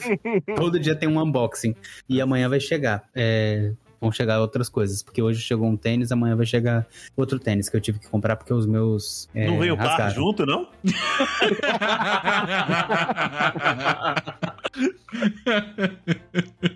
todo 0.56 0.78
dia 0.78 0.94
tem 0.94 1.08
um 1.08 1.20
unboxing. 1.22 1.74
E 2.08 2.20
amanhã 2.20 2.48
vai 2.48 2.60
chegar. 2.60 3.04
É, 3.14 3.72
vão 4.00 4.12
chegar 4.12 4.40
outras 4.40 4.68
coisas, 4.68 5.02
porque 5.02 5.20
hoje 5.22 5.40
chegou 5.40 5.68
um 5.68 5.76
tênis, 5.76 6.12
amanhã 6.12 6.36
vai 6.36 6.46
chegar 6.46 6.86
outro 7.16 7.38
tênis 7.38 7.68
que 7.68 7.76
eu 7.76 7.80
tive 7.80 7.98
que 7.98 8.08
comprar 8.08 8.36
porque 8.36 8.52
os 8.52 8.66
meus 8.66 9.28
é, 9.34 9.46
Não 9.46 9.58
veio 9.58 9.74
o 9.74 9.76
par 9.76 10.10
junto, 10.12 10.44
não? 10.46 10.68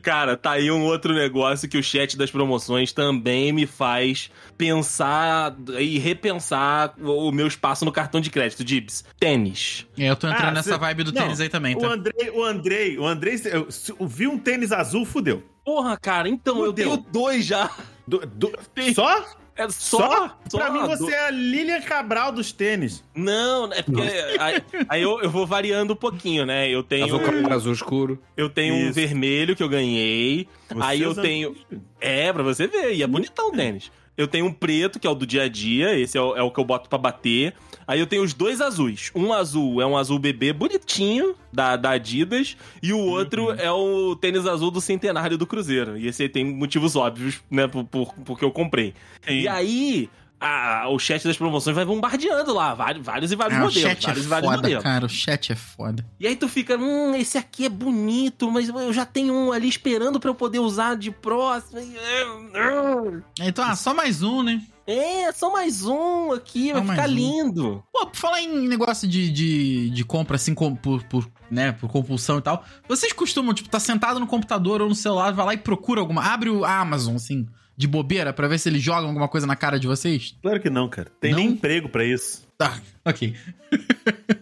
Cara, 0.03 0.37
tá 0.37 0.53
aí 0.53 0.71
um 0.71 0.83
outro 0.85 1.15
negócio 1.15 1.69
que 1.69 1.79
o 1.79 1.83
chat 1.83 2.17
das 2.17 2.31
promoções 2.31 2.93
também 2.93 3.53
me 3.53 3.67
faz 3.67 4.31
pensar 4.57 5.55
e 5.79 5.99
repensar 5.99 6.95
o 7.01 7.31
meu 7.33 7.47
espaço 7.47 7.85
no 7.85 7.93
cartão 7.93 8.21
de 8.21 8.31
crédito, 8.31 8.65
Dibs. 8.65 9.05
Tênis. 9.19 9.87
É, 9.99 10.09
eu 10.11 10.17
tô 10.17 10.29
entrando 10.29 10.49
Ah, 10.49 10.53
nessa 10.53 10.73
cê- 10.73 10.79
vibe 10.79 11.05
do 11.05 11.13
Não, 11.13 11.23
tênis 11.23 11.41
aí 11.41 11.49
também, 11.49 11.75
O 11.77 11.79
tá? 11.79 11.89
Andrei, 11.89 12.31
o 12.31 12.45
Andrei, 12.45 12.99
o 12.99 13.07
Andrei, 13.07 13.41
eu, 13.45 13.71
se 13.71 13.93
eu 13.99 14.07
vi 14.07 14.27
um 14.27 14.39
tênis 14.39 14.73
azul, 14.73 15.05
fudeu. 15.05 15.43
Porra, 15.71 15.97
cara, 15.97 16.29
então 16.29 16.59
eu 16.59 16.67
Fudeu. 16.67 16.89
tenho 16.97 17.07
dois 17.13 17.45
já. 17.45 17.71
Do- 18.07 18.27
do- 18.27 18.53
só? 18.93 19.25
É 19.55 19.69
só? 19.69 20.37
só 20.49 20.59
Pra 20.59 20.69
mim, 20.71 20.81
do- 20.81 20.89
você 20.89 21.13
é 21.13 21.27
a 21.27 21.31
Lilian 21.31 21.81
Cabral 21.81 22.33
dos 22.33 22.51
tênis. 22.51 23.05
Não, 23.15 23.73
é 23.73 23.81
porque 23.83 24.01
aí, 24.41 24.63
aí 24.89 25.03
eu, 25.03 25.21
eu 25.23 25.31
vou 25.31 25.47
variando 25.47 25.93
um 25.93 25.97
pouquinho, 25.97 26.45
né? 26.45 26.69
Eu 26.69 26.83
tenho, 26.83 27.05
Azul 27.05 27.21
claro, 27.21 27.55
azul 27.55 27.73
escuro. 27.73 28.21
eu 28.37 28.49
tenho 28.51 28.75
um 28.75 28.85
Isso. 28.87 28.95
vermelho 28.95 29.55
que 29.55 29.63
eu 29.63 29.69
ganhei. 29.69 30.49
Você 30.69 30.83
aí 30.83 31.03
eu 31.03 31.11
usa- 31.11 31.23
tenho. 31.23 31.55
É, 32.01 32.33
pra 32.33 32.43
você 32.43 32.67
ver, 32.67 32.95
e 32.95 33.03
é 33.03 33.07
bonitão 33.07 33.51
o 33.51 33.53
tênis. 33.53 33.93
Eu 34.17 34.27
tenho 34.27 34.47
um 34.47 34.53
preto, 34.53 34.99
que 34.99 35.07
é 35.07 35.11
o 35.11 35.15
do 35.15 35.25
dia 35.25 35.45
a 35.45 35.49
dia, 35.49 35.97
esse 35.97 36.19
é 36.19 36.21
o, 36.21 36.37
é 36.37 36.43
o 36.43 36.51
que 36.51 36.59
eu 36.59 36.65
boto 36.65 36.89
pra 36.89 36.99
bater. 36.99 37.55
Aí 37.91 37.99
eu 37.99 38.07
tenho 38.07 38.23
os 38.23 38.33
dois 38.33 38.61
azuis. 38.61 39.11
Um 39.17 39.33
azul 39.33 39.83
é 39.83 39.85
um 39.85 39.97
azul 39.97 40.17
bebê 40.17 40.53
bonitinho, 40.53 41.35
da, 41.53 41.75
da 41.75 41.91
Adidas, 41.91 42.57
e 42.81 42.93
o 42.93 42.99
outro 42.99 43.51
é 43.51 43.69
o 43.69 44.15
tênis 44.15 44.47
azul 44.47 44.71
do 44.71 44.81
centenário 44.81 45.37
do 45.37 45.45
Cruzeiro. 45.45 45.99
E 45.99 46.07
esse 46.07 46.23
aí 46.23 46.29
tem 46.29 46.45
motivos 46.45 46.95
óbvios, 46.95 47.43
né, 47.51 47.67
por, 47.67 47.83
por, 47.83 48.15
porque 48.25 48.45
eu 48.45 48.53
comprei. 48.53 48.95
E 49.29 49.49
aí, 49.49 50.09
a- 50.41 50.89
o 50.89 50.99
chat 50.99 51.23
das 51.23 51.37
promoções 51.37 51.77
vai 51.77 51.85
bombardeando 51.85 52.55
lá, 52.55 52.73
vários, 52.75 53.05
vários 53.05 53.31
e 53.31 53.37
vários 53.37 53.59
Ah, 53.59 53.63
o 53.63 53.65
modelos. 53.67 53.83
chat 53.91 54.03
é 54.03 54.07
vários 54.07 54.25
e 54.25 54.29
vários 54.29 54.51
foda, 54.51 54.63
modelos. 54.63 54.83
cara. 54.85 55.07
O 55.07 55.09
chat 55.09 55.53
é 55.53 55.57
foda. 55.57 56.07
E 56.19 56.27
aí 56.27 56.35
tu 56.37 56.49
fica, 56.49 56.77
hum, 56.79 57.15
esse 57.15 57.37
aqui 57.37 57.67
é 57.67 57.69
bonito, 57.69 58.51
mas 58.51 58.69
eu 58.69 58.93
já 58.93 59.05
tenho 59.05 59.35
um 59.35 59.53
ali 59.53 59.69
esperando 59.69 60.19
pra 60.19 60.31
eu 60.31 60.35
poder 60.35 60.59
usar 60.61 60.97
de 60.97 61.11
próximo. 61.11 61.81
Então, 63.41 63.65
ah, 63.65 63.77
só 63.77 63.95
mais 63.95 64.23
um, 64.23 64.43
né? 64.43 64.63
É, 64.87 65.31
só 65.33 65.53
mais 65.53 65.85
um 65.85 66.33
aqui, 66.33 66.73
vai 66.73 66.83
Só 66.83 66.89
ficar 66.89 67.03
mais 67.03 67.13
um. 67.13 67.15
lindo. 67.15 67.85
Pô, 67.93 68.07
por 68.07 68.17
falar 68.17 68.43
em 68.43 68.67
negócio 68.67 69.07
de, 69.07 69.31
de, 69.31 69.91
de 69.91 70.05
compra, 70.05 70.35
assim, 70.37 70.53
com- 70.53 70.75
por, 70.75 71.03
por, 71.05 71.31
né, 71.51 71.71
por 71.73 71.89
compulsão 71.89 72.39
e 72.39 72.43
tal, 72.43 72.65
vocês 72.89 73.13
costumam, 73.13 73.55
tipo, 73.55 73.69
tá 73.69 73.79
sentado 73.79 74.19
no 74.19 74.27
computador 74.27 74.83
ou 74.83 74.89
no 74.89 74.95
celular, 74.95 75.33
vai 75.33 75.47
lá 75.47 75.55
e 75.55 75.59
procura 75.59 76.01
alguma. 76.01 76.23
Abre 76.25 76.51
o 76.51 76.65
Amazon, 76.65 77.15
assim, 77.17 77.47
de 77.81 77.89
bobeira, 77.89 78.31
pra 78.31 78.47
ver 78.47 78.59
se 78.59 78.69
eles 78.69 78.83
jogam 78.83 79.09
alguma 79.09 79.27
coisa 79.27 79.47
na 79.47 79.57
cara 79.57 79.81
de 79.81 79.87
vocês? 79.87 80.37
Claro 80.43 80.61
que 80.61 80.69
não, 80.69 80.87
cara. 80.87 81.11
Tem 81.19 81.31
Não? 81.31 81.39
nem 81.39 81.49
emprego 81.49 81.89
pra 81.89 82.05
isso. 82.05 82.47
Tá, 82.59 82.79
ok. 83.03 83.35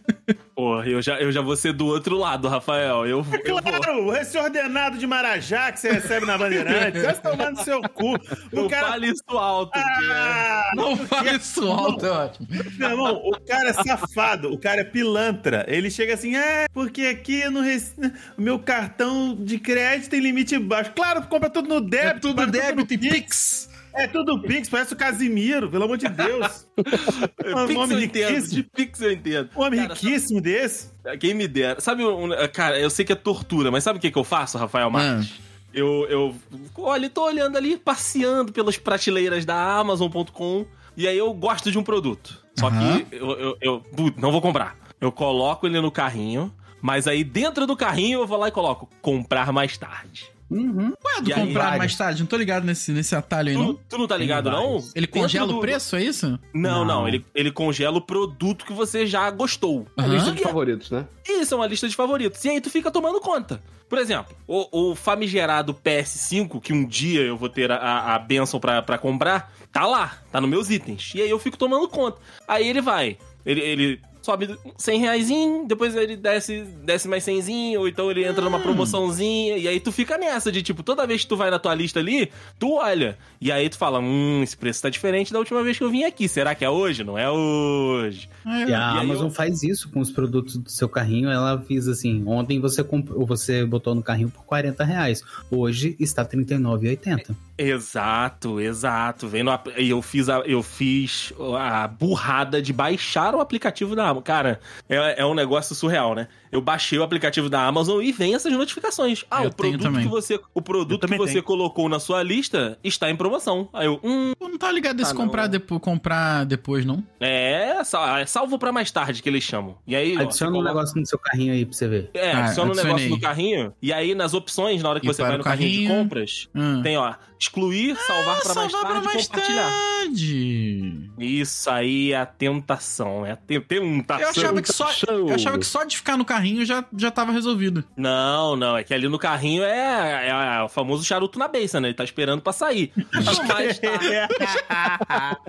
Porra, 0.59 0.85
eu 0.89 1.01
já, 1.01 1.21
eu 1.21 1.31
já 1.31 1.41
vou 1.41 1.55
ser 1.55 1.73
do 1.73 1.87
outro 1.87 2.17
lado, 2.19 2.49
Rafael. 2.49 3.07
Eu, 3.07 3.23
vou- 3.23 3.39
eu 3.45 3.55
vou. 3.55 3.63
Claro, 3.63 4.17
esse 4.17 4.37
ordenado 4.37 4.99
de 4.99 5.07
Marajá 5.07 5.71
que 5.71 5.79
você 5.79 5.93
recebe 5.93 6.27
na 6.27 6.37
Bandeirantes, 6.37 7.01
vai 7.01 7.15
tomar 7.15 7.53
no 7.53 7.63
seu 7.63 7.81
cu. 7.83 8.17
O 8.17 8.19
Não 8.63 8.69
cara... 8.69 8.89
fale 8.89 9.07
isso 9.07 9.23
alto. 9.39 9.71
Ah, 9.79 10.73
Não 10.75 10.97
fale 10.97 11.37
isso 11.37 11.65
alto, 11.71 12.05
é 12.05 12.11
ótimo. 12.11 12.49
Meu 12.77 12.91
irmão, 12.91 13.15
o 13.25 13.41
cara 13.47 13.69
é 13.71 13.73
safado, 13.73 14.53
o 14.53 14.59
cara 14.59 14.81
é 14.81 14.85
pilantra. 14.85 15.65
Ele 15.69 15.93
chega 15.93 16.15
assim, 16.15 16.35
é, 16.37 16.67
porque 16.73 17.03
aqui 17.03 17.49
no 17.49 17.61
o 17.61 18.43
meu 18.43 18.59
cartão 18.59 19.37
de 19.39 19.61
crédito 19.61 20.11
tem 20.11 20.19
limite 20.19 20.59
baixo. 20.59 20.91
Claro, 20.93 21.23
compra 21.29 21.49
tudo 21.51 21.69
no 21.69 21.77
É 21.77 21.89
débito. 21.89 22.21
tudo 22.29 22.37
paga 22.39 22.51
débito 22.51 22.95
e 22.95 22.97
no 22.97 23.03
Pix. 23.05 23.15
Pix. 23.15 23.68
É 23.99 24.07
tudo 24.07 24.41
Pix, 24.41 24.69
parece 24.69 24.93
o 24.93 24.97
Casimiro, 24.97 25.69
pelo 25.69 25.85
amor 25.85 25.99
de 25.99 26.09
Deus. 26.09 26.67
Um 26.79 27.67
Pix 27.67 27.75
nome 27.75 27.95
riquíssimo. 27.97 28.55
de 28.55 28.63
Pix 28.63 29.01
eu 29.01 29.13
entendo. 29.13 29.51
Um 29.57 29.63
homem 29.63 29.81
Cara, 29.81 29.95
riquíssimo 29.95 30.41
desse. 30.41 30.91
Quem 31.19 31.35
me 31.35 31.49
dera. 31.49 31.81
Sabe, 31.81 32.05
um- 32.05 32.31
cara, 32.53 32.79
eu 32.79 32.91
sei 32.91 33.05
que 33.05 33.13
é 33.13 33.17
tortura, 33.17 33.71
mas 33.71 33.83
sabe 33.85 33.99
o 33.99 34.01
que, 34.03 34.11
que 34.11 34.19
eu 34.19 34.25
faço, 34.25 34.57
Rafael 34.59 34.91
Marques? 34.91 35.33
Eu, 35.73 36.07
eu, 36.09 36.35
olha, 36.77 37.11
tô 37.11 37.25
olhando 37.25 37.57
ali, 37.57 37.77
passeando 37.77 38.53
pelas 38.53 38.77
prateleiras 38.79 39.45
da 39.45 39.55
Amazon.com, 39.79 40.65
e 40.97 41.07
aí 41.07 41.17
eu 41.19 41.33
gosto 41.35 41.71
de 41.71 41.79
um 41.79 41.83
produto. 41.83 42.43
Só 42.59 42.69
Aham. 42.69 43.01
que 43.01 43.17
eu, 43.17 43.31
eu, 43.39 43.57
eu- 43.61 43.81
putz, 43.81 44.21
não 44.21 44.33
vou 44.33 44.41
comprar. 44.41 44.77
Eu 45.01 45.13
coloco 45.13 45.67
ele 45.67 45.81
no 45.81 45.91
carrinho, 45.91 46.53
mas 46.81 47.07
aí 47.07 47.23
dentro 47.23 47.67
do 47.67 47.77
carrinho 47.77 48.21
eu 48.21 48.27
vou 48.27 48.39
lá 48.39 48.49
e 48.49 48.51
coloco 48.53 48.89
comprar 49.03 49.53
mais 49.53 49.77
tarde. 49.77 50.31
Uhum. 50.51 50.93
Qual 51.01 51.19
é 51.19 51.21
do 51.21 51.29
E 51.31 51.33
aí, 51.35 51.47
comprar 51.47 51.63
vários. 51.65 51.79
mais 51.79 51.97
tarde? 51.97 52.21
Não 52.21 52.27
tô 52.27 52.37
ligado 52.37 52.65
nesse, 52.65 52.91
nesse 52.93 53.15
atalho 53.15 53.51
aí, 53.51 53.55
Tu, 53.55 53.63
não. 53.63 53.75
tu 53.75 53.99
não 53.99 54.07
tá 54.07 54.17
ligado, 54.17 54.51
não? 54.51 54.83
Ele 54.95 55.07
congela 55.07 55.47
do- 55.47 55.59
o 55.59 55.61
preço, 55.61 55.95
é 55.97 56.03
isso? 56.03 56.39
Não, 56.55 56.85
não, 56.85 57.01
Não. 57.03 57.09
ele, 57.09 57.25
ele 57.35 57.51
congela 57.53 57.99
o 57.99 58.01
produto 58.01 58.65
que 58.65 58.73
você 58.73 59.07
já 59.07 59.31
gostou. 59.31 59.87
A 59.97 60.03
Aham. 60.03 60.15
lista 60.15 60.33
de 60.33 60.43
favoritos, 60.43 60.91
né? 60.91 61.07
Isso 61.29 61.53
é 61.53 61.57
uma 61.57 61.67
lista 61.67 61.87
de 61.89 61.95
favoritos. 61.95 62.43
E 62.45 62.49
aí 62.49 62.61
tu 62.61 62.71
fica 62.71 62.91
tomando 62.91 63.21
conta. 63.21 63.63
Por 63.89 63.99
exemplo, 63.99 64.35
o, 64.47 64.91
o 64.91 64.95
famigerado 64.95 65.73
PS5, 65.75 66.61
que 66.61 66.73
um 66.73 66.85
dia 66.87 67.21
eu 67.23 67.37
vou 67.37 67.49
ter 67.49 67.71
a, 67.71 67.77
a, 67.77 68.15
a 68.15 68.19
benção 68.19 68.59
pra, 68.61 68.83
pra 68.83 68.99
comprar, 68.99 69.53
tá 69.73 69.87
lá, 69.87 70.19
tá 70.31 70.41
nos 70.41 70.49
meus 70.51 70.71
itens. 70.71 71.13
E 71.15 71.23
aí 71.23 71.31
eu 71.31 71.39
fico 71.39 71.57
tomando 71.57 71.89
conta. 71.89 72.19
Aí 72.47 72.69
ele 72.69 72.81
vai, 72.83 73.17
ele, 73.47 73.61
ele 73.61 74.01
sobe 74.29 74.59
100 74.77 75.01
reais, 75.01 75.29
depois 75.67 75.95
ele 75.97 76.15
desce, 76.15 76.61
desce 76.85 77.09
mais 77.09 77.25
100, 77.25 77.79
ou 77.79 77.89
então 77.89 78.11
ele 78.11 78.27
entra 78.27 78.45
numa 78.45 78.61
promoçãozinha, 78.61 79.57
e 79.57 79.67
aí 79.67 79.81
tu 79.81 79.91
fica 79.91 80.19
nessa 80.19 80.53
de 80.53 80.61
tipo, 80.61 80.83
toda 80.83 81.07
vez 81.07 81.23
que 81.23 81.29
tu 81.29 81.37
vai 81.37 81.51
na 81.51 81.59
tua 81.59 81.75
lista 81.75 81.99
ali, 81.99 82.31
tu 82.59 82.75
olha. 82.75 83.17
E 83.41 83.51
aí 83.51 83.71
tu 83.71 83.79
fala, 83.79 84.01
hum, 84.01 84.43
esse 84.43 84.55
preço 84.55 84.83
tá 84.83 84.91
diferente 84.91 85.33
da 85.33 85.39
última 85.39 85.63
vez 85.63 85.79
que 85.79 85.85
eu 85.85 85.91
vim 85.91 86.05
aqui. 86.05 86.29
Será 86.29 86.55
que 86.55 86.63
é 86.63 86.69
hoje? 86.69 87.03
Não 87.05 87.17
é 87.17 87.31
hoje. 87.31 88.29
É, 88.47 88.65
E 88.69 88.75
a 88.75 88.93
aí 88.93 88.99
Amazon 89.01 89.29
eu- 89.29 89.31
faz 89.31 89.63
isso 89.63 89.89
com 89.91 90.01
os 90.01 90.11
produtos 90.11 90.57
do 90.59 90.69
seu 90.71 90.89
carrinho. 90.91 91.31
Ela 91.31 91.53
avisa 91.53 91.93
assim: 91.93 92.23
ontem 92.27 92.61
você 92.61 92.85
comprou, 92.85 93.25
você 93.27 93.65
botou 93.65 93.95
no 93.95 94.03
carrinho 94.03 94.29
por 94.29 94.45
40 94.45 94.85
reais. 94.85 95.23
Hoje 95.51 95.97
está 95.99 96.23
R$ 96.23 96.29
39,80. 96.29 97.35
Exato, 97.61 98.61
exato. 98.61 99.27
Vendo 99.27 99.51
a- 99.51 99.61
eu 99.77 100.01
fiz 100.01 100.29
a, 100.29 100.39
eu 100.47 100.63
fiz 100.63 101.33
a 101.59 101.89
burrada 101.89 102.63
de 102.63 102.73
baixar 102.73 103.35
o 103.35 103.41
aplicativo 103.41 103.97
da 103.97 104.05
Amazon. 104.05 104.23
Cara, 104.23 104.61
é, 104.89 105.21
é 105.23 105.27
um 105.27 105.35
negócio 105.35 105.75
surreal, 105.75 106.15
né? 106.15 106.29
Eu 106.51 106.61
baixei 106.61 106.99
o 106.99 107.03
aplicativo 107.03 107.49
da 107.49 107.63
Amazon 107.65 108.03
e 108.03 108.13
vem 108.13 108.35
essas 108.35 108.53
notificações. 108.53 109.25
Ah, 109.31 109.45
Eu 109.45 109.51
o 109.51 109.55
produto 109.55 109.93
que 109.93 110.09
você, 110.09 110.41
o 110.55 110.63
produto 110.63 111.07
que 111.07 111.17
você 111.17 111.33
tenho. 111.35 111.45
colocou 111.45 111.89
na 111.89 111.99
sua 112.01 112.23
lista 112.23 112.79
está 112.83 113.11
em 113.11 113.17
promoção. 113.17 113.69
Aí 113.73 113.87
eu, 113.87 114.01
hum, 114.03 114.33
Pô, 114.39 114.49
não 114.49 114.59
tá 114.59 114.71
ligado 114.73 114.97
desse 114.97 115.11
Ah, 115.11 115.15
não. 115.15 115.23
comprar, 115.23 115.47
depo 115.47 115.79
comprar 115.81 116.45
depois, 116.45 116.85
não? 116.85 117.03
é, 117.21 117.79
é 118.21 118.27
salvo 118.27 118.59
pra 118.59 118.73
mais 118.73 118.91
tarde 118.91 119.23
que 119.23 119.29
eles 119.29 119.43
chamam. 119.45 119.77
E 119.87 119.95
aí, 119.95 120.17
ó, 120.17 120.23
Adiciona 120.23 120.53
você 120.53 120.59
um 120.59 120.63
negócio 120.63 121.01
no 121.01 121.07
seu 121.07 121.19
carrinho 121.19 121.53
aí 121.53 121.65
pra 121.65 121.75
você 121.75 121.89
ver. 121.89 122.11
É, 122.15 122.33
Ah, 122.33 122.45
adiciona 122.47 122.73
um 122.73 122.75
negócio 122.75 123.09
no 123.11 123.21
carrinho 123.21 123.73
e 123.83 123.93
aí 123.93 124.15
nas 124.15 124.35
opções, 124.35 124.83
na 124.83 124.89
hora 124.91 125.01
que 125.01 125.07
E 125.07 125.09
você 125.13 125.23
para 125.23 125.29
vai 125.31 125.39
no 125.39 125.45
carrinho, 125.45 125.71
de 125.71 125.77
carrinho. 125.87 126.03
compras, 126.03 126.49
Hum. 126.55 126.83
tem 126.83 126.97
ó, 126.97 127.15
excluir, 127.39 127.97
salvar 127.97 128.41
pra 128.41 128.55
mais 128.55 128.73
Salvar 128.73 128.93
tarde 128.93 129.01
pra 129.03 129.13
mais 129.15 129.27
compartilhar. 129.29 129.71
tarde. 129.71 131.11
Isso 131.19 131.71
aí 131.71 132.13
é 132.13 132.17
a 132.17 132.27
tentação, 132.27 133.25
é 133.27 133.33
a 133.33 133.37
te- 133.37 133.61
tentação. 133.61 134.23
Eu 134.23 134.29
achava, 134.31 134.63
que 134.63 134.73
só, 134.73 134.89
eu 135.09 135.35
achava 135.35 135.59
que 135.59 135.67
só 135.67 135.85
de 135.85 135.97
ficar 135.97 136.17
no 136.17 136.25
carrinho 136.25 136.38
já, 136.65 136.85
já 136.97 137.11
tava 137.11 137.33
resolvido. 137.33 137.85
Não, 137.97 138.57
não, 138.57 138.77
é 138.77 138.85
que 138.85 138.95
ali 138.95 139.09
no 139.09 139.19
carrinho 139.19 139.63
é, 139.63 140.29
é 140.29 140.63
o 140.63 140.69
famoso 140.69 141.05
charuto 141.05 141.39
na 141.39 141.49
beça, 141.49 141.81
né? 141.81 141.89
Ele 141.89 141.95
tá 141.95 142.05
esperando 142.05 142.43
pra 142.43 142.53
sair. 142.53 142.93
Mas 143.13 143.79
tá. 143.79 145.39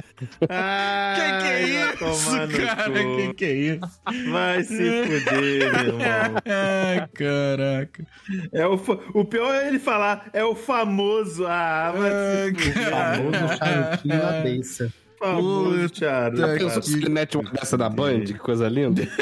Ah, 0.49 1.13
que 1.15 1.21
que 1.21 1.47
é 1.47 1.61
isso, 1.63 2.31
cara? 2.65 2.85
cu. 2.85 3.15
Que 3.15 3.33
que 3.33 3.45
é 3.45 3.53
isso? 3.53 4.01
Vai 4.29 4.63
se 4.63 4.75
fuder, 4.75 5.73
meu 5.73 5.85
irmão. 5.85 5.99
Ai, 6.45 7.07
caraca. 7.13 8.07
É 8.51 8.67
o, 8.67 8.73
o 9.13 9.25
pior 9.25 9.53
é 9.53 9.67
ele 9.67 9.79
falar, 9.79 10.29
é 10.33 10.43
o 10.43 10.55
famoso. 10.55 11.45
Ah, 11.47 11.93
vai 11.95 12.11
se 12.53 12.71
fuder. 12.71 12.89
Famoso 12.89 13.57
charutinho 13.57 14.17
na 14.17 14.31
beça. 14.41 14.93
Famoso 15.19 15.79
Puta 15.89 15.95
charuto. 15.99 16.37
Já 16.41 16.47
pensou 16.57 16.81
se 16.81 17.09
mete 17.09 17.37
uma 17.37 17.51
dessa 17.51 17.77
da 17.77 17.89
Band? 17.89 18.21
Que 18.21 18.33
coisa 18.35 18.67
linda. 18.69 19.05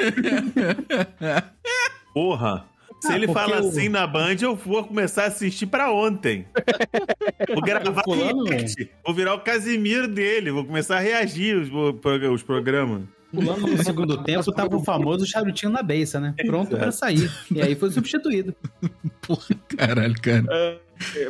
Porra. 2.14 2.66
Se 3.00 3.12
Ah, 3.12 3.16
ele 3.16 3.28
fala 3.28 3.62
o- 3.62 3.68
assim 3.68 3.90
na 3.90 4.08
Band, 4.08 4.38
eu 4.42 4.56
vou 4.56 4.84
começar 4.84 5.26
a 5.26 5.28
assistir 5.28 5.68
pra 5.68 5.92
ontem. 5.92 6.48
Vou 7.54 7.62
gravar 7.62 8.02
fulano- 8.04 8.44
react. 8.46 8.90
Vou 9.06 9.14
virar 9.14 9.36
o 9.36 9.40
Casimiro 9.42 10.08
dele. 10.08 10.50
Vou 10.52 10.66
começar 10.66 10.98
a 10.98 11.00
reagir 11.00 11.56
os, 11.56 11.70
os 12.34 12.42
programas. 12.44 13.04
Pulando 13.32 13.68
no 13.68 13.84
segundo 13.84 14.24
tempo, 14.24 14.52
tava 14.54 14.76
o 14.78 14.84
famoso 14.84 15.28
charutinho 15.28 15.72
na 15.72 15.84
beça, 15.84 16.20
né? 16.20 16.34
Pronto 16.46 16.76
pra 16.76 16.92
sair. 16.92 17.30
E 17.52 17.62
aí 17.62 17.76
foi 17.76 17.92
substituído. 17.92 18.56
Porra, 19.28 19.46
caralho, 19.78 20.16
cara. 20.20 20.46
É, 20.50 20.78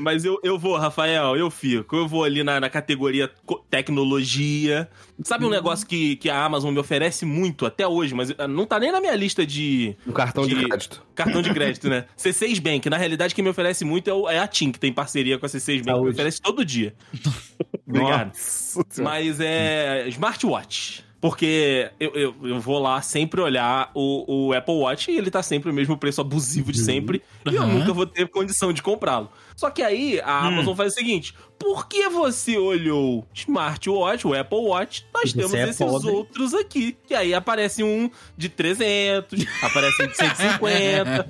Mas 0.01 0.23
eu, 0.25 0.39
eu 0.43 0.58
vou, 0.58 0.77
Rafael, 0.77 1.36
eu 1.36 1.49
fico. 1.49 1.95
Eu 1.95 2.08
vou 2.08 2.23
ali 2.23 2.43
na, 2.43 2.60
na 2.60 2.69
categoria 2.69 3.30
tecnologia. 3.69 4.89
Sabe 5.23 5.45
um 5.45 5.49
negócio 5.49 5.86
que, 5.88 6.15
que 6.17 6.30
a 6.30 6.43
Amazon 6.43 6.73
me 6.73 6.80
oferece 6.80 7.25
muito 7.25 7.65
até 7.65 7.88
hoje, 7.88 8.13
mas 8.13 8.30
eh, 8.30 8.47
não 8.47 8.65
tá 8.65 8.80
nem 8.80 8.91
na 8.91 8.99
minha 9.01 9.15
lista 9.15 9.45
de 9.45 9.95
Um 10.06 10.12
cartão 10.12 10.45
de, 10.45 10.56
De- 10.56 10.65
crédito. 10.67 11.03
cartão 11.15 11.41
de 11.41 11.53
crédito, 11.53 11.89
né? 11.89 12.06
C6 12.17 12.60
Bank. 12.62 12.89
Na 12.89 12.97
realidade, 12.97 13.34
quem 13.34 13.43
me 13.43 13.49
oferece 13.49 13.84
muito 13.84 14.10
é, 14.10 14.13
o- 14.13 14.30
é 14.30 14.39
a 14.39 14.47
TIM, 14.47 14.71
que 14.71 14.80
tem 14.80 14.93
parceria 14.93 15.38
com 15.39 15.45
a 15.45 15.49
C6 15.49 15.84
Bank. 15.84 16.01
Me 16.03 16.10
oferece 16.12 16.41
todo 16.41 16.63
dia. 16.63 16.93
Obrigado. 17.88 18.27
Nossa. 18.27 19.03
Mas 19.03 19.39
é 19.39 20.06
smartwatch. 20.10 21.03
Porque 21.19 21.89
eu, 21.99 22.12
eu, 22.13 22.36
eu 22.43 22.60
vou 22.60 22.77
lá 22.80 23.01
sempre 23.01 23.41
olhar 23.41 23.89
o, 23.95 24.47
o 24.49 24.53
Apple 24.53 24.75
Watch 24.75 25.10
e 25.12 25.17
ele 25.17 25.32
tá 25.32 25.41
sempre 25.41 25.71
o 25.71 25.73
mesmo 25.73 25.97
preço 25.97 26.21
abusivo 26.21 26.71
de 26.71 26.80
sempre. 26.80 27.23
E 27.49 27.56
eu 27.56 27.63
Uhum. 27.63 27.80
nunca 27.80 27.91
vou 27.91 28.06
ter 28.06 28.27
condição 28.30 28.71
de 28.71 28.84
comprá-lo. 28.84 29.32
Só 29.56 29.71
que 29.71 29.82
aí 29.82 30.21
a 30.21 30.43
Hum. 30.43 30.47
Amazon 30.49 30.75
faz 30.75 30.93
o 30.93 30.95
seguinte: 30.95 31.34
por 31.58 31.88
que 31.88 32.08
você 32.10 32.56
olhou 32.58 33.28
smartwatch, 33.34 34.28
o 34.28 34.34
Apple 34.39 34.59
Watch? 34.59 35.05
Nós 35.13 35.32
Você 35.32 35.38
temos 35.38 35.53
é 35.55 35.63
esses 35.70 35.78
pobre. 35.78 36.11
outros 36.11 36.53
aqui. 36.53 36.95
E 37.09 37.15
aí 37.15 37.34
aparece 37.34 37.82
um 37.84 38.11
de 38.38 38.47
300, 38.49 39.43
aparece 39.63 40.03
um 40.03 40.07
de 40.07 40.15
150. 40.18 41.30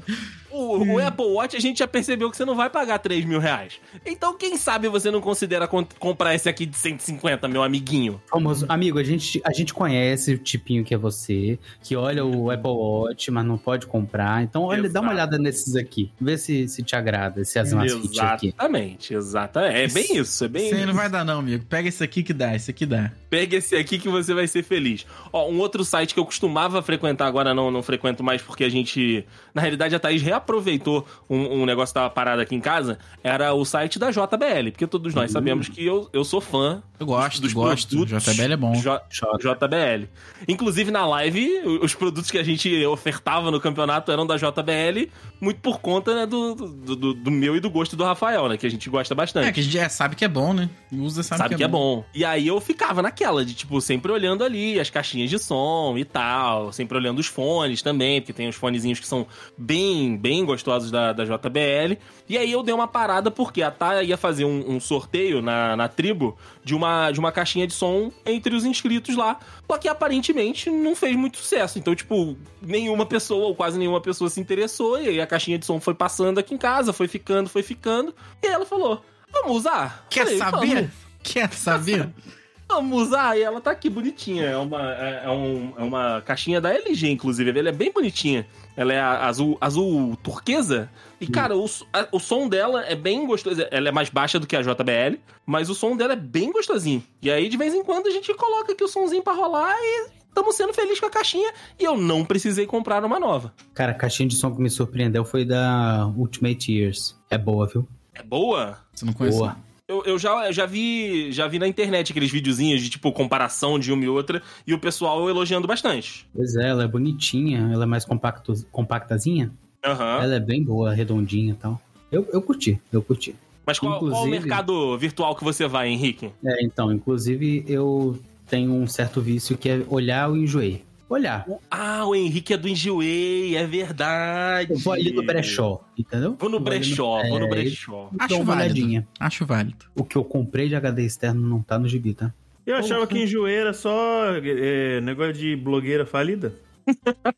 O, 0.58 0.94
o 0.96 1.00
Apple 1.06 1.26
Watch 1.26 1.56
a 1.56 1.60
gente 1.60 1.80
já 1.80 1.88
percebeu 1.88 2.30
que 2.32 2.38
você 2.38 2.46
não 2.46 2.56
vai 2.56 2.70
pagar 2.70 3.00
3 3.00 3.26
mil 3.26 3.40
reais. 3.40 3.74
Então, 4.06 4.38
quem 4.38 4.58
sabe 4.58 4.88
você 4.88 5.12
não 5.12 5.22
considera 5.22 5.68
con- 5.68 5.86
comprar 6.00 6.34
esse 6.36 6.50
aqui 6.50 6.66
de 6.66 6.76
150, 6.78 7.48
meu 7.48 7.64
amiguinho? 7.64 8.22
Famoso, 8.30 8.66
amigo, 8.70 8.98
a 9.00 9.04
gente, 9.04 9.42
a 9.46 9.52
gente 9.54 9.74
conhece 9.74 10.34
o 10.34 10.38
tipinho 10.38 10.84
que 10.84 10.94
é 10.94 10.98
você, 10.98 11.60
que 11.82 11.96
olha 11.96 12.26
o 12.26 12.50
Apple 12.52 12.72
Watch, 12.72 13.30
mas 13.32 13.46
não 13.46 13.58
pode 13.58 13.86
comprar. 13.88 14.44
Então, 14.44 14.64
olha, 14.64 14.90
dá 14.90 15.02
uma 15.02 15.12
olhada 15.12 15.38
nesses 15.38 15.76
aqui. 15.76 16.12
Vê 16.20 16.38
se, 16.38 16.68
se 16.68 16.82
te 16.84 16.96
agrada, 16.96 17.42
esse 17.42 17.60
Asmafit 17.60 18.20
aqui. 18.20 18.48
Exatamente, 18.48 19.14
exatamente. 19.14 19.76
É 19.76 19.88
bem 19.88 20.18
isso, 20.18 20.44
é 20.46 20.48
bem 20.48 20.66
Isso 20.66 20.74
aí 20.76 20.80
isso. 20.82 20.88
não 20.88 20.96
vai 20.96 21.10
dar 21.10 21.24
não, 21.24 21.40
amigo. 21.40 21.66
Pega 21.66 21.88
esse 21.88 22.04
aqui 22.04 22.24
que 22.24 22.34
dá, 22.34 22.56
esse 22.56 22.72
aqui 22.72 22.86
dá. 22.86 23.12
Pega 23.30 23.58
esse 23.58 23.76
aqui 23.76 24.00
que 24.00 24.10
você 24.10 24.34
vai 24.34 24.48
ser 24.48 24.64
feliz. 24.64 25.06
Ó, 25.32 25.50
um 25.50 25.60
outro 25.60 25.84
site 25.84 26.14
que 26.14 26.20
eu 26.20 26.26
costumava 26.26 26.82
frequentar, 26.82 27.28
agora 27.28 27.54
não, 27.54 27.70
não 27.70 27.84
frequento 27.84 28.24
mais 28.24 28.42
porque 28.42 28.64
a 28.64 28.70
gente. 28.70 29.26
Na 29.54 29.62
realidade, 29.62 29.96
a 29.96 30.00
Thaís 30.00 30.22
reaproveitou 30.52 31.06
um, 31.30 31.62
um 31.62 31.66
negócio 31.66 31.94
que 31.94 32.00
tava 32.00 32.10
parado 32.10 32.42
aqui 32.42 32.56
em 32.56 32.62
casa. 32.62 32.98
Era 33.24 33.54
o 33.54 33.66
site 33.66 34.00
da 34.00 34.10
JBL, 34.10 34.72
porque 34.72 34.88
todos 34.88 35.14
nós 35.14 35.32
sabemos 35.32 35.68
que 35.68 35.86
eu, 35.86 36.10
eu 36.14 36.24
sou 36.24 36.40
fã 36.40 36.82
Eu 37.00 37.06
gosto, 37.06 37.42
dos 37.42 37.54
gosto. 37.54 37.90
produtos 37.90 38.24
JBL 38.24 38.54
é 38.54 38.58
bom. 38.58 38.74
J- 38.74 39.02
JBL. 39.40 40.08
Inclusive, 40.48 40.90
na 40.92 41.06
live, 41.06 41.62
os 41.82 41.94
produtos 41.94 42.32
que 42.32 42.38
a 42.38 42.44
gente 42.44 42.86
ofertava 42.86 43.52
no 43.52 43.60
campeonato 43.60 44.12
eram 44.12 44.26
da 44.26 44.38
JBL, 44.38 45.10
muito 45.42 45.60
por 45.60 45.80
conta 45.80 46.16
né, 46.16 46.26
do, 46.26 46.56
do, 46.56 46.96
do- 46.96 47.14
do 47.14 47.32
meu 47.32 47.56
e 47.56 47.60
do 47.60 47.70
gosto 47.70 47.96
do 47.96 48.04
Rafael, 48.04 48.48
né? 48.48 48.58
Que 48.58 48.66
a 48.66 48.70
gente 48.72 48.90
gosta 48.90 49.14
bastante. 49.14 49.48
É, 49.48 49.52
que 49.52 49.60
a 49.60 49.64
gente 49.64 49.74
já 49.74 49.90
sabe 49.90 50.16
que 50.16 50.24
é 50.26 50.28
bom, 50.28 50.54
né? 50.54 50.70
Usa, 50.92 51.22
sabe, 51.24 51.38
Sabe, 51.44 51.56
que, 51.56 51.64
é, 51.64 51.68
bom. 51.68 52.04
E 52.14 52.24
aí 52.24 52.48
eu 52.48 52.60
ficava 52.62 53.02
naquela, 53.02 53.44
de 53.46 53.54
tipo, 53.54 53.80
sempre 53.82 54.12
olhando 54.12 54.44
ali 54.44 54.80
as 54.80 54.90
caixinhas 54.90 55.30
de 55.30 55.38
som 55.38 55.96
e 55.98 56.06
tal, 56.06 56.72
sempre 56.72 56.98
olhando 56.98 57.20
os 57.20 57.28
fones 57.28 57.82
também, 57.82 58.22
porque 58.22 58.34
tem 58.34 58.48
os 58.48 58.56
fonezinhos 58.56 59.00
que 59.00 59.08
são 59.08 59.28
bem, 59.58 60.18
bem 60.18 60.37
gostosos 60.46 60.92
da, 60.92 61.14
da 61.14 61.24
JBL. 61.24 61.98
E 62.28 62.38
aí 62.38 62.52
eu 62.52 62.64
dei 62.64 62.74
uma 62.74 62.88
parada 62.88 63.32
porque 63.32 63.62
a 63.62 63.72
Thay 63.72 64.08
ia 64.08 64.18
fazer 64.18 64.46
um, 64.46 64.76
um 64.76 64.80
sorteio 64.80 65.42
na, 65.42 65.76
na 65.76 65.88
tribo 65.88 66.38
de 66.64 66.76
uma, 66.76 67.12
de 67.12 67.20
uma 67.20 67.32
caixinha 67.32 67.68
de 67.68 67.74
som 67.74 68.12
entre 68.26 68.56
os 68.56 68.66
inscritos 68.66 69.16
lá. 69.16 69.40
Só 69.70 69.78
que 69.78 69.88
aparentemente 69.88 70.70
não 70.70 70.96
fez 70.96 71.16
muito 71.16 71.38
sucesso. 71.38 71.80
Então, 71.80 71.96
tipo, 71.96 72.38
nenhuma 72.62 73.06
pessoa, 73.06 73.48
ou 73.48 73.56
quase 73.56 73.78
nenhuma 73.78 74.02
pessoa 74.02 74.30
se 74.30 74.40
interessou. 74.40 75.00
E 75.02 75.10
aí 75.10 75.22
a 75.22 75.28
caixinha 75.28 75.58
de 75.58 75.66
som 75.66 75.80
foi 75.80 75.94
passando 75.94 76.40
aqui 76.40 76.54
em 76.54 76.58
casa, 76.58 76.92
foi 76.94 77.08
ficando, 77.08 77.50
foi 77.50 77.64
ficando. 77.64 78.14
E 78.44 78.48
aí 78.48 78.54
ela 78.54 78.66
falou: 78.66 79.02
Vamos 79.32 79.58
usar? 79.58 80.06
Quer 80.10 80.24
Falei, 80.24 80.38
saber? 80.38 80.76
"Vamos." 80.76 80.92
Quer 81.24 81.54
saber? 81.54 82.10
Vamos 82.70 83.04
usar, 83.08 83.38
e 83.38 83.42
ela 83.42 83.62
tá 83.62 83.72
aqui 83.72 83.90
bonitinha. 83.90 84.44
É 84.44 84.58
uma, 84.58 84.94
é, 84.94 85.22
é 85.26 85.30
um- 85.32 85.74
é 85.78 85.84
uma 85.84 86.22
caixinha 86.22 86.60
da 86.60 86.74
LG, 86.74 87.10
inclusive. 87.10 87.58
Ela 87.58 87.70
é 87.70 87.72
bem 87.72 87.92
bonitinha. 87.92 88.46
Ela 88.76 88.94
é 88.94 89.00
a- 89.00 89.26
azul, 89.26 89.58
azul 89.62 90.16
turquesa. 90.18 90.90
E, 91.20 91.26
cara, 91.28 91.56
o, 91.58 91.66
a- 91.94 92.08
o 92.12 92.20
som 92.20 92.48
dela 92.48 92.84
é 92.86 92.94
bem 92.96 93.26
gostoso. 93.26 93.64
Ela 93.72 93.88
é 93.90 93.92
mais 93.92 94.10
baixa 94.10 94.38
do 94.40 94.46
que 94.46 94.56
a 94.56 94.62
JBL, 94.62 95.18
mas 95.46 95.70
o 95.70 95.76
som 95.76 95.96
dela 95.96 96.14
é 96.14 96.18
bem 96.18 96.52
gostosinho. 96.52 97.02
E 97.22 97.32
aí, 97.32 97.48
de 97.48 97.56
vez 97.58 97.74
em 97.74 97.84
quando, 97.84 98.08
a 98.08 98.12
gente 98.12 98.34
coloca 98.34 98.74
aqui 98.74 98.84
o 98.84 98.88
somzinho 98.88 99.24
pra 99.24 99.34
rolar 99.34 99.74
e 99.80 100.10
estamos 100.28 100.54
sendo 100.56 100.74
felizes 100.74 101.00
com 101.00 101.06
a 101.06 101.10
caixinha. 101.10 101.52
E 101.80 101.84
eu 101.86 101.96
não 101.98 102.26
precisei 102.26 102.66
comprar 102.68 103.04
uma 103.06 103.20
nova. 103.20 103.54
Cara, 103.74 103.94
a 103.94 103.96
caixinha 103.96 104.28
de 104.28 104.36
som 104.36 104.54
que 104.54 104.62
me 104.62 104.70
surpreendeu 104.70 105.24
foi 105.24 105.46
da 105.46 106.06
Ultimate 106.18 106.72
Years. 106.72 107.18
É 107.30 107.38
boa, 107.38 107.66
viu? 107.66 107.88
É 108.14 108.22
boa? 108.22 108.78
Você 108.94 109.06
não 109.06 109.14
conhece? 109.14 109.38
Boa. 109.38 109.58
Eu, 109.88 110.04
eu 110.04 110.20
já, 110.20 110.48
eu 110.48 110.54
já 110.54 110.66
vi 110.66 111.32
já 111.32 111.48
vi 111.48 111.58
na 111.58 111.68
internet 111.68 112.12
aqueles 112.12 112.30
videozinhos 112.30 112.82
de, 112.82 112.90
tipo, 112.90 113.10
comparação 113.14 113.80
de 113.80 113.92
uma 113.94 114.04
e 114.04 114.10
outra. 114.10 114.42
E 114.66 114.74
o 114.74 114.80
pessoal 114.80 115.30
elogiando 115.30 115.66
bastante. 115.66 116.28
Pois 116.34 116.56
é, 116.58 116.68
ela 116.68 116.84
é 116.84 116.88
bonitinha, 116.88 117.70
ela 117.72 117.84
é 117.84 117.88
mais 117.88 118.04
compacto, 118.04 118.54
compactazinha. 118.70 119.52
Aham. 119.86 120.24
Ela 120.24 120.36
é 120.36 120.40
bem 120.40 120.62
boa, 120.62 120.94
redondinha 120.94 121.54
e 121.54 121.56
tal. 121.56 121.82
Eu, 122.12 122.28
eu 122.34 122.42
curti, 122.42 122.82
eu 122.92 123.02
curti. 123.02 123.34
Mas 123.66 123.80
qual, 123.80 124.00
qual 124.00 124.24
o 124.24 124.28
mercado 124.28 124.98
virtual 124.98 125.36
que 125.36 125.44
você 125.44 125.68
vai, 125.68 125.90
Henrique? 125.90 126.32
É, 126.44 126.64
então, 126.64 126.92
inclusive 126.92 127.64
eu 127.68 128.20
tenho 128.50 128.74
um 128.74 128.88
certo 128.88 129.22
vício 129.22 129.58
que 129.58 129.70
é 129.70 129.86
olhar 129.90 130.30
o 130.30 130.38
enjoei. 130.38 130.84
Olhar. 131.10 131.46
Ah, 131.72 132.06
o 132.06 132.14
Henrique 132.14 132.54
é 132.54 132.58
do 132.58 132.68
Enjoei, 132.68 133.56
é 133.56 133.66
verdade. 133.66 134.72
Eu 134.74 134.78
vou 134.80 134.92
ali 134.94 135.12
no 135.12 135.24
brechó, 135.26 135.82
entendeu? 135.98 136.36
Vou 136.38 136.50
no 136.50 136.58
Vou 136.58 136.66
brechó, 136.66 137.22
vou 137.30 137.40
no 137.40 137.46
é, 137.46 137.50
brechó. 137.50 138.10
Dá 138.12 138.26
Acho 138.26 138.44
válido. 138.44 138.52
olhadinha. 138.76 139.08
Acho 139.20 139.46
válido. 139.46 139.86
O 139.96 140.04
que 140.04 140.18
eu 140.18 140.24
comprei 140.26 140.68
de 140.68 140.76
HD 140.76 141.06
externo 141.06 141.42
não 141.48 141.62
tá 141.62 141.80
no 141.80 141.88
gibi, 141.88 142.14
tá? 142.14 142.34
Eu 142.66 142.76
achava 142.76 143.08
que 143.08 143.18
enjoei 143.24 143.56
era 143.56 143.72
só 143.74 144.34
é, 144.44 145.00
negócio 145.00 145.32
de 145.34 145.56
blogueira 145.56 146.06
falida. 146.06 146.54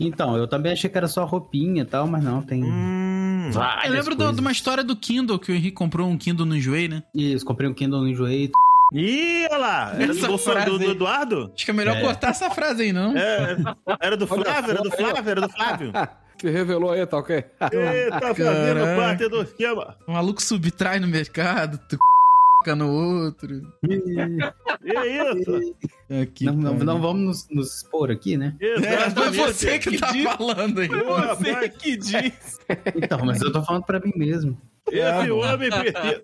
Então, 0.00 0.36
eu 0.36 0.48
também 0.48 0.72
achei 0.72 0.88
que 0.88 0.96
era 0.96 1.06
só 1.06 1.24
roupinha 1.24 1.82
e 1.82 1.84
tal, 1.84 2.06
mas 2.06 2.24
não, 2.24 2.40
tem 2.42 2.64
Hum. 2.64 3.50
várias 3.52 3.84
Eu 3.86 3.92
lembro 3.92 4.14
do- 4.16 4.32
de 4.32 4.40
uma 4.40 4.50
história 4.50 4.82
do 4.82 4.96
Kindle, 4.96 5.38
que 5.38 5.52
o 5.52 5.54
Henrique 5.54 5.76
comprou 5.76 6.08
um 6.08 6.16
Kindle 6.16 6.46
no 6.46 6.56
Enjoei, 6.56 6.88
né? 6.88 7.02
Isso, 7.14 7.44
comprei 7.44 7.68
um 7.68 7.74
Kindle 7.74 8.00
no 8.00 8.08
enjoei. 8.08 8.50
Ih, 8.92 9.46
olha 9.50 9.58
lá. 9.58 9.94
Era 9.98 10.12
do, 10.14 10.70
do, 10.72 10.78
do 10.78 10.90
Eduardo? 10.90 11.52
Acho 11.54 11.64
que 11.64 11.70
é 11.70 11.74
melhor 11.74 11.96
É. 11.96 12.00
cortar 12.00 12.28
essa 12.30 12.50
frase 12.50 12.82
aí, 12.84 12.92
não? 12.92 13.16
É, 13.16 13.56
era 14.00 14.16
do 14.16 14.26
Flávio, 14.26 14.70
era 14.70 14.82
do 14.82 14.90
Flávio, 14.90 15.30
era 15.30 15.40
do 15.40 15.48
Flávio. 15.48 15.92
Que 16.38 16.50
revelou 16.50 16.90
aí, 16.90 17.06
tá 17.06 17.18
ok? 17.18 17.36
Eita, 17.36 18.20
fazendo 18.34 18.74
Caraca. 18.80 18.96
parte 19.00 19.28
do 19.28 19.42
esquema. 19.42 19.96
O 20.06 20.12
maluco 20.12 20.42
subtrai 20.42 20.98
no 20.98 21.06
mercado, 21.06 21.78
tu 21.88 21.96
c... 22.64 22.74
no 22.74 22.90
outro. 22.90 23.62
E 23.88 24.96
é 24.96 25.32
isso? 25.32 25.74
Aqui, 26.22 26.44
Não, 26.46 26.54
não, 26.54 26.72
cara. 26.72 26.84
não 26.84 27.00
vamos 27.00 27.22
nos, 27.22 27.48
nos 27.50 27.76
expor 27.76 28.10
aqui, 28.10 28.36
né? 28.36 28.54
É, 28.60 29.10
foi 29.10 29.30
você 29.30 29.78
que 29.78 29.98
tá 29.98 30.08
falando 30.36 30.80
aí. 30.80 30.88
Ô, 30.90 31.14
rapaz, 31.14 31.76
que 31.78 31.96
diz. 31.96 32.58
Então, 32.96 33.24
mas 33.24 33.40
eu 33.40 33.52
tô 33.52 33.62
falando 33.62 33.84
pra 33.84 34.00
mim 34.00 34.12
mesmo. 34.16 34.60
Esse 34.90 35.30
homem 35.30 35.70
precisa. 35.70 36.22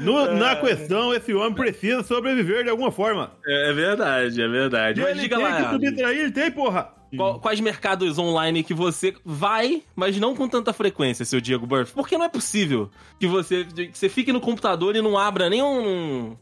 No- 0.00 0.34
na 0.34 0.54
questão, 0.56 1.12
esse 1.14 1.34
homem 1.34 1.54
precisa 1.54 2.02
sobreviver 2.02 2.62
de 2.64 2.70
alguma 2.70 2.92
forma. 2.92 3.32
É 3.46 3.72
verdade, 3.72 4.40
é 4.40 4.46
verdade. 4.48 5.00
Mas 5.00 5.10
ele 5.10 5.20
diga 5.20 5.36
tem 5.36 5.44
lá, 5.44 5.62
que 5.64 5.70
subtrair, 5.72 6.18
ele 6.20 6.30
tem, 6.30 6.50
porra. 6.50 6.92
qual- 7.16 7.40
quais 7.40 7.58
mercados 7.58 8.18
online 8.18 8.62
que 8.62 8.72
você 8.74 9.14
vai, 9.24 9.82
mas 9.96 10.16
não 10.18 10.36
com 10.36 10.46
tanta 10.48 10.72
frequência, 10.72 11.24
seu 11.24 11.40
Diego 11.40 11.66
Burff? 11.66 11.92
Porque 11.92 12.16
não 12.16 12.24
é 12.24 12.28
possível 12.28 12.88
que 13.18 13.26
você, 13.26 13.64
que 13.64 13.90
você 13.98 14.08
fique 14.08 14.32
no 14.32 14.40
computador 14.40 14.94
e 14.94 15.02
não 15.02 15.18
abra 15.18 15.48
nem 15.50 15.62
um... 15.62 16.36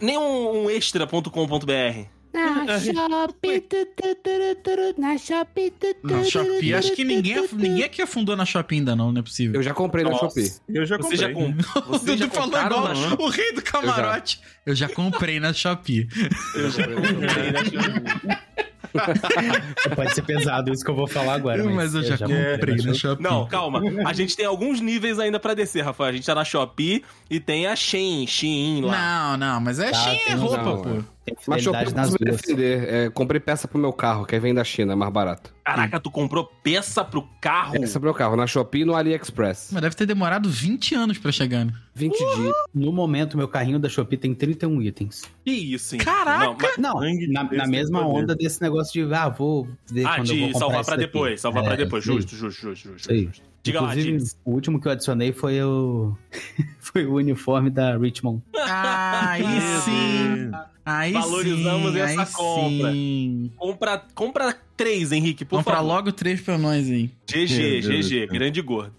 Nem 0.00 0.16
um 0.16 0.70
extra.com.br. 0.70 2.08
Na 2.34 2.66
Shopee, 2.80 3.60
tu, 3.60 3.86
tu, 3.96 4.14
tu, 4.16 4.56
tu, 4.64 5.00
na 5.00 5.16
tu, 5.16 5.96
Na 6.02 6.22
tu, 6.22 6.76
acho 6.76 6.92
que 6.96 7.04
ninguém, 7.04 7.46
ninguém 7.52 7.84
aqui 7.84 8.02
afundou 8.02 8.34
na 8.36 8.44
Shopee 8.44 8.78
ainda 8.78 8.96
não, 8.96 9.12
não 9.12 9.20
é 9.20 9.22
possível. 9.22 9.54
Eu 9.54 9.62
já 9.62 9.72
comprei 9.72 10.02
na 10.04 10.10
Nossa. 10.10 10.26
Shopee. 10.28 10.52
Eu 10.68 10.84
já 10.84 10.96
Você 10.98 11.16
já, 11.16 11.32
comprei. 11.32 11.64
com, 11.64 11.78
O 11.78 11.82
você 11.98 12.16
já 12.16 12.26
Dudu 12.26 12.34
falou 12.36 12.60
igual 12.60 12.94
na 12.94 13.14
o 13.14 13.28
rei 13.28 13.52
do 13.52 13.62
camarote. 13.62 14.40
Eu 14.66 14.74
já 14.74 14.88
comprei 14.88 15.38
na 15.38 15.52
Shopee. 15.52 16.08
Eu 16.56 16.70
já 16.70 16.86
comprei 16.88 17.52
na 17.52 17.64
Shopee. 17.64 18.54
Pode 19.94 20.14
ser 20.14 20.22
pesado 20.22 20.72
isso 20.72 20.84
que 20.84 20.90
eu 20.90 20.94
vou 20.94 21.06
falar 21.08 21.34
agora. 21.34 21.62
Mas, 21.64 21.94
eu 21.94 22.02
já, 22.04 22.16
comprei 22.16 22.76
na 22.76 22.94
Shopee. 22.94 23.22
Não, 23.22 23.46
calma. 23.46 23.80
A 24.06 24.12
gente 24.12 24.36
tem 24.36 24.46
alguns 24.46 24.80
níveis 24.80 25.18
ainda 25.18 25.40
pra 25.40 25.52
descer, 25.54 25.82
Rafael. 25.84 26.10
A 26.10 26.12
gente 26.12 26.26
tá 26.26 26.34
na 26.34 26.44
Shopee 26.44 27.04
e 27.28 27.40
tem 27.40 27.66
a 27.66 27.74
Shein, 27.74 28.26
Shein 28.26 28.82
lá. 28.82 29.30
Não, 29.30 29.36
não, 29.36 29.60
mas 29.60 29.78
é 29.78 29.90
Tá, 29.90 29.98
Shein 29.98 30.20
é 30.28 30.34
roupa, 30.34 30.56
razão, 30.56 30.82
pô. 30.82 31.13
Tem 31.24 31.34
Mas 31.46 31.64
eu 31.64 31.72
nas 31.72 31.90
posso 31.92 32.12
me 32.12 32.18
duas. 32.18 32.40
defender. 32.42 32.88
É, 32.88 33.08
comprei 33.10 33.40
peça 33.40 33.66
pro 33.66 33.78
meu 33.78 33.92
carro, 33.94 34.26
que 34.26 34.34
aí 34.34 34.40
vem 34.40 34.52
da 34.52 34.62
China, 34.62 34.92
é 34.92 34.96
mais 34.96 35.10
barato. 35.12 35.54
Caraca, 35.64 35.98
tu 35.98 36.10
comprou 36.10 36.44
peça 36.62 37.02
pro 37.02 37.22
carro? 37.40 37.76
Essa 37.76 37.96
é 37.96 37.98
pro 37.98 38.02
meu 38.08 38.14
carro, 38.14 38.36
na 38.36 38.46
Shopee 38.46 38.82
e 38.82 38.84
no 38.84 38.94
AliExpress. 38.94 39.70
Mas 39.72 39.80
deve 39.80 39.94
ter 39.96 40.04
demorado 40.04 40.50
20 40.50 40.94
anos 40.94 41.16
pra 41.16 41.32
chegar, 41.32 41.64
né? 41.64 41.72
20 41.94 42.18
dias. 42.18 42.52
No 42.74 42.92
momento, 42.92 43.38
meu 43.38 43.48
carrinho 43.48 43.78
da 43.78 43.88
Shopee 43.88 44.18
tem 44.18 44.34
31 44.34 44.82
itens. 44.82 45.22
Que 45.42 45.50
isso, 45.52 45.94
hein? 45.94 46.00
Caraca! 46.02 46.44
Não, 46.44 46.56
mas- 46.60 46.76
Não, 46.78 47.00
de 47.00 47.26
na, 47.32 47.44
na 47.44 47.66
mesma 47.66 48.06
onda 48.06 48.34
desse 48.34 48.60
negócio 48.60 48.92
de, 49.08 49.14
ah, 49.14 49.30
vou 49.30 49.66
ver 49.90 50.04
Ah, 50.06 50.16
quando 50.16 50.28
eu 50.30 50.36
vou 50.36 50.46
de 50.48 50.52
comprar 50.52 50.58
salvar 50.58 50.84
pra 50.84 50.96
daqui. 50.96 51.06
depois, 51.06 51.40
salvar 51.40 51.62
É, 51.62 51.66
pra 51.66 51.76
depois. 51.76 52.04
Justo, 52.04 52.36
justo, 52.36 52.60
justo, 52.60 52.88
justo. 52.92 53.14
Justo. 53.14 53.42
Diga 53.64 53.80
lá, 53.80 53.88
Inclusive, 53.88 54.18
James. 54.18 54.36
o 54.44 54.50
último 54.52 54.80
que 54.80 54.86
eu 54.86 54.92
adicionei 54.92 55.32
foi 55.32 55.60
o 55.62 56.14
foi 56.78 57.04
o 57.06 57.14
uniforme 57.14 57.70
da 57.70 57.96
Richmond. 57.96 58.40
Aí 58.54 59.42
sim. 59.84 60.50
Aí 60.86 61.12
Valorizamos 61.12 61.92
sim. 61.94 61.98
essa 61.98 62.20
aí 62.22 62.26
compra. 62.32 62.92
Sim. 62.92 63.50
Compra, 63.56 64.02
compra 64.14 64.56
três, 64.76 65.12
Henrique, 65.12 65.44
por 65.44 65.56
Compra 65.58 65.76
favor. 65.76 65.88
logo 65.88 66.12
três 66.12 66.40
pra 66.42 66.58
nós 66.58 66.88
aí. 66.90 67.10
GG, 67.26 67.80
GG, 67.80 68.26
grande 68.26 68.60
gordo. 68.60 68.92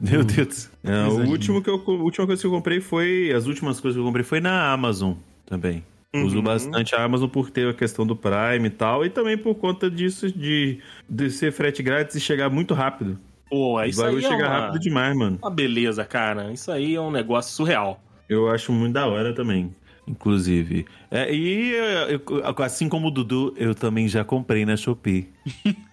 Meu 0.00 0.24
Deus. 0.24 0.70
É, 0.82 1.04
Coisa 1.06 1.22
o 1.22 1.28
último 1.28 1.62
que 1.62 1.68
eu, 1.68 1.74
a 1.86 1.90
última 1.90 2.26
coisa 2.26 2.40
que 2.40 2.46
eu 2.46 2.50
comprei 2.50 2.80
foi. 2.80 3.30
As 3.36 3.46
últimas 3.46 3.78
coisas 3.80 3.96
que 3.96 4.00
eu 4.00 4.06
comprei 4.06 4.24
foi 4.24 4.40
na 4.40 4.72
Amazon 4.72 5.12
também. 5.44 5.84
Uso 6.14 6.38
Uhum. 6.38 6.42
bastante 6.42 6.94
a 6.94 7.04
Amazon 7.04 7.28
por 7.28 7.50
ter 7.50 7.68
a 7.68 7.74
questão 7.74 8.04
do 8.06 8.16
Prime 8.16 8.66
e 8.66 8.70
tal, 8.70 9.04
e 9.04 9.10
também 9.10 9.36
por 9.38 9.54
conta 9.56 9.88
disso 9.90 10.32
de, 10.32 10.80
de 11.08 11.30
ser 11.30 11.52
frete 11.52 11.82
grátis 11.82 12.16
e 12.16 12.20
chegar 12.20 12.48
muito 12.50 12.72
rápido. 12.74 13.16
Pô, 13.50 13.74
o 13.80 13.84
isso 13.84 14.00
aí 14.00 14.06
bagulho 14.06 14.26
é 14.26 14.28
chega 14.30 14.46
uma, 14.48 14.58
rápido 14.60 14.78
demais, 14.80 15.16
mano. 15.16 15.38
uma 15.42 15.50
beleza, 15.50 16.04
cara. 16.04 16.52
Isso 16.52 16.70
aí 16.70 16.94
é 16.94 17.00
um 17.00 17.10
negócio 17.10 17.52
surreal. 17.52 18.00
Eu 18.28 18.48
acho 18.48 18.72
muito 18.72 18.94
da 18.94 19.06
hora 19.06 19.34
também, 19.34 19.74
inclusive. 20.06 20.86
É, 21.10 21.34
e 21.34 21.70
eu- 21.72 22.22
eu- 22.26 22.54
assim 22.64 22.88
como 22.88 23.08
o 23.08 23.10
Dudu, 23.10 23.52
eu 23.56 23.74
também 23.74 24.06
já 24.06 24.22
comprei 24.24 24.64
na 24.64 24.76
Shopee. 24.76 25.28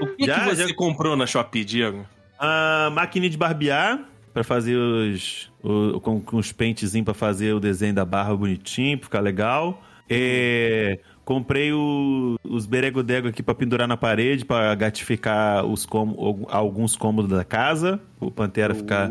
O 0.00 0.06
que, 0.16 0.26
Já- 0.26 0.40
que 0.40 0.54
você 0.54 0.68
já- 0.68 0.74
comprou 0.74 1.16
na 1.16 1.26
Shopee, 1.26 1.64
Diego? 1.64 2.06
A 2.38 2.90
máquina 2.92 3.28
de 3.28 3.36
barbear 3.36 4.00
pra 4.32 4.44
fazer 4.44 4.76
os 4.76 5.50
o- 5.62 6.00
com, 6.00 6.20
com 6.20 6.36
os 6.36 6.52
pentezinhos 6.52 7.04
pra 7.04 7.14
fazer 7.14 7.52
o 7.54 7.60
desenho 7.60 7.94
da 7.94 8.04
barba 8.04 8.36
bonitinho, 8.36 8.98
pra 8.98 9.04
ficar 9.06 9.20
legal. 9.20 9.82
É, 10.08 10.98
comprei 11.24 11.72
o- 11.72 12.36
os 12.44 12.66
beregodego 12.66 13.28
aqui 13.28 13.42
pra 13.42 13.54
pendurar 13.54 13.88
na 13.88 13.96
parede 13.96 14.44
pra 14.44 14.74
gatificar 14.74 15.64
os 15.64 15.86
como, 15.86 16.46
alguns 16.50 16.96
cômodos 16.96 17.30
da 17.30 17.44
casa. 17.44 18.00
O 18.20 18.30
Pantera 18.30 18.74
ficar 18.74 19.08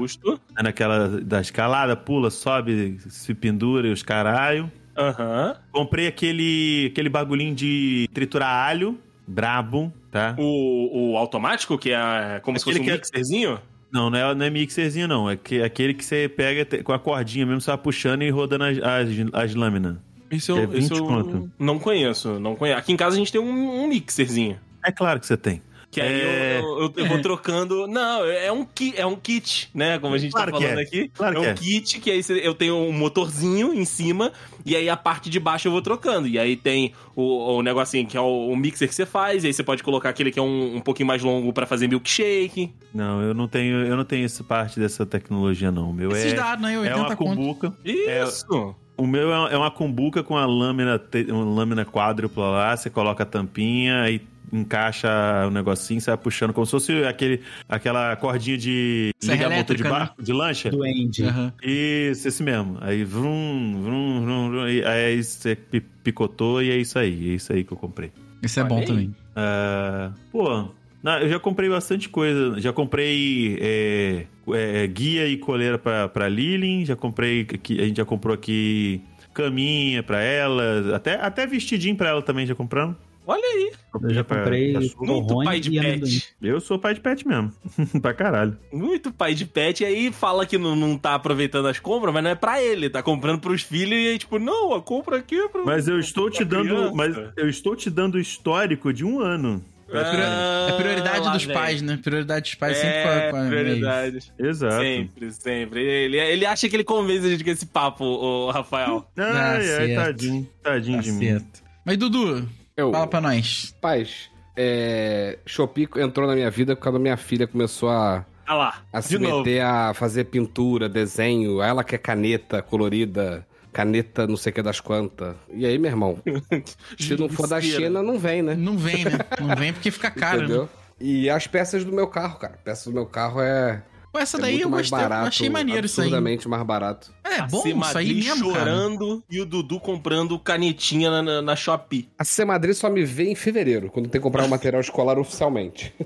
naquela 0.61 1.07
da 1.21 1.41
escalada, 1.41 1.95
pula, 1.95 2.29
sobe, 2.29 2.97
se 3.09 3.33
pendura 3.33 3.87
e 3.87 3.91
os 3.91 4.03
caralho. 4.03 4.71
Aham. 4.97 5.55
Comprei 5.71 6.07
aquele 6.07 6.87
aquele 6.91 7.09
bagulhinho 7.09 7.55
de 7.55 8.07
triturar 8.13 8.49
alho, 8.67 8.97
brabo, 9.27 9.91
tá? 10.11 10.35
O, 10.37 11.13
o 11.13 11.17
automático, 11.17 11.77
que 11.77 11.91
é 11.91 12.39
como 12.43 12.57
se 12.59 12.63
Aquele 12.63 12.77
fosse 12.77 12.81
um 12.81 12.83
que 12.83 12.91
é- 12.91 12.97
mixerzinho? 12.97 13.59
Não, 13.91 14.09
não 14.09 14.17
é, 14.17 14.35
não 14.35 14.45
é 14.45 14.49
mixerzinho, 14.49 15.07
não. 15.07 15.29
É 15.29 15.35
que, 15.35 15.61
aquele 15.61 15.93
que 15.93 16.03
você 16.03 16.27
pega 16.27 16.65
com 16.83 16.91
a 16.93 16.97
cordinha 16.99 17.45
mesmo, 17.45 17.61
você 17.61 17.69
vai 17.69 17.77
puxando 17.77 18.23
e 18.23 18.29
rodando 18.31 18.63
as, 18.63 18.77
as, 18.79 19.09
as 19.33 19.55
lâminas. 19.55 19.97
Isso 20.35 20.51
É 20.57 20.63
eu, 20.63 20.67
20 20.69 20.83
isso 20.83 20.93
eu 20.93 21.05
conto. 21.05 21.51
não 21.59 21.79
conheço, 21.79 22.39
não 22.39 22.55
conheço. 22.55 22.79
Aqui 22.79 22.91
em 22.91 22.97
casa 22.97 23.15
a 23.15 23.19
gente 23.19 23.31
tem 23.31 23.41
um, 23.41 23.83
um 23.83 23.87
mixerzinho. 23.87 24.59
É 24.85 24.91
claro 24.91 25.19
que 25.19 25.25
você 25.27 25.37
tem. 25.37 25.61
Que 25.91 26.01
aí 26.01 26.21
É. 26.21 26.59
eu, 26.59 26.79
eu- 26.85 26.93
eu 26.95 27.05
vou 27.05 27.21
trocando. 27.21 27.85
Não, 27.85 28.25
é 28.25 28.51
um, 28.51 28.65
ki, 28.65 28.95
é 28.97 29.05
um 29.05 29.15
kit, 29.15 29.69
né? 29.75 29.99
Como 29.99 30.15
a 30.15 30.17
gente 30.17 30.31
Claro 30.31 30.51
tá 30.51 30.59
falando 30.59 30.79
é. 30.79 30.81
aqui. 30.81 31.07
Claro 31.13 31.35
é 31.35 31.39
um 31.39 31.43
que 31.43 31.49
é. 31.49 31.53
kit 31.53 31.99
que 31.99 32.09
aí 32.09 32.19
eu 32.41 32.55
tenho 32.55 32.75
um 32.77 32.91
motorzinho 32.91 33.71
em 33.75 33.85
cima 33.85 34.31
e 34.65 34.75
aí 34.75 34.89
a 34.89 34.97
parte 34.97 35.29
de 35.29 35.39
baixo 35.39 35.67
eu 35.67 35.71
vou 35.71 35.83
trocando. 35.83 36.27
E 36.27 36.39
aí 36.39 36.55
tem 36.55 36.93
o, 37.15 37.57
o 37.57 37.61
negocinho 37.61 38.07
que 38.07 38.17
é 38.17 38.19
o, 38.19 38.47
o 38.49 38.57
mixer 38.57 38.87
que 38.89 38.95
você 38.95 39.05
faz, 39.05 39.43
e 39.43 39.47
aí 39.47 39.53
você 39.53 39.61
pode 39.61 39.83
colocar 39.83 40.09
aquele 40.09 40.31
que 40.31 40.39
é 40.39 40.41
um, 40.41 40.77
um 40.77 40.81
pouquinho 40.81 41.05
mais 41.05 41.21
longo 41.21 41.53
pra 41.53 41.67
fazer 41.67 41.87
milkshake. 41.87 42.73
Não, 42.91 43.21
eu 43.21 43.35
não 43.35 43.47
tenho, 43.47 43.85
eu 43.85 43.95
não 43.95 44.03
tenho 44.03 44.25
essa 44.25 44.43
parte 44.43 44.79
dessa 44.79 45.05
tecnologia, 45.05 45.71
não. 45.71 45.91
O 45.91 45.93
meu 45.93 46.11
Esses 46.11 46.33
é, 46.33 46.35
dados, 46.35 46.63
né? 46.65 46.75
80 46.75 46.97
é 46.97 47.01
uma 47.01 47.15
cumbuca. 47.15 47.71
Isso! 47.85 48.75
O 48.95 49.07
meu 49.07 49.33
é 49.33 49.53
é 49.53 49.57
uma 49.57 49.71
cumbuca 49.71 50.21
com 50.23 50.37
a 50.37 50.45
lâmina, 50.45 51.01
uma 51.29 51.43
lâmina 51.43 51.83
quádrupla 51.85 52.45
lá, 52.49 52.77
você 52.77 52.89
coloca 52.89 53.23
a 53.23 53.25
tampinha, 53.25 54.01
aí 54.03 54.21
encaixa 54.51 55.09
o 55.47 55.49
negocinho, 55.49 55.99
você 55.99 56.11
vai 56.11 56.17
puxando 56.17 56.53
como 56.53 56.63
se 56.65 56.71
fosse 56.71 57.03
aquele, 57.05 57.41
aquela 57.67 58.15
cordinha 58.15 58.55
de 58.55 59.09
Serra 59.19 59.35
ligar 59.45 59.57
motor 59.57 59.75
de 59.75 59.83
né? 59.83 59.89
barco, 59.89 60.21
de 60.21 60.31
lancha. 60.31 60.69
Duende. 60.69 61.23
Aham. 61.23 61.51
Isso, 61.63 62.27
esse 62.27 62.43
mesmo. 62.43 62.77
Aí, 62.81 63.03
vrum, 63.03 63.81
vrum, 63.81 64.21
vrum, 64.21 64.49
vrum, 64.51 64.67
e 64.67 64.85
aí 64.85 65.23
você 65.23 65.55
pi- 65.55 65.81
picotou 66.03 66.61
e 66.61 66.69
é 66.69 66.77
isso 66.77 66.99
aí. 66.99 67.31
É 67.31 67.33
isso 67.33 67.51
aí 67.51 67.63
que 67.63 67.73
eu 67.73 67.77
comprei. 67.77 68.11
Esse 68.43 68.59
é 68.59 68.63
Olha 68.63 68.69
bom 68.69 68.79
aí. 68.79 68.85
também. 68.85 69.15
Ah, 69.35 70.11
pô, 70.31 70.69
não, 71.03 71.19
eu 71.19 71.29
já 71.29 71.39
comprei 71.39 71.69
bastante 71.69 72.07
coisa. 72.07 72.59
Já 72.61 72.71
comprei 72.71 73.57
é, 73.59 74.25
é, 74.53 74.87
guia 74.87 75.27
e 75.27 75.35
coleira 75.37 75.77
pra, 75.77 76.07
pra 76.07 76.29
Lilian. 76.29 76.85
Já 76.85 76.95
comprei, 76.95 77.41
aqui, 77.41 77.81
a 77.81 77.85
gente 77.85 77.97
já 77.97 78.05
comprou 78.05 78.33
aqui 78.33 79.01
caminha 79.33 80.01
pra 80.01 80.21
ela. 80.21 80.95
Até, 80.95 81.15
até 81.15 81.45
vestidinho 81.45 81.95
pra 81.95 82.09
ela 82.09 82.21
também 82.21 82.45
já 82.45 82.55
compramos. 82.55 82.95
Olha 83.25 83.41
aí. 83.41 83.71
Eu 84.01 84.13
já 84.13 84.23
comprei 84.23 84.73
Muito 84.73 85.43
pai 85.43 85.59
de 85.59 85.79
amendoim. 85.79 85.99
pet. 85.99 86.35
Eu 86.41 86.59
sou 86.59 86.77
pai 86.77 86.93
de 86.93 86.99
pet 86.99 87.25
mesmo. 87.25 87.53
pra 88.01 88.13
caralho. 88.13 88.57
Muito 88.71 89.13
pai 89.13 89.33
de 89.33 89.45
pet. 89.45 89.81
E 89.81 89.85
aí 89.85 90.11
fala 90.11 90.45
que 90.45 90.57
não, 90.57 90.75
não 90.75 90.97
tá 90.97 91.15
aproveitando 91.15 91.67
as 91.67 91.79
compras, 91.79 92.13
mas 92.13 92.23
não 92.23 92.31
é 92.31 92.35
pra 92.35 92.61
ele. 92.61 92.89
Tá 92.89 93.01
comprando 93.01 93.39
pros 93.39 93.61
filhos 93.61 93.97
e 93.97 94.07
aí, 94.09 94.17
tipo, 94.17 94.39
não, 94.39 94.73
a 94.73 94.81
compra 94.81 95.17
aqui 95.17 95.35
é 95.35 95.47
pra. 95.47 95.63
Mas 95.63 95.87
eu 95.87 95.99
estou 95.99 96.29
te 96.29 96.43
dando. 96.43 96.67
criança. 96.67 96.93
Mas 96.93 97.15
eu 97.37 97.47
estou 97.47 97.75
te 97.75 97.89
dando 97.89 98.15
o 98.15 98.19
histórico 98.19 98.91
de 98.91 99.05
um 99.05 99.21
ano. 99.21 99.63
Ah, 99.91 100.67
É 100.69 100.77
prioridade 100.77 101.31
dos 101.31 101.43
vem. 101.45 101.55
pais, 101.55 101.81
né? 101.81 101.99
Prioridade 102.01 102.41
dos 102.43 102.55
pais 102.55 102.77
É, 102.77 102.81
sempre 102.81 103.03
com 103.03 103.09
a- 103.37 103.41
com 103.43 103.49
prioridade. 103.49 104.33
Exato. 104.39 104.81
Sempre, 104.81 105.31
sempre. 105.31 105.81
Ele, 105.83 106.17
ele 106.17 106.45
acha 106.45 106.67
que 106.69 106.75
ele 106.75 106.83
convence 106.83 107.25
a 107.25 107.29
gente 107.29 107.43
com 107.43 107.49
esse 107.49 107.65
papo, 107.65 108.03
o 108.05 108.51
Rafael. 108.51 109.05
Ai, 109.17 109.31
Tá 109.33 109.57
ai, 109.79 109.95
tadinho. 109.95 110.49
Tadinho 110.61 110.97
Tá 110.97 111.03
de 111.03 111.11
mim. 111.11 111.19
certo. 111.27 111.63
Mas, 111.85 111.97
Dudu, 111.97 112.47
Eu, 112.77 112.91
fala 112.91 113.07
pra 113.07 113.21
nós. 113.21 113.75
Paz, 113.81 114.29
é, 114.55 115.37
Shopee 115.45 115.87
entrou 115.97 116.27
na 116.27 116.33
minha 116.35 116.49
vida 116.49 116.75
quando 116.75 116.99
minha 116.99 117.17
filha 117.17 117.45
começou 117.45 117.89
a, 117.89 118.25
Olha 118.47 118.57
lá, 118.57 118.81
a 118.91 119.01
se 119.01 119.17
novo. 119.17 119.39
meter 119.39 119.61
a 119.61 119.93
fazer 119.93 120.25
pintura, 120.25 120.87
desenho. 120.89 121.61
Ela 121.61 121.83
quer 121.83 121.97
caneta 121.97 122.61
colorida, 122.61 123.45
caneta 123.73 124.27
não 124.27 124.37
sei 124.37 124.51
o 124.51 124.55
que 124.55 124.61
das 124.61 124.79
quantas. 124.79 125.35
E 125.51 125.65
aí, 125.65 125.77
meu 125.77 125.91
irmão, 125.91 126.19
se 126.97 127.17
não 127.17 127.27
for 127.27 127.47
da. 127.47 127.59
China, 127.59 128.03
não 128.03 128.19
vem, 128.19 128.41
né? 128.41 128.55
Não 128.55 128.77
vem, 128.77 129.03
né? 129.03 129.19
Não 129.41 129.55
vem 129.55 129.73
porque 129.73 129.89
fica 129.89 130.11
caro, 130.11 130.39
né? 130.39 130.45
Entendeu? 130.45 130.69
E 130.99 131.29
as 131.29 131.47
peças 131.47 131.83
do 131.83 131.91
meu 131.91 132.07
carro, 132.07 132.37
cara. 132.37 132.57
Peças 132.63 132.85
do 132.85 132.93
meu 132.93 133.05
carro 133.05 133.41
é, 133.41 133.83
essa 134.19 134.37
é 134.37 134.41
daí 134.41 134.61
eu 134.61 134.69
gostei, 134.69 134.97
barato. 134.99 135.27
achei 135.27 135.49
maneiro 135.49 135.85
isso 135.85 135.99
aí. 136.01 136.07
absurdamente 136.07 136.47
mais 136.47 136.63
barato. 136.63 137.11
É 137.23 137.39
A 137.39 137.47
bom 137.47 137.63
isso 137.65 137.97
aí 137.97 138.13
mesmo, 138.13 138.53
cara. 138.53 138.59
chorando 138.65 139.23
e 139.29 139.41
o 139.41 139.45
Dudu 139.45 139.79
comprando 139.79 140.37
canetinha 140.37 141.09
na, 141.09 141.21
na, 141.21 141.41
na 141.41 141.55
Shopee. 141.55 142.07
A 142.17 142.23
C 142.23 142.45
Madrid 142.45 142.75
só 142.75 142.89
me 142.89 143.03
vê 143.03 143.29
em 143.29 143.35
fevereiro, 143.35 143.89
quando 143.89 144.07
tem 144.09 144.19
que 144.19 144.23
comprar 144.23 144.45
o 144.45 144.49
material 144.49 144.81
escolar 144.81 145.17
oficialmente. 145.17 145.93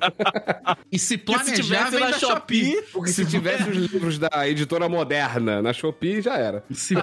E 0.91 0.97
se 0.97 1.07
se 1.09 1.17
planejar, 1.17 1.53
tivesse 1.55 1.91
vem 1.91 1.99
na 1.99 2.09
da 2.11 2.17
Shopee. 2.17 2.81
Porque 2.93 3.09
se 3.11 3.25
tivesse 3.25 3.69
os 3.69 3.75
livros 3.75 4.17
da 4.17 4.47
editora 4.47 4.87
moderna 4.87 5.61
na 5.61 5.73
Shopee, 5.73 6.21
já 6.21 6.37
era. 6.37 6.63
Se 6.71 6.95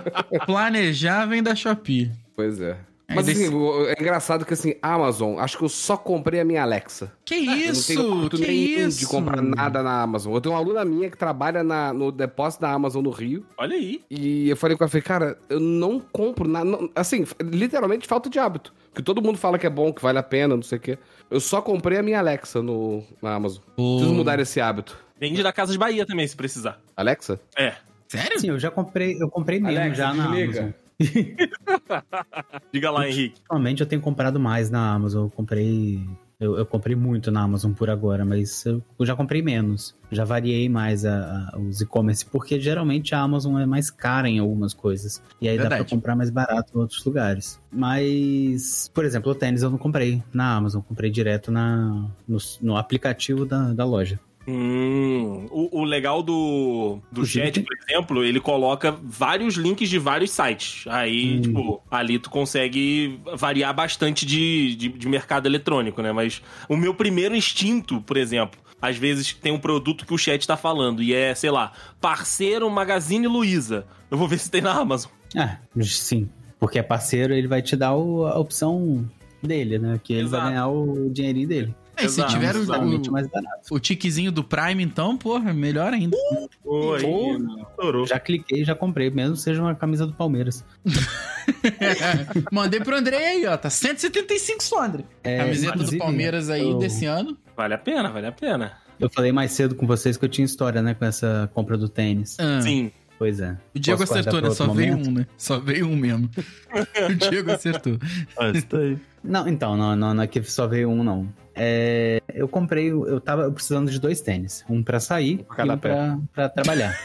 planejar, 0.47 1.27
vem 1.27 1.43
da 1.43 1.55
Shopee. 1.55 2.11
Pois 2.35 2.61
é. 2.61 2.79
É, 3.07 3.15
Mas 3.17 3.27
desse- 3.27 3.45
assim, 3.45 3.55
o- 3.55 3.87
é 3.87 3.93
engraçado 4.01 4.47
que 4.47 4.55
assim, 4.55 4.77
Amazon, 4.81 5.39
acho 5.39 5.59
que 5.59 5.65
eu 5.65 5.69
só 5.69 5.95
comprei 5.95 6.41
a 6.41 6.45
minha 6.45 6.63
Alexa. 6.63 7.13
Que 7.25 7.35
Eu 7.35 7.45
não 7.45 7.55
isso? 7.57 7.87
tenho 7.95 8.31
Que 8.31 8.51
isso? 8.51 8.99
de 9.01 9.07
comprar 9.07 9.43
nada 9.43 9.83
na 9.83 10.01
Amazon. 10.01 10.33
Eu 10.33 10.41
tenho 10.41 10.55
uma 10.55 10.59
aluna 10.61 10.85
minha 10.87 11.11
que 11.11 11.17
trabalha 11.19 11.63
na- 11.63 11.93
no 11.93 12.11
depósito 12.11 12.63
da 12.63 12.71
Amazon 12.73 13.03
no 13.05 13.11
Rio. 13.11 13.45
Olha 13.59 13.77
aí. 13.77 14.03
E 14.11 14.49
eu 14.49 14.57
falei 14.57 14.75
com 14.75 14.85
ela, 14.85 14.91
falei, 14.91 15.03
cara, 15.03 15.39
eu 15.51 15.61
não 15.61 16.01
compro 16.01 16.49
nada. 16.49 16.67
Assim, 16.97 17.27
literalmente 17.43 18.07
falta 18.09 18.31
de 18.31 18.39
hábito. 18.39 18.73
Que 18.95 19.03
todo 19.03 19.21
mundo 19.21 19.37
fala 19.37 19.59
que 19.59 19.67
é 19.67 19.71
bom, 19.71 19.93
que 19.93 20.01
vale 20.01 20.19
a 20.19 20.23
pena, 20.23 20.57
não 20.57 20.63
sei 20.63 20.79
o 20.79 20.81
quê. 20.81 20.99
Eu 21.31 21.41
só 21.41 21.61
comprei 21.61 21.99
a 21.99 22.03
minha 22.03 22.19
Alexa 22.19 22.63
no, 22.63 23.03
na 23.21 23.35
Amazon. 23.35 23.63
Preciso 23.77 24.15
mudar 24.15 24.39
esse 24.41 24.61
hábito. 24.63 24.97
Vende 25.21 25.43
da 25.43 25.53
Casa 25.53 25.73
de 25.73 25.79
Bahia 25.79 26.07
também, 26.07 26.27
se 26.27 26.35
precisar. 26.37 26.81
Alexa? 26.97 27.39
É. 27.57 27.75
Sério? 28.09 28.39
Sim, 28.41 28.49
eu 28.49 28.59
já 28.59 28.71
comprei, 28.71 29.17
eu 29.21 29.29
comprei 29.29 29.61
mesmo 29.61 29.79
Alexa, 29.79 29.95
já 29.97 30.15
na 30.15 30.27
desliga. 30.29 30.59
Amazon. 30.61 30.73
Diga 32.73 32.91
lá, 32.91 33.09
Henrique. 33.09 33.41
Atualmente 33.45 33.81
eu 33.81 33.87
tenho 33.87 34.01
comprado 34.03 34.39
mais 34.41 34.71
na 34.71 34.93
Amazon. 34.93 35.25
Eu 35.25 35.31
comprei. 35.31 36.01
Eu, 36.41 36.59
eu 36.59 36.67
comprei 36.67 36.97
muito 36.97 37.31
na 37.31 37.43
Amazon 37.43 37.73
por 37.73 37.89
agora, 37.89 38.25
mas 38.25 38.67
eu, 38.67 38.83
eu 38.99 39.07
já 39.07 39.15
comprei 39.15 39.41
menos. 39.41 39.95
Já 40.11 40.25
variei 40.25 40.69
mais 40.69 41.05
a- 41.05 41.49
a- 41.55 41.59
os 41.59 41.81
e-commerce, 41.81 42.27
porque 42.27 42.59
geralmente 42.61 43.15
a 43.15 43.21
Amazon 43.21 43.59
é 43.59 43.65
mais 43.65 43.89
cara 43.89 44.29
em 44.29 44.41
algumas 44.41 44.75
coisas. 44.75 45.23
E 45.41 45.49
aí 45.49 45.57
dá 45.57 45.63
Verdade. 45.63 45.85
pra 45.85 45.91
comprar 45.97 46.17
mais 46.17 46.31
barato 46.31 46.73
em 46.75 46.79
outros 46.81 47.03
lugares. 47.05 47.61
Mas, 47.71 48.91
por 48.93 49.05
exemplo, 49.05 49.31
o 49.31 49.35
tênis 49.35 49.63
eu 49.63 49.71
não 49.71 49.79
comprei 49.79 50.23
na 50.33 50.57
Amazon, 50.57 50.83
comprei 50.83 51.09
direto 51.11 51.53
na, 51.53 52.09
no, 52.27 52.39
no 52.61 52.77
aplicativo 52.77 53.47
da, 53.47 53.73
da 53.73 53.85
loja. 53.85 54.19
Hum, 54.47 55.47
o, 55.51 55.81
o 55.81 55.85
legal 55.85 56.23
do, 56.23 56.99
do 57.11 57.25
chat, 57.25 57.61
por 57.61 57.77
exemplo, 57.89 58.23
ele 58.25 58.41
coloca 58.41 58.93
vários 59.03 59.55
links 59.55 59.89
de 59.89 59.99
vários 59.99 60.31
sites. 60.31 60.85
Aí, 60.89 61.39
Hum. 61.39 61.41
tipo, 61.43 61.83
ali 61.91 62.19
tu 62.19 62.29
consegue 62.31 63.19
variar 63.37 63.75
bastante 63.75 64.27
de, 64.27 64.75
de, 64.77 64.89
de 64.89 65.09
mercado 65.09 65.47
eletrônico, 65.47 66.03
né? 66.03 66.13
Mas 66.13 66.43
o 66.69 66.77
meu 66.77 66.95
primeiro 66.95 67.35
instinto, 67.35 68.01
por 68.03 68.17
exemplo, 68.17 68.61
às 68.81 68.97
vezes 68.97 69.33
tem 69.33 69.53
um 69.53 69.59
produto 69.59 70.05
que 70.07 70.13
o 70.13 70.19
chat 70.19 70.47
tá 70.47 70.57
falando 70.57 71.03
e 71.03 71.15
é, 71.15 71.35
sei 71.35 71.51
lá, 71.51 71.73
parceiro 72.01 72.69
Magazine 72.71 73.27
Luiza. 73.27 73.87
Eu 74.11 74.19
vou 74.19 74.29
ver 74.29 74.39
se 74.39 74.51
tem 74.51 74.61
na 74.61 74.73
Amazon. 74.73 75.11
Ah, 75.37 75.59
sim. 75.81 76.29
Porque 76.61 76.79
é 76.79 76.83
parceiro, 76.83 77.33
ele 77.35 77.49
vai 77.49 77.61
te 77.63 77.77
dar 77.77 77.95
o- 77.95 78.27
a 78.27 78.39
opção 78.39 79.09
dele, 79.43 79.79
né? 79.79 79.99
Que 80.03 80.13
ele 80.13 80.23
Exato. 80.23 80.43
vai 80.43 80.53
ganhar 80.53 80.69
o 80.69 81.11
dinheirinho 81.11 81.49
dele. 81.49 81.75
É, 81.97 82.09
se 82.09 82.25
tiver 82.27 82.57
o, 82.57 82.61
Exatamente 82.61 83.09
o, 83.09 83.13
mais 83.13 83.27
barato. 83.27 83.73
o 83.75 83.79
tiquezinho 83.79 84.33
do 84.33 84.43
Prime, 84.43 84.83
então, 84.83 85.17
porra, 85.17 85.53
melhor 85.53 85.93
ainda. 85.93 86.17
Pô. 86.63 86.97
estourou. 86.97 88.07
Já 88.07 88.19
cliquei, 88.19 88.65
já 88.65 88.75
comprei, 88.75 89.11
mesmo 89.11 89.37
seja 89.37 89.61
uma 89.63 89.75
camisa 89.75 90.07
do 90.07 90.13
Palmeiras. 90.13 90.65
Mandei 92.51 92.81
pro 92.81 92.97
André 92.97 93.17
aí, 93.17 93.47
ó. 93.47 93.57
Tá 93.57 93.71
175 93.71 94.63
só, 94.63 94.85
André. 94.85 95.05
É, 95.23 95.39
Camiseta 95.39 95.79
do 95.79 95.99
Palmeiras 95.99 96.51
aí 96.51 96.63
eu- 96.63 96.79
desse 96.79 97.07
ano. 97.07 97.37
Vale 97.57 97.75
a 97.75 97.79
pena, 97.79 98.11
vale 98.11 98.27
a 98.27 98.33
pena. 98.33 98.73
Eu 98.99 99.11
falei 99.11 99.33
mais 99.33 99.51
cedo 99.53 99.75
com 99.75 99.87
vocês 99.87 100.17
que 100.17 100.25
eu 100.25 100.29
tinha 100.29 100.45
história, 100.45 100.81
né, 100.81 100.95
com 100.95 101.05
essa 101.05 101.51
compra 101.53 101.77
do 101.77 101.89
tênis. 101.89 102.37
Ah, 102.39 102.61
Sim. 102.61 102.93
Pois 103.19 103.41
é. 103.41 103.57
O 103.75 103.79
Diego 103.79 104.01
Posso 104.01 104.13
acertou, 104.13 104.41
né? 104.41 104.51
Só 104.51 104.67
veio 104.73 104.97
um, 104.97 105.11
né? 105.11 105.27
Só 105.37 105.59
veio 105.59 105.89
um 105.89 105.97
mesmo. 105.97 106.29
o 107.09 107.15
Diego 107.15 107.53
acertou. 107.53 107.99
Ah, 108.39 108.51
isso 108.51 108.77
aí. 108.77 108.99
Não, 109.23 109.49
então, 109.49 109.77
não, 109.77 109.97
não, 109.97 110.15
não 110.15 110.23
é 110.23 110.27
que 110.27 110.43
só 110.43 110.67
veio 110.67 110.91
um, 110.91 111.03
não. 111.03 111.29
É, 111.55 112.21
eu 112.35 112.49
comprei, 112.49 112.91
eu 112.91 113.21
tava 113.21 113.51
precisando 113.51 113.91
de 113.91 114.01
dois 114.01 114.21
tênis. 114.21 114.65
Um 114.69 114.83
pra 114.83 114.99
sair 114.99 115.47
e 115.57 115.63
um 115.63 115.79
pra, 115.79 116.19
pra 116.33 116.49
trabalhar. 116.49 116.99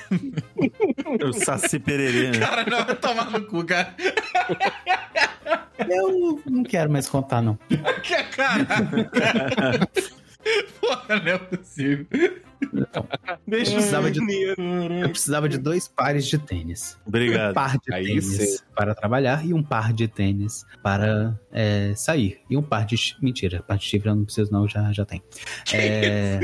O 1.23 1.33
Saci 1.33 1.79
Pererê, 1.79 2.31
né? 2.31 2.39
Cara, 2.39 2.65
não, 2.65 2.83
vai 2.83 2.95
tomar 2.95 3.29
no 3.29 3.45
cu, 3.45 3.63
cara. 3.63 3.93
eu 5.87 6.41
não 6.49 6.63
quero 6.63 6.91
mais 6.91 7.07
contar, 7.07 7.41
não. 7.41 7.57
Que 8.01 8.23
caralho. 8.23 9.09
Porra, 10.79 11.19
não 11.19 11.31
é 11.31 11.37
possível. 11.37 12.05
Deixa 13.47 13.71
precisava 13.73 14.07
o 14.07 14.11
de-. 14.11 14.19
Eu 15.01 15.09
precisava 15.09 15.47
de 15.49 15.57
dois 15.57 15.87
pares 15.87 16.25
de 16.25 16.37
tênis. 16.37 16.97
Um 17.05 17.09
Obrigado. 17.09 17.53
par 17.53 17.77
de 17.77 17.93
Aí 17.93 18.05
tênis 18.05 18.63
para 18.75 18.93
trabalhar 18.93 19.45
e 19.45 19.53
um 19.53 19.63
par 19.63 19.93
de 19.93 20.07
tênis 20.07 20.65
para 20.83 21.39
é, 21.51 21.93
sair. 21.95 22.41
E 22.49 22.57
um 22.57 22.61
par 22.61 22.85
de. 22.85 22.95
Mentira, 23.21 23.63
par 23.63 23.77
de 23.77 23.85
chifre 23.85 24.09
eu 24.09 24.15
não 24.15 24.25
preciso, 24.25 24.51
não, 24.51 24.67
já, 24.67 24.91
já 24.91 25.05
tem. 25.05 25.21
É, 25.73 26.39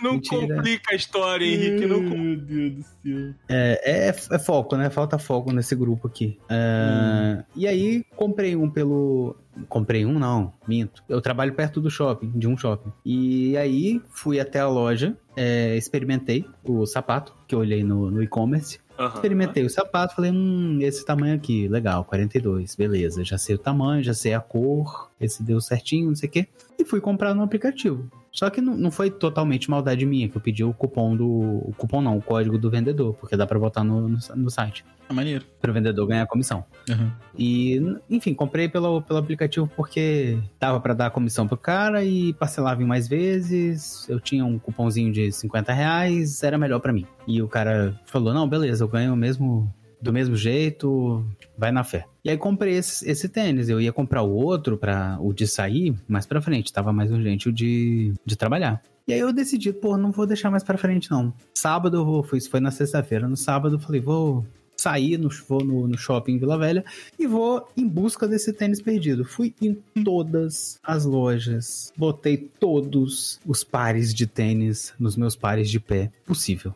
Não 0.00 0.14
Mentira. 0.14 0.56
complica 0.56 0.92
a 0.92 0.96
história, 0.96 1.44
Henrique. 1.44 1.86
Não. 1.86 2.00
Meu 2.00 2.36
Deus 2.36 2.72
do 2.74 2.82
céu. 2.82 3.34
É, 3.48 3.80
é, 3.84 4.08
é 4.08 4.38
foco, 4.38 4.76
né? 4.76 4.88
Falta 4.90 5.18
foco 5.18 5.52
nesse 5.52 5.74
grupo 5.74 6.06
aqui. 6.06 6.38
É, 6.48 7.42
E 7.56 7.66
aí, 7.66 8.04
comprei 8.16 8.54
um 8.54 8.70
pelo. 8.70 9.36
Comprei 9.68 10.04
um, 10.04 10.18
não, 10.18 10.52
minto. 10.66 11.02
Eu 11.08 11.20
trabalho 11.20 11.54
perto 11.54 11.80
do 11.80 11.90
shopping, 11.90 12.30
de 12.34 12.46
um 12.46 12.56
shopping. 12.56 12.92
E 13.04 13.56
aí, 13.56 14.00
fui 14.10 14.38
até 14.38 14.60
a 14.60 14.68
loja, 14.68 15.16
é, 15.36 15.76
experimentei 15.76 16.44
o 16.64 16.86
sapato, 16.86 17.34
que 17.46 17.54
eu 17.54 17.60
olhei 17.60 17.82
no, 17.82 18.10
no 18.10 18.22
e-commerce. 18.22 18.78
Aham. 18.98 19.14
Experimentei 19.14 19.64
o 19.64 19.70
sapato, 19.70 20.16
falei, 20.16 20.32
hum, 20.32 20.78
esse 20.80 21.04
tamanho 21.04 21.36
aqui, 21.36 21.68
legal, 21.68 22.04
42, 22.04 22.74
beleza. 22.74 23.24
Já 23.24 23.38
sei 23.38 23.54
o 23.54 23.58
tamanho, 23.58 24.02
já 24.02 24.12
sei 24.12 24.34
a 24.34 24.40
cor, 24.40 25.10
esse 25.20 25.42
deu 25.42 25.60
certinho, 25.60 26.08
não 26.08 26.16
sei 26.16 26.28
o 26.28 26.32
quê. 26.32 26.48
E 26.78 26.84
fui 26.84 27.00
comprar 27.00 27.34
no 27.34 27.42
aplicativo. 27.42 28.08
Só 28.30 28.48
que 28.50 28.60
não, 28.60 28.76
não 28.76 28.90
foi 28.90 29.10
totalmente 29.10 29.68
maldade 29.68 30.06
minha, 30.06 30.28
que 30.28 30.36
eu 30.36 30.40
pedi 30.40 30.62
o 30.62 30.72
cupom 30.72 31.16
do. 31.16 31.28
O 31.28 31.74
cupom 31.76 32.00
não, 32.00 32.16
o 32.16 32.22
código 32.22 32.56
do 32.56 32.70
vendedor, 32.70 33.14
porque 33.14 33.36
dá 33.36 33.46
pra 33.46 33.58
botar 33.58 33.82
no, 33.82 34.08
no, 34.08 34.18
no 34.36 34.50
site. 34.50 34.84
É 35.08 35.12
maneiro. 35.12 35.44
Para 35.60 35.70
o 35.70 35.74
vendedor 35.74 36.06
ganhar 36.06 36.26
comissão. 36.26 36.64
Uhum. 36.88 37.10
E, 37.36 37.80
enfim, 38.10 38.34
comprei 38.34 38.68
pelo, 38.68 39.00
pelo 39.02 39.18
aplicativo 39.18 39.68
porque 39.74 40.38
dava 40.60 40.78
pra 40.80 40.94
dar 40.94 41.10
comissão 41.10 41.48
pro 41.48 41.56
cara 41.56 42.04
e 42.04 42.32
parcelava 42.34 42.82
em 42.82 42.86
mais 42.86 43.08
vezes. 43.08 44.08
Eu 44.08 44.20
tinha 44.20 44.44
um 44.44 44.58
cupomzinho 44.58 45.10
de 45.12 45.32
50 45.32 45.72
reais, 45.72 46.42
era 46.42 46.58
melhor 46.58 46.78
pra 46.78 46.92
mim. 46.92 47.06
E 47.26 47.42
o 47.42 47.48
cara 47.48 47.98
falou: 48.04 48.34
não, 48.34 48.46
beleza, 48.46 48.84
eu 48.84 48.88
ganho 48.88 49.16
mesmo 49.16 49.72
do 50.00 50.12
mesmo 50.12 50.36
jeito, 50.36 51.24
vai 51.56 51.72
na 51.72 51.84
fé. 51.84 52.06
E 52.24 52.30
aí 52.30 52.36
comprei 52.36 52.74
esse, 52.74 53.08
esse 53.08 53.28
tênis. 53.28 53.68
Eu 53.68 53.80
ia 53.80 53.92
comprar 53.92 54.22
o 54.22 54.30
outro 54.30 54.76
para 54.76 55.18
o 55.20 55.32
de 55.32 55.46
sair 55.46 55.94
mais 56.06 56.26
pra 56.26 56.40
frente. 56.40 56.72
Tava 56.72 56.92
mais 56.92 57.10
urgente 57.10 57.48
o 57.48 57.52
de, 57.52 58.12
de 58.24 58.36
trabalhar. 58.36 58.82
E 59.06 59.12
aí 59.12 59.20
eu 59.20 59.32
decidi, 59.32 59.72
pô, 59.72 59.96
não 59.96 60.12
vou 60.12 60.26
deixar 60.26 60.50
mais 60.50 60.62
pra 60.62 60.76
frente, 60.76 61.10
não. 61.10 61.32
Sábado, 61.54 61.96
eu 61.96 62.04
vou, 62.04 62.22
foi, 62.22 62.38
isso 62.38 62.50
foi 62.50 62.60
na 62.60 62.70
sexta-feira. 62.70 63.26
No 63.26 63.36
sábado, 63.36 63.76
eu 63.76 63.78
falei, 63.78 64.00
vou 64.00 64.44
sair, 64.76 65.18
no, 65.18 65.28
vou 65.48 65.64
no, 65.64 65.88
no 65.88 65.98
shopping 65.98 66.38
Vila 66.38 66.56
Velha 66.56 66.84
e 67.18 67.26
vou 67.26 67.68
em 67.76 67.86
busca 67.86 68.28
desse 68.28 68.52
tênis 68.52 68.80
perdido. 68.80 69.24
Fui 69.24 69.54
em 69.60 69.76
todas 70.04 70.78
as 70.82 71.04
lojas, 71.04 71.92
botei 71.96 72.36
todos 72.36 73.40
os 73.44 73.64
pares 73.64 74.14
de 74.14 74.26
tênis 74.26 74.94
nos 74.98 75.16
meus 75.16 75.34
pares 75.34 75.68
de 75.68 75.80
pé 75.80 76.12
possível. 76.24 76.74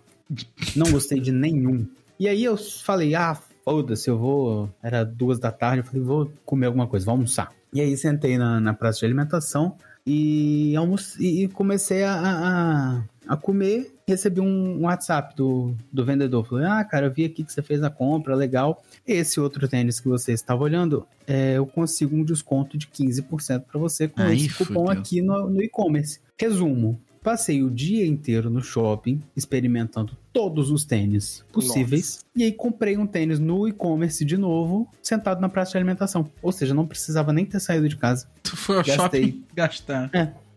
Não 0.74 0.90
gostei 0.90 1.20
de 1.20 1.30
nenhum. 1.30 1.86
E 2.22 2.28
aí 2.28 2.44
eu 2.44 2.56
falei, 2.56 3.16
ah, 3.16 3.36
foda-se, 3.64 4.08
eu 4.08 4.16
vou. 4.16 4.70
Era 4.80 5.02
duas 5.02 5.40
da 5.40 5.50
tarde, 5.50 5.80
eu 5.80 5.84
falei, 5.84 6.00
vou 6.02 6.32
comer 6.46 6.66
alguma 6.66 6.86
coisa, 6.86 7.04
vou 7.04 7.14
almoçar. 7.14 7.52
E 7.74 7.80
aí 7.80 7.96
sentei 7.96 8.38
na, 8.38 8.60
na 8.60 8.72
praça 8.72 9.00
de 9.00 9.06
alimentação 9.06 9.76
e, 10.06 10.76
almoce, 10.76 11.20
e 11.20 11.48
comecei 11.48 12.04
a, 12.04 12.14
a, 12.14 13.04
a 13.26 13.36
comer. 13.36 13.92
Recebi 14.06 14.40
um 14.40 14.82
WhatsApp 14.82 15.34
do, 15.34 15.74
do 15.92 16.04
vendedor. 16.04 16.46
Falei, 16.46 16.64
ah, 16.64 16.84
cara, 16.84 17.06
eu 17.06 17.12
vi 17.12 17.24
aqui 17.24 17.42
que 17.42 17.52
você 17.52 17.60
fez 17.60 17.82
a 17.82 17.90
compra, 17.90 18.36
legal. 18.36 18.84
Esse 19.04 19.40
outro 19.40 19.66
tênis 19.66 19.98
que 19.98 20.06
você 20.06 20.30
estava 20.30 20.62
olhando, 20.62 21.04
é, 21.26 21.54
eu 21.54 21.66
consigo 21.66 22.14
um 22.14 22.22
desconto 22.22 22.78
de 22.78 22.86
15% 22.86 23.64
para 23.64 23.80
você 23.80 24.06
com 24.06 24.22
esse 24.26 24.48
cupom 24.54 24.88
aqui 24.88 25.20
no, 25.20 25.50
no 25.50 25.60
e-commerce. 25.60 26.20
Resumo. 26.38 27.00
Passei 27.22 27.62
o 27.62 27.70
dia 27.70 28.04
inteiro 28.06 28.50
no 28.50 28.60
shopping 28.62 29.22
experimentando 29.36 30.16
todos 30.32 30.70
os 30.70 30.84
tênis 30.84 31.44
possíveis. 31.52 32.20
E 32.34 32.42
aí 32.42 32.52
comprei 32.52 32.96
um 32.96 33.06
tênis 33.06 33.38
no 33.38 33.68
e-commerce 33.68 34.24
de 34.24 34.36
novo, 34.36 34.88
sentado 35.02 35.40
na 35.40 35.48
praça 35.48 35.72
de 35.72 35.76
alimentação. 35.76 36.28
Ou 36.42 36.50
seja, 36.50 36.74
não 36.74 36.86
precisava 36.86 37.32
nem 37.32 37.44
ter 37.44 37.60
saído 37.60 37.88
de 37.88 37.96
casa. 37.96 38.26
Tu 38.42 38.56
foi 38.56 38.76
ao 38.78 38.82
Gastei. 38.84 39.22
shopping 39.24 39.44
gastar. 39.54 40.10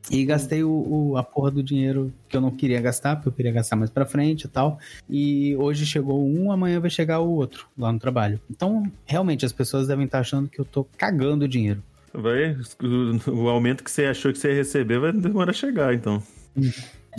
E 0.09 0.23
gastei 0.23 0.63
o, 0.63 0.69
o- 1.11 1.17
a 1.17 1.23
porra 1.23 1.49
do 1.51 1.63
dinheiro 1.63 2.13
que 2.29 2.37
eu 2.37 2.41
não 2.41 2.51
queria 2.51 2.79
gastar, 2.79 3.15
porque 3.15 3.29
eu 3.29 3.33
queria 3.33 3.51
gastar 3.51 3.75
mais 3.75 3.89
pra 3.89 4.05
frente 4.05 4.43
e 4.45 4.47
tal. 4.47 4.79
E 5.09 5.55
hoje 5.57 5.85
chegou 5.85 6.23
um, 6.27 6.51
amanhã 6.51 6.79
vai 6.79 6.89
chegar 6.91 7.19
o 7.19 7.29
outro 7.31 7.67
lá 7.77 7.91
no 7.91 7.97
trabalho. 7.99 8.39
Então, 8.49 8.83
realmente, 9.05 9.45
as 9.45 9.51
pessoas 9.51 9.87
devem 9.87 10.05
estar 10.05 10.19
achando 10.19 10.47
que 10.47 10.59
eu 10.59 10.65
tô 10.65 10.83
cagando 10.97 11.47
dinheiro. 11.47 11.81
Vai, 12.13 12.55
o, 12.81 13.31
o 13.31 13.49
aumento 13.49 13.83
que 13.83 13.89
você 13.91 14.05
achou 14.05 14.31
que 14.31 14.37
você 14.39 14.49
ia 14.49 14.55
receber 14.55 14.99
vai 14.99 15.11
demorar 15.11 15.49
a 15.51 15.53
chegar, 15.53 15.93
então. 15.93 16.21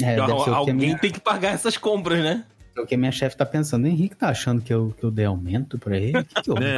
É, 0.01 0.17
deve 0.17 0.27
ser 0.27 0.33
o 0.33 0.45
que 0.45 0.51
a 0.51 0.55
Alguém 0.55 0.75
minha, 0.75 0.99
tem 0.99 1.11
que 1.11 1.21
pagar 1.21 1.53
essas 1.53 1.77
compras, 1.77 2.23
né? 2.23 2.45
o 2.79 2.85
que 2.87 2.95
a 2.95 2.99
minha 2.99 3.13
chefe 3.13 3.37
tá 3.37 3.47
pensando. 3.47 3.85
O 3.85 3.87
Henrique 3.87 4.15
tá 4.15 4.29
achando 4.29 4.61
que 4.61 4.73
eu, 4.73 4.95
que 4.99 5.05
eu 5.05 5.11
dei 5.11 5.25
aumento 5.25 5.79
pra 5.79 5.97
ele? 5.97 6.23
Que, 6.25 6.43
que 6.43 6.51
houve? 6.51 6.63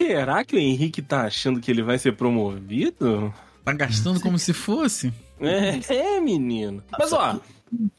É. 0.00 0.04
Será 0.04 0.44
que 0.44 0.56
o 0.56 0.58
Henrique 0.58 1.02
tá 1.02 1.22
achando 1.26 1.60
que 1.60 1.70
ele 1.70 1.82
vai 1.82 1.98
ser 1.98 2.12
promovido? 2.12 3.32
Tá 3.64 3.72
gastando 3.72 4.20
como 4.20 4.38
se 4.38 4.52
fosse? 4.52 5.12
É, 5.40 5.78
é 5.94 6.20
menino. 6.20 6.82
Mas 6.98 7.12
ó, 7.12 7.38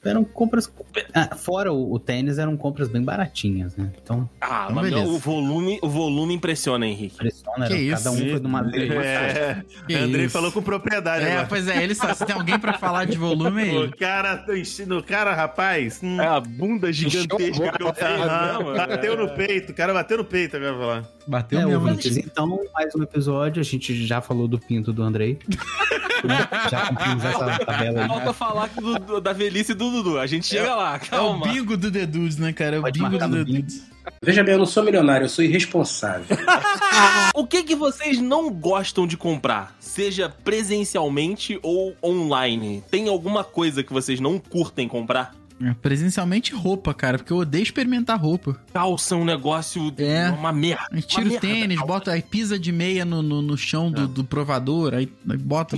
Eram 0.03 0.24
compras. 0.24 0.71
Ah, 1.13 1.36
fora 1.36 1.74
o, 1.74 1.93
o 1.93 1.99
tênis, 1.99 2.38
eram 2.38 2.55
compras 2.55 2.88
bem 2.89 3.01
baratinhas, 3.01 3.76
né? 3.76 3.91
Então, 4.03 4.30
ah, 4.39 4.67
Então, 4.69 4.76
mas 4.76 4.93
o 4.93 5.17
volume, 5.17 5.80
o 5.82 5.89
volume 5.89 6.34
impressiona, 6.36 6.86
Henrique. 6.86 7.15
impressiona. 7.15 7.67
Que 7.67 7.88
era- 7.89 7.97
cada 7.97 8.11
um 8.11 8.15
isso? 8.15 8.30
foi 8.30 8.39
numa 8.39 8.61
dele. 8.61 8.93
É, 8.95 9.63
Que 9.88 9.95
Andrei 9.95 10.26
isso? 10.26 10.34
falou 10.34 10.51
com 10.51 10.61
propriedade 10.61 11.26
É, 11.26 11.32
agora. 11.34 11.47
pois 11.47 11.67
é, 11.67 11.84
ele 11.84 11.95
sabe. 11.95 12.15
Se 12.15 12.26
tem 12.26 12.36
alguém 12.36 12.59
pra 12.59 12.74
falar 12.74 13.05
de 13.05 13.17
volume, 13.17 13.67
é 13.69 13.80
O 13.86 13.97
cara 13.97 14.45
enchendo 14.55 14.97
o 14.99 15.03
cara, 15.03 15.34
rapaz. 15.34 15.99
hum, 16.03 16.21
É 16.21 16.28
a 16.28 16.39
bunda 16.39 16.93
gigantesca 16.93 17.71
que 17.71 17.84
eu 17.84 17.91
tenho. 17.93 18.26
né, 18.26 18.76
bateu 18.88 19.17
no 19.17 19.30
peito, 19.30 19.71
o 19.71 19.76
cara 19.76 19.93
bateu 19.93 20.17
no 20.17 20.26
peito 20.26 20.55
agora 20.57 20.78
falar. 20.78 21.03
Bateu 21.26 21.59
É, 21.59 21.65
mesmo. 21.65 21.80
ouvintes, 21.88 22.17
então, 22.17 22.59
mais 22.74 22.93
um 22.95 23.01
episódio. 23.01 23.59
A 23.61 23.63
gente 23.63 24.05
já 24.05 24.21
falou 24.21 24.47
do 24.47 24.59
pinto 24.59 24.93
do 24.93 25.01
Andrei. 25.01 25.39
já 26.71 26.88
cumprimos 26.88 27.24
essa 27.26 27.59
tabela 27.65 28.01
aí. 28.03 28.07
Falta 28.07 28.34
falar 28.34 28.69
do- 28.69 28.99
do- 28.99 29.21
da 29.21 29.34
velhice 29.34 29.74
do 29.74 29.89
Dudu. 29.91 30.19
A 30.19 30.28
gente 30.28 30.45
chega 30.47 30.76
lá, 30.76 30.93
É 30.95 30.97
o 30.97 30.99
calma. 31.09 31.47
bingo 31.47 31.76
do 31.78 31.91
The 31.91 32.05
Dudes, 32.05 32.38
né, 32.38 32.53
cara? 32.53 32.76
É 32.78 32.80
o 32.80 32.82
Pode 32.84 32.99
bingo 32.99 33.17
do 33.17 33.28
no 33.28 33.36
The 33.38 33.43
bingo. 33.43 33.61
Dudes. 33.61 33.93
Veja 34.21 34.43
bem, 34.43 34.53
eu 34.53 34.59
não 34.59 34.65
sou 34.65 34.84
milionário, 34.84 35.26
eu 35.26 35.30
sou 35.30 35.43
irresponsável. 35.45 36.26
O 37.36 37.47
que 37.47 37.63
que 37.63 37.76
vocês 37.76 38.19
não 38.19 38.51
gostam 38.51 39.07
de 39.07 39.17
comprar? 39.17 39.76
Seja 39.80 40.30
presencialmente 40.30 41.59
ou 41.63 41.95
online. 42.03 42.84
Tem 42.91 43.07
alguma 43.09 43.43
coisa 43.43 43.82
que 43.84 43.91
vocês 43.93 44.19
não 44.19 44.38
curtem 44.38 44.88
comprar? 44.88 45.34
É, 45.64 45.74
Presencialmente 45.82 46.53
roupa, 46.53 46.93
cara, 46.93 47.18
porque 47.18 47.32
eu 47.32 47.38
odeio 47.38 47.64
experimentar 47.64 48.20
roupa. 48.20 48.59
Calça 48.74 49.16
é 49.16 49.18
um 49.18 49.26
negócio, 49.26 49.93
É. 49.97 50.30
uma 50.30 50.51
merda. 50.51 50.88
Aí 50.91 51.01
tira 51.01 51.28
Uma 51.28 51.38
o 51.38 51.39
tênis, 51.39 51.68
merda, 51.70 51.86
bota, 51.86 52.11
aí 52.11 52.22
pisa 52.22 52.57
de 52.59 52.72
meia 52.72 53.05
no, 53.05 53.22
no, 53.22 53.41
no 53.41 53.57
chão 53.57 53.91
do, 53.91 54.07
do 54.07 54.24
provador, 54.24 54.93
aí, 54.93 55.11
aí 55.30 55.38
bota. 55.38 55.78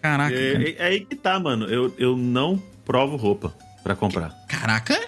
Caraca, 0.00 0.34
cara. 0.34 0.68
É, 0.68 0.76
é 0.78 0.86
aí 0.86 1.00
que 1.00 1.16
tá, 1.16 1.38
mano. 1.40 1.66
Eu, 1.66 1.94
eu 1.98 2.16
não 2.16 2.62
provo 2.84 3.16
roupa 3.16 3.52
pra 3.82 3.96
comprar. 3.96 4.30
Caraca, 4.48 4.98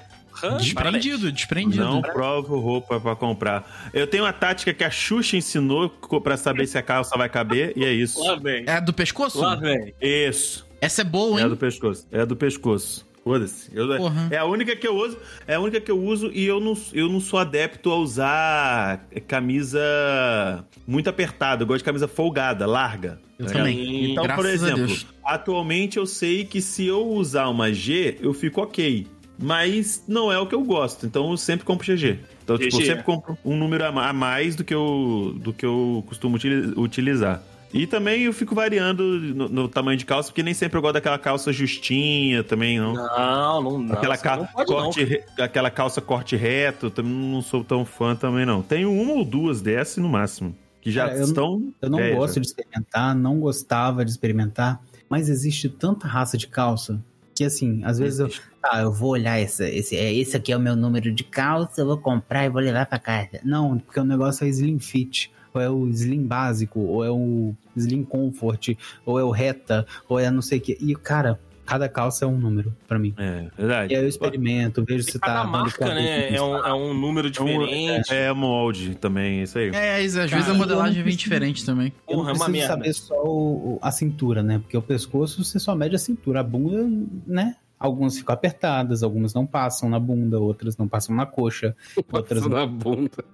desprendido, 0.59 1.31
desprendido. 1.33 1.85
Não 1.85 2.03
provo 2.03 2.59
roupa 2.59 3.01
pra 3.01 3.17
comprar. 3.17 3.91
Eu 3.93 4.07
tenho 4.07 4.25
uma 4.25 4.33
tática 4.33 4.73
que 4.73 4.85
a 4.85 4.91
Xuxa 4.91 5.37
ensinou 5.37 5.89
pra 6.23 6.37
saber 6.37 6.67
se 6.67 6.79
a 6.79 6.83
calça 6.83 7.17
vai 7.17 7.29
caber, 7.29 7.73
e 7.77 7.85
é 7.85 7.93
isso. 7.93 8.23
Lá 8.23 8.37
vem. 8.37 8.65
É 8.67 8.73
a 8.77 8.81
do 8.81 8.93
pescoço? 8.93 9.41
Lá 9.41 9.55
vem. 9.55 9.95
Isso. 10.01 10.67
Essa 10.81 11.01
é 11.01 11.05
boa, 11.05 11.39
É 11.39 11.43
a 11.43 11.45
hein? 11.45 11.51
do 11.51 11.57
pescoço. 11.57 12.07
É 12.13 12.21
a 12.21 12.25
do 12.25 12.37
pescoço. 12.37 13.08
Foda-se. 13.29 13.71
Eu- 13.75 13.97
Porra. 13.97 14.29
É 14.31 14.39
a 14.39 14.45
única 14.45 14.75
que 14.75 14.87
eu 14.87 14.97
uso. 14.97 15.17
É 15.47 15.55
a 15.55 15.61
única 15.61 15.81
que 15.81 15.91
eu 15.91 16.03
uso 16.03 16.31
e 16.33 16.45
eu 16.47 16.59
não, 16.61 16.77
eu 16.93 17.09
não 17.09 17.21
sou 17.21 17.39
adepto 17.39 17.91
a 17.91 17.97
usar 17.97 19.07
camisa 19.27 20.65
muito 20.87 21.09
apertada. 21.11 21.63
Eu 21.63 21.67
gosto 21.67 21.79
de 21.79 21.85
camisa 21.85 22.09
folgada, 22.09 22.67
larga. 22.67 23.21
Eu 23.39 23.47
tá 23.47 23.53
também. 23.53 24.13
Então, 24.13 24.25
Graças 24.25 24.43
por 24.45 24.51
exemplo, 24.51 24.97
atualmente 25.25 25.97
eu 25.99 26.07
sei 26.07 26.45
que 26.45 26.61
se 26.61 26.87
eu 26.87 27.07
usar 27.07 27.49
uma 27.49 27.73
G, 27.73 28.17
eu 28.21 28.33
fico 28.33 28.61
ok. 28.63 29.07
Mas 29.41 30.03
não 30.09 30.33
é 30.33 30.39
o 30.39 30.47
que 30.47 30.55
eu 30.55 30.63
gosto. 30.65 31.07
Então 31.07 31.31
eu 31.31 31.37
sempre 31.37 31.65
compro 31.65 31.87
GG. 31.87 32.19
Então, 32.43 32.59
tipo, 32.59 32.75
eu 32.75 32.79
GG. 32.81 32.87
sempre 32.87 33.05
compro 33.05 33.39
um 33.45 33.57
número 33.57 33.85
a 33.85 33.93
ma- 33.93 34.09
a 34.09 34.13
mais 34.13 34.57
do 34.57 34.65
que 34.65 34.75
eu, 34.75 35.35
do 35.39 35.53
que 35.53 35.65
eu 35.65 36.03
costumo 36.09 36.35
utili- 36.37 36.73
utilizar. 36.77 37.41
E 37.73 37.87
também 37.87 38.23
eu 38.23 38.33
fico 38.33 38.55
variando 38.55 39.03
no, 39.03 39.49
no 39.49 39.69
tamanho 39.69 39.99
de 39.99 40.07
calça, 40.07 40.31
porque 40.31 40.43
nem 40.43 40.55
sempre 40.55 40.79
eu 40.79 40.83
gosto 40.83 40.95
daquela 40.95 41.19
calça 41.19 41.53
justinha 41.53 42.43
também, 42.43 42.79
não. 42.81 42.95
Não, 42.95 43.63
não, 43.63 43.79
não. 43.79 43.95
aquela, 43.95 44.17
ca- 44.17 44.37
não 44.39 44.49
não, 44.57 44.65
corte 44.65 45.05
re- 45.05 45.25
aquela 45.39 45.71
calça 45.71 46.01
corte 46.01 46.35
reto, 46.37 46.91
também 46.91 47.13
não 47.13 47.43
sou 47.43 47.63
tão 47.63 47.85
fã 47.85 48.17
também, 48.17 48.47
não. 48.47 48.63
Tenho 48.63 48.91
uma 48.93 49.13
ou 49.13 49.25
duas 49.25 49.61
dessas 49.61 49.99
no 49.99 50.09
máximo. 50.09 50.57
Que 50.81 50.91
já 50.91 51.07
Cara, 51.09 51.19
eu 51.19 51.25
estão. 51.25 51.73
Eu 51.83 51.91
não 51.91 51.99
É, 52.01 52.15
gosto 52.15 52.41
de 52.41 52.47
experimentar, 52.47 53.15
não 53.15 53.39
gostava 53.41 54.05
de 54.05 54.11
experimentar, 54.11 54.81
mas 55.09 55.29
existe 55.29 55.69
tanta 55.69 56.07
raça 56.07 56.39
de 56.39 56.47
calça 56.47 57.03
que, 57.35 57.45
assim, 57.45 57.83
às 57.85 57.99
vezes 57.99 58.19
eu. 58.21 58.31
Ah, 58.63 58.81
eu 58.83 58.93
vou 58.93 59.11
olhar 59.11 59.39
essa, 59.39 59.69
esse, 59.69 59.97
é, 59.97 60.13
esse 60.13 60.37
aqui 60.37 60.53
é 60.53 60.57
o 60.57 60.61
meu 60.61 60.75
número 60.75 61.13
de 61.13 61.23
calça, 61.23 61.81
eu 61.83 61.87
vou 61.87 61.99
comprar 61.99 62.45
e 62.45 62.49
vou 62.49 62.61
levar 62.61 62.87
pra 62.87 62.99
casa. 62.99 63.41
Não, 63.45 63.79
porque 63.79 64.01
o 64.01 64.05
negócio 64.05 64.45
é 64.45 64.49
slim 64.49 64.79
fit. 64.79 65.31
Ou 65.55 65.61
é 65.61 65.69
o 65.71 65.89
slim 65.89 66.23
básico, 66.27 66.81
ou 66.81 67.05
é 67.05 67.11
o 67.11 67.55
slim 67.77 68.05
comfort, 68.05 68.71
ou 69.05 69.19
é 69.19 69.25
o 69.25 69.31
reta, 69.31 69.87
ou 70.09 70.19
é 70.19 70.31
não 70.31 70.43
sei 70.43 70.59
o 70.59 70.61
que. 70.61 70.77
E, 70.81 70.95
cara, 70.95 71.39
cada 71.65 71.89
calça 71.89 72.25
é 72.25 72.29
um 72.29 72.39
número 72.39 72.75
pra 72.87 72.99
mim. 72.99 73.13
É, 73.19 73.47
verdade. 73.57 73.93
E 73.93 73.97
aí 73.97 74.03
eu 74.03 74.09
experimento, 74.09 74.83
vejo 74.85 75.03
se 75.05 75.19
Cada 75.19 75.35
tá. 75.35 75.43
dando 75.43 75.51
marca, 75.53 75.95
né, 75.95 76.35
é 76.35 76.41
um, 76.41 76.57
é 76.57 76.73
um 76.75 76.95
número 76.95 77.31
diferente. 77.31 78.13
É 78.15 78.33
molde 78.33 78.95
também, 78.95 79.43
isso 79.43 79.59
aí. 79.59 79.69
É, 79.71 79.97
às 79.97 80.15
vezes 80.15 80.31
Cara, 80.31 80.51
a 80.51 80.55
modelagem 80.55 81.03
vem 81.03 81.15
diferente 81.17 81.65
também. 81.67 81.93
Eu 82.09 82.17
não 82.19 82.25
é 82.25 82.33
preciso 82.33 82.51
merda. 82.51 82.69
saber 82.69 82.93
só 82.95 83.23
o- 83.23 83.79
a 83.83 83.91
cintura, 83.91 84.43
né? 84.43 84.59
Porque 84.59 84.77
o 84.77 84.83
pescoço 84.83 85.45
você 85.45 85.59
só 85.59 85.75
mede 85.75 85.95
a 85.95 85.99
cintura. 85.99 86.41
A 86.41 86.43
bunda, 86.43 86.89
né? 87.27 87.57
Algumas 87.81 88.19
ficam 88.19 88.35
apertadas, 88.35 89.03
algumas 89.03 89.33
não 89.35 89.47
passam 89.47 89.89
na 89.89 90.01
bunda, 90.01 90.39
outras 90.41 90.77
não 90.77 90.89
passam 90.89 91.15
na 91.15 91.25
coxa, 91.27 91.77
outras 92.13 92.43
não. 92.43 92.49
na 92.51 92.67
bunda. 92.67 93.25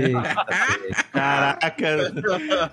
Eita. 0.00 0.46
Caraca! 1.12 1.86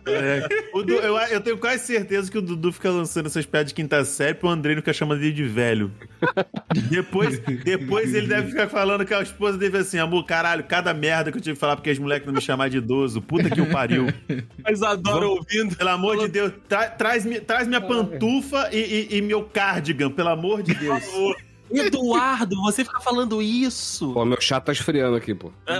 É. 0.05 0.47
O 0.73 0.83
Du- 0.83 0.93
eu, 0.93 1.17
eu 1.17 1.41
tenho 1.41 1.57
quase 1.57 1.83
certeza 1.85 2.31
que 2.31 2.37
o 2.37 2.41
Dudu 2.41 2.71
fica 2.71 2.89
lançando 2.89 3.25
essas 3.27 3.45
piadas 3.45 3.69
de 3.69 3.73
quinta 3.75 4.03
série 4.05 4.33
pro 4.33 4.49
Andrei 4.49 4.75
não 4.75 4.81
fica 4.81 4.93
chamando 4.93 5.21
ele 5.21 5.31
de 5.31 5.43
velho. 5.43 5.91
Depois, 6.89 7.39
depois 7.63 8.13
ele 8.13 8.27
deve 8.27 8.49
ficar 8.49 8.67
falando 8.69 9.05
com 9.05 9.13
a 9.15 9.21
esposa 9.21 9.57
dele 9.57 9.77
assim: 9.77 9.97
amor, 9.99 10.25
caralho, 10.25 10.63
cada 10.63 10.93
merda 10.93 11.31
que 11.31 11.37
eu 11.37 11.41
tive 11.41 11.55
que 11.55 11.59
falar 11.59 11.75
porque 11.75 11.89
as 11.89 11.99
moleques 11.99 12.25
não 12.25 12.33
me 12.33 12.41
chamar 12.41 12.69
de 12.69 12.77
idoso. 12.77 13.21
Puta 13.21 13.49
que 13.49 13.61
o 13.61 13.69
pariu. 13.69 14.07
Mas 14.63 14.81
adoro 14.81 15.31
ouvindo. 15.31 15.75
Pelo 15.75 15.89
amor 15.89 16.17
de 16.19 16.27
Deus, 16.27 16.53
tra- 16.67 16.89
traz, 16.89 17.25
traz 17.45 17.67
minha 17.67 17.81
pantufa 17.81 18.69
e, 18.71 18.77
e- 19.11 19.17
e 19.17 19.21
meu 19.21 19.43
cardigan, 19.81 20.11
pelo 20.11 20.29
amor 20.29 20.61
de 20.61 20.75
Deus. 20.75 21.03
Eduardo, 21.73 22.55
você 22.61 22.83
fica 22.83 22.99
falando 23.01 23.41
isso. 23.41 24.13
Pô, 24.13 24.25
meu 24.25 24.39
chá 24.41 24.59
tá 24.59 24.71
esfriando 24.71 25.15
aqui, 25.15 25.33
pô. 25.33 25.51
É, 25.67 25.73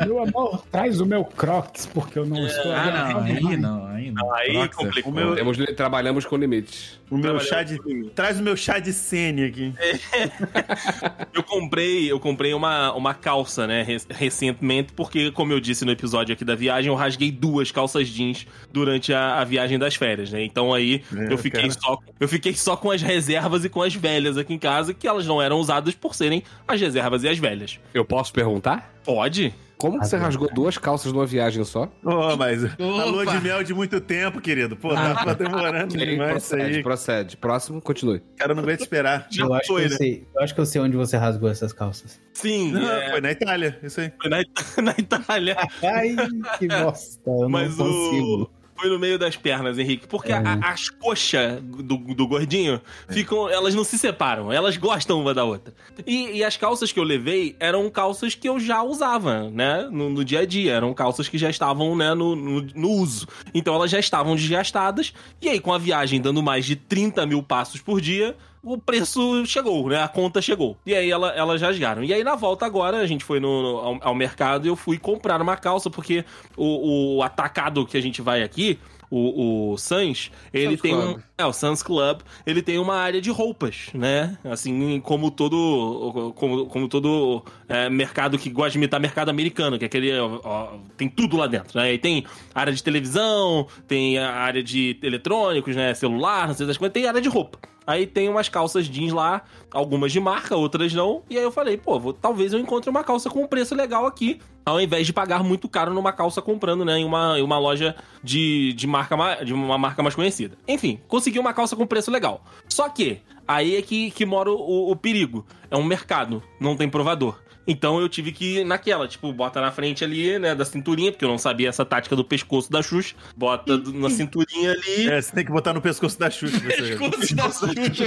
é, 0.00 0.04
Meu 0.06 0.22
amor, 0.22 0.64
traz 0.70 1.00
o 1.00 1.06
meu 1.06 1.24
Crocs, 1.24 1.86
porque 1.86 2.18
eu 2.18 2.26
não 2.26 2.46
estou 2.46 2.72
Ah, 2.72 3.10
não, 3.14 3.20
aí 3.22 3.56
não, 3.56 3.86
aí 3.86 4.10
não. 4.10 4.32
Aí 4.34 4.52
Crocs 4.52 4.64
é 4.64 4.68
complicou. 4.68 5.12
Meu- 5.12 5.34
Temos, 5.34 5.56
trabalhamos 5.76 6.24
com 6.24 6.36
limites. 6.36 7.00
O 7.10 7.16
meu 7.16 7.38
chá 7.40 7.62
de. 7.62 7.78
Traz 8.14 8.40
o 8.40 8.42
meu 8.42 8.56
chá 8.56 8.78
de 8.78 8.92
sene 8.92 9.44
aqui. 9.44 9.72
Eu 11.34 11.42
comprei, 11.42 12.10
eu 12.10 12.20
comprei 12.20 12.52
uma, 12.54 12.92
uma 12.94 13.14
calça, 13.14 13.66
né, 13.66 13.82
re- 13.82 13.96
recentemente, 14.10 14.92
porque, 14.92 15.30
como 15.30 15.52
eu 15.52 15.60
disse 15.60 15.84
no 15.84 15.90
episódio 15.92 16.32
aqui 16.32 16.44
da 16.44 16.54
viagem, 16.54 16.88
eu 16.90 16.94
rasguei 16.94 17.30
duas 17.30 17.70
calças 17.70 18.08
jeans 18.08 18.46
durante 18.72 19.12
a, 19.12 19.40
a 19.40 19.44
viagem 19.44 19.78
das 19.78 19.94
férias, 19.94 20.30
né? 20.30 20.44
Então 20.44 20.72
aí 20.74 21.02
É, 21.14 21.32
eu 21.32 21.38
fiquei 21.38 21.62
cara. 21.68 21.72
só 21.80 21.98
eu 22.20 22.28
fiquei 22.28 22.54
só 22.54 22.76
com 22.76 22.90
as 22.90 23.00
reservas 23.02 23.64
e 23.64 23.68
com 23.68 23.82
as 23.82 23.94
velhas 24.02 24.36
aqui 24.36 24.52
em 24.52 24.58
casa, 24.58 24.92
que 24.92 25.06
elas 25.06 25.26
não 25.26 25.40
eram 25.40 25.58
usadas 25.58 25.94
por 25.94 26.14
serem 26.14 26.42
as 26.66 26.80
reservas 26.80 27.22
e 27.22 27.28
as 27.28 27.38
velhas. 27.38 27.78
Eu 27.94 28.04
posso 28.04 28.32
perguntar? 28.32 28.92
Pode? 29.04 29.54
Como 29.78 29.98
que 29.98 30.06
você 30.06 30.16
rasgou 30.16 30.48
duas 30.54 30.78
calças 30.78 31.12
numa 31.12 31.26
viagem 31.26 31.64
só? 31.64 31.88
Ô, 32.04 32.36
mas 32.36 32.64
a 32.64 32.68
lua 33.04 33.24
Opa. 33.24 33.32
de 33.36 33.40
mel 33.42 33.64
de 33.64 33.74
muito 33.74 34.00
tempo, 34.00 34.40
querido. 34.40 34.76
Pô, 34.76 34.90
tava 34.94 35.34
demorando 35.34 35.92
Ok, 35.94 36.06
demais 36.06 36.36
isso 36.36 36.50
procede, 36.50 36.76
aí. 36.76 36.82
procede. 36.84 37.36
Próximo, 37.36 37.80
continue. 37.82 38.18
O 38.18 38.36
cara 38.38 38.54
não 38.54 38.62
aguenta 38.62 38.82
esperar. 38.84 39.26
Já 39.28 39.44
Eu 39.44 39.52
acho, 39.54 39.66
foi, 39.66 39.80
que 39.82 39.86
eu, 39.86 39.90
né? 39.90 39.96
sei, 39.96 40.26
eu 40.36 40.40
acho 40.42 40.54
que 40.54 40.60
eu 40.60 40.66
sei 40.66 40.80
onde 40.80 40.96
você 40.96 41.16
rasgou 41.16 41.48
essas 41.50 41.72
calças. 41.72 42.20
Sim, 42.32 42.70
Não, 42.70 42.88
é, 42.92 43.10
Foi 43.10 43.20
na 43.20 43.32
Itália, 43.32 43.76
isso 43.82 44.00
aí. 44.00 44.12
foi 44.20 44.30
na, 44.30 44.36
na 44.84 44.94
Itália. 44.96 45.56
Ai, 45.82 46.14
que 46.60 46.68
bosta. 46.68 47.20
Eu 47.28 47.48
Mas 47.48 47.76
não 47.76 47.86
consigo. 47.86 48.42
o. 48.44 48.61
Foi 48.82 48.90
no 48.90 48.98
meio 48.98 49.16
das 49.16 49.36
pernas, 49.36 49.78
Henrique. 49.78 50.08
Porque 50.08 50.32
É. 50.32 50.34
a- 50.36 50.58
as 50.72 50.88
coxas 50.88 51.62
do, 51.62 51.96
do 51.96 52.26
gordinho 52.26 52.80
ficam. 53.08 53.48
Elas 53.48 53.76
não 53.76 53.84
se 53.84 53.96
separam, 53.96 54.52
elas 54.52 54.76
gostam 54.76 55.20
uma 55.20 55.32
da 55.32 55.44
outra. 55.44 55.72
E, 56.04 56.38
e 56.38 56.42
as 56.44 56.56
calças 56.56 56.90
que 56.90 56.98
eu 56.98 57.04
levei 57.04 57.54
eram 57.60 57.88
calças 57.88 58.34
que 58.34 58.48
eu 58.48 58.58
já 58.58 58.82
usava, 58.82 59.48
né? 59.50 59.88
No, 59.88 60.10
no 60.10 60.24
dia 60.24 60.40
a 60.40 60.44
dia. 60.44 60.72
Eram 60.72 60.92
calças 60.92 61.28
que 61.28 61.38
já 61.38 61.48
estavam, 61.48 61.94
né, 61.94 62.12
no, 62.12 62.34
no, 62.34 62.60
no 62.74 62.90
uso. 62.90 63.28
Então 63.54 63.72
elas 63.72 63.88
já 63.90 64.00
estavam 64.00 64.34
desgastadas. 64.34 65.12
E 65.40 65.48
aí, 65.48 65.60
com 65.60 65.72
a 65.72 65.78
viagem 65.78 66.20
dando 66.20 66.42
mais 66.42 66.66
de 66.66 66.74
30 66.74 67.24
mil 67.24 67.40
passos 67.40 67.80
por 67.80 68.00
dia. 68.00 68.36
O 68.62 68.78
preço 68.78 69.44
chegou, 69.44 69.88
né? 69.88 70.00
A 70.02 70.06
conta 70.08 70.40
chegou. 70.40 70.76
E 70.86 70.94
aí 70.94 71.10
ela, 71.10 71.30
elas 71.30 71.60
rasgaram. 71.60 72.04
E 72.04 72.14
aí 72.14 72.22
na 72.22 72.36
volta 72.36 72.64
agora, 72.64 72.98
a 72.98 73.06
gente 73.06 73.24
foi 73.24 73.40
no, 73.40 73.62
no- 73.62 73.78
ao, 73.78 73.98
ao 74.02 74.14
mercado 74.14 74.64
e 74.66 74.68
eu 74.68 74.76
fui 74.76 74.98
comprar 74.98 75.40
uma 75.42 75.56
calça, 75.56 75.90
porque 75.90 76.24
o, 76.56 77.16
o 77.16 77.22
atacado 77.22 77.84
que 77.84 77.96
a 77.96 78.00
gente 78.00 78.22
vai 78.22 78.40
aqui, 78.42 78.78
o, 79.10 79.72
o 79.72 79.76
Sans, 79.78 80.30
ele 80.54 80.76
Sam's 80.76 80.80
tem 80.80 80.94
Club. 80.94 81.16
um. 81.16 81.20
É, 81.36 81.44
o 81.44 81.52
Sans 81.52 81.82
Club, 81.82 82.20
ele 82.46 82.62
tem 82.62 82.78
uma 82.78 82.94
área 82.94 83.20
de 83.20 83.30
roupas, 83.30 83.88
né? 83.92 84.38
Assim 84.44 85.00
como 85.00 85.30
todo. 85.30 86.32
Como, 86.36 86.66
como 86.66 86.88
todo 86.88 87.44
é, 87.68 87.90
mercado 87.90 88.38
que 88.38 88.48
gosta 88.48 88.70
de 88.70 88.78
imitar 88.78 89.00
mercado 89.00 89.28
americano, 89.28 89.76
que 89.76 89.84
é 89.84 89.86
aquele. 89.86 90.16
ó, 90.18 90.40
ó, 90.44 90.68
tem 90.96 91.08
tudo 91.08 91.36
lá 91.36 91.46
dentro, 91.48 91.78
né? 91.78 91.92
E 91.92 91.98
tem 91.98 92.24
área 92.54 92.72
de 92.72 92.82
televisão, 92.82 93.66
tem 93.88 94.18
a 94.18 94.30
área 94.32 94.62
de 94.62 94.96
eletrônicos, 95.02 95.74
né? 95.74 95.92
Celular, 95.94 96.46
não 96.48 96.54
sei 96.54 96.66
das 96.66 96.78
coisas, 96.78 96.92
tem 96.94 97.06
área 97.06 97.20
de 97.20 97.28
roupa. 97.28 97.58
Aí 97.86 98.06
tem 98.06 98.28
umas 98.28 98.48
calças 98.48 98.86
jeans 98.88 99.12
lá, 99.12 99.42
algumas 99.70 100.12
de 100.12 100.20
marca, 100.20 100.56
outras 100.56 100.92
não. 100.92 101.22
E 101.28 101.36
aí 101.36 101.42
eu 101.42 101.50
falei, 101.50 101.76
pô, 101.76 101.98
vou- 101.98 102.12
talvez 102.12 102.52
eu 102.52 102.58
encontre 102.60 102.88
uma 102.88 103.02
calça 103.02 103.28
com 103.28 103.42
um 103.42 103.46
preço 103.46 103.74
legal 103.74 104.06
aqui, 104.06 104.40
ao 104.64 104.80
invés 104.80 105.06
de 105.06 105.12
pagar 105.12 105.42
muito 105.42 105.68
caro 105.68 105.92
numa 105.92 106.12
calça 106.12 106.40
comprando, 106.40 106.84
né, 106.84 106.98
em 106.98 107.04
uma, 107.04 107.38
em 107.38 107.42
uma 107.42 107.58
loja 107.58 107.96
de, 108.22 108.72
de, 108.74 108.86
marca, 108.86 109.16
ma- 109.16 109.42
de 109.42 109.52
uma 109.52 109.76
marca 109.76 110.02
mais 110.02 110.14
conhecida. 110.14 110.56
Enfim, 110.68 111.00
consegui 111.08 111.38
uma 111.38 111.52
calça 111.52 111.74
com 111.74 111.86
preço 111.86 112.10
legal. 112.10 112.44
Só 112.68 112.88
que, 112.88 113.20
aí 113.48 113.74
é 113.76 113.82
que, 113.82 114.10
que 114.12 114.24
mora 114.24 114.50
o, 114.50 114.90
o 114.90 114.96
perigo. 114.96 115.44
É 115.70 115.76
um 115.76 115.82
mercado, 115.84 116.42
não 116.60 116.76
tem 116.76 116.88
provador. 116.88 117.40
Então 117.66 118.00
eu 118.00 118.08
tive 118.08 118.32
que 118.32 118.58
ir 118.58 118.64
naquela, 118.64 119.06
tipo, 119.06 119.32
bota 119.32 119.60
na 119.60 119.70
frente 119.70 120.02
ali, 120.02 120.38
né, 120.38 120.54
da 120.54 120.64
cinturinha, 120.64 121.12
porque 121.12 121.24
eu 121.24 121.28
não 121.28 121.38
sabia 121.38 121.68
essa 121.68 121.84
tática 121.84 122.16
do 122.16 122.24
pescoço 122.24 122.70
da 122.70 122.82
Xuxa. 122.82 123.14
Bota 123.36 123.78
na 123.78 124.10
cinturinha 124.10 124.72
ali. 124.72 125.08
É, 125.08 125.20
você 125.20 125.32
tem 125.32 125.44
que 125.44 125.52
botar 125.52 125.72
no 125.72 125.80
pescoço 125.80 126.18
da 126.18 126.30
Xuxa. 126.30 126.60
Pescoço 126.60 127.34
da 127.34 127.50
Xuxa. 127.50 128.04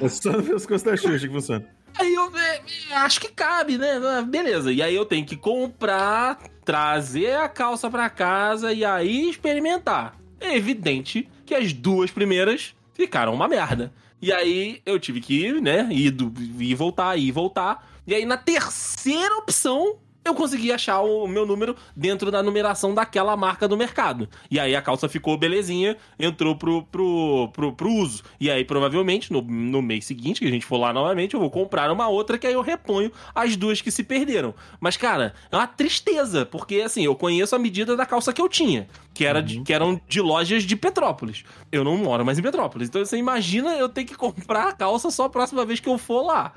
É 0.00 0.08
só 0.08 0.32
no 0.32 0.42
pescoço 0.42 0.84
da 0.84 0.96
Xuxa 0.96 1.26
que 1.26 1.34
funciona. 1.34 1.66
Aí 1.98 2.14
eu 2.14 2.30
é, 2.36 2.62
é, 2.90 2.96
acho 2.96 3.20
que 3.20 3.28
cabe, 3.28 3.78
né? 3.78 4.00
Ah, 4.04 4.22
Beleza. 4.22 4.72
E 4.72 4.82
aí 4.82 4.94
eu 4.94 5.04
tenho 5.04 5.24
que 5.24 5.36
comprar, 5.36 6.38
trazer 6.64 7.36
a 7.36 7.48
calça 7.48 7.90
pra 7.90 8.10
casa 8.10 8.72
e 8.72 8.84
aí 8.84 9.30
experimentar. 9.30 10.16
É 10.40 10.54
evidente 10.54 11.28
que 11.44 11.54
as 11.54 11.72
duas 11.72 12.10
primeiras 12.10 12.74
ficaram 12.92 13.32
uma 13.32 13.48
merda. 13.48 13.92
E 14.20 14.32
aí 14.32 14.80
eu 14.84 14.98
tive 14.98 15.20
que 15.20 15.46
ir, 15.46 15.60
né? 15.60 15.86
Ir, 15.90 16.14
ir 16.58 16.70
e 16.70 16.74
voltar, 16.74 17.16
ir 17.16 17.28
e 17.28 17.32
voltar. 17.32 17.95
E 18.06 18.14
aí 18.14 18.24
na 18.24 18.36
terceira 18.36 19.36
opção. 19.36 19.98
Eu 20.26 20.34
consegui 20.34 20.72
achar 20.72 21.00
o 21.02 21.26
meu 21.28 21.46
número 21.46 21.76
dentro 21.94 22.30
da 22.30 22.42
numeração 22.42 22.92
daquela 22.94 23.36
marca 23.36 23.68
do 23.68 23.76
mercado. 23.76 24.28
E 24.50 24.58
aí 24.58 24.74
a 24.74 24.82
calça 24.82 25.08
ficou 25.08 25.36
belezinha, 25.38 25.96
entrou 26.18 26.56
pro, 26.56 26.82
pro, 26.82 27.48
pro, 27.52 27.72
pro 27.72 27.92
uso. 27.92 28.22
E 28.40 28.50
aí, 28.50 28.64
provavelmente, 28.64 29.32
no, 29.32 29.40
no 29.40 29.80
mês 29.80 30.04
seguinte, 30.04 30.40
que 30.40 30.46
a 30.46 30.50
gente 30.50 30.66
for 30.66 30.78
lá 30.78 30.92
novamente, 30.92 31.34
eu 31.34 31.40
vou 31.40 31.50
comprar 31.50 31.90
uma 31.92 32.08
outra 32.08 32.36
que 32.38 32.46
aí 32.46 32.54
eu 32.54 32.60
reponho 32.62 33.10
as 33.34 33.54
duas 33.56 33.80
que 33.80 33.90
se 33.90 34.02
perderam. 34.02 34.54
Mas, 34.80 34.96
cara, 34.96 35.34
é 35.50 35.56
uma 35.56 35.66
tristeza, 35.66 36.44
porque 36.44 36.80
assim, 36.80 37.04
eu 37.04 37.14
conheço 37.14 37.54
a 37.54 37.58
medida 37.58 37.96
da 37.96 38.04
calça 38.04 38.32
que 38.32 38.40
eu 38.42 38.48
tinha, 38.48 38.88
que, 39.14 39.24
era 39.24 39.40
de- 39.42 39.60
que 39.62 39.72
eram 39.72 40.00
de 40.08 40.20
lojas 40.20 40.64
de 40.64 40.74
Petrópolis. 40.74 41.44
Eu 41.70 41.84
não 41.84 41.96
moro 41.96 42.24
mais 42.24 42.38
em 42.38 42.42
Petrópolis. 42.42 42.88
Então 42.88 43.04
você 43.04 43.16
imagina 43.16 43.74
eu 43.76 43.88
ter 43.88 44.04
que 44.04 44.14
comprar 44.14 44.68
a 44.68 44.72
calça 44.72 45.10
só 45.10 45.24
a 45.24 45.30
próxima 45.30 45.64
vez 45.64 45.78
que 45.80 45.88
eu 45.88 45.98
for 45.98 46.22
lá. 46.22 46.52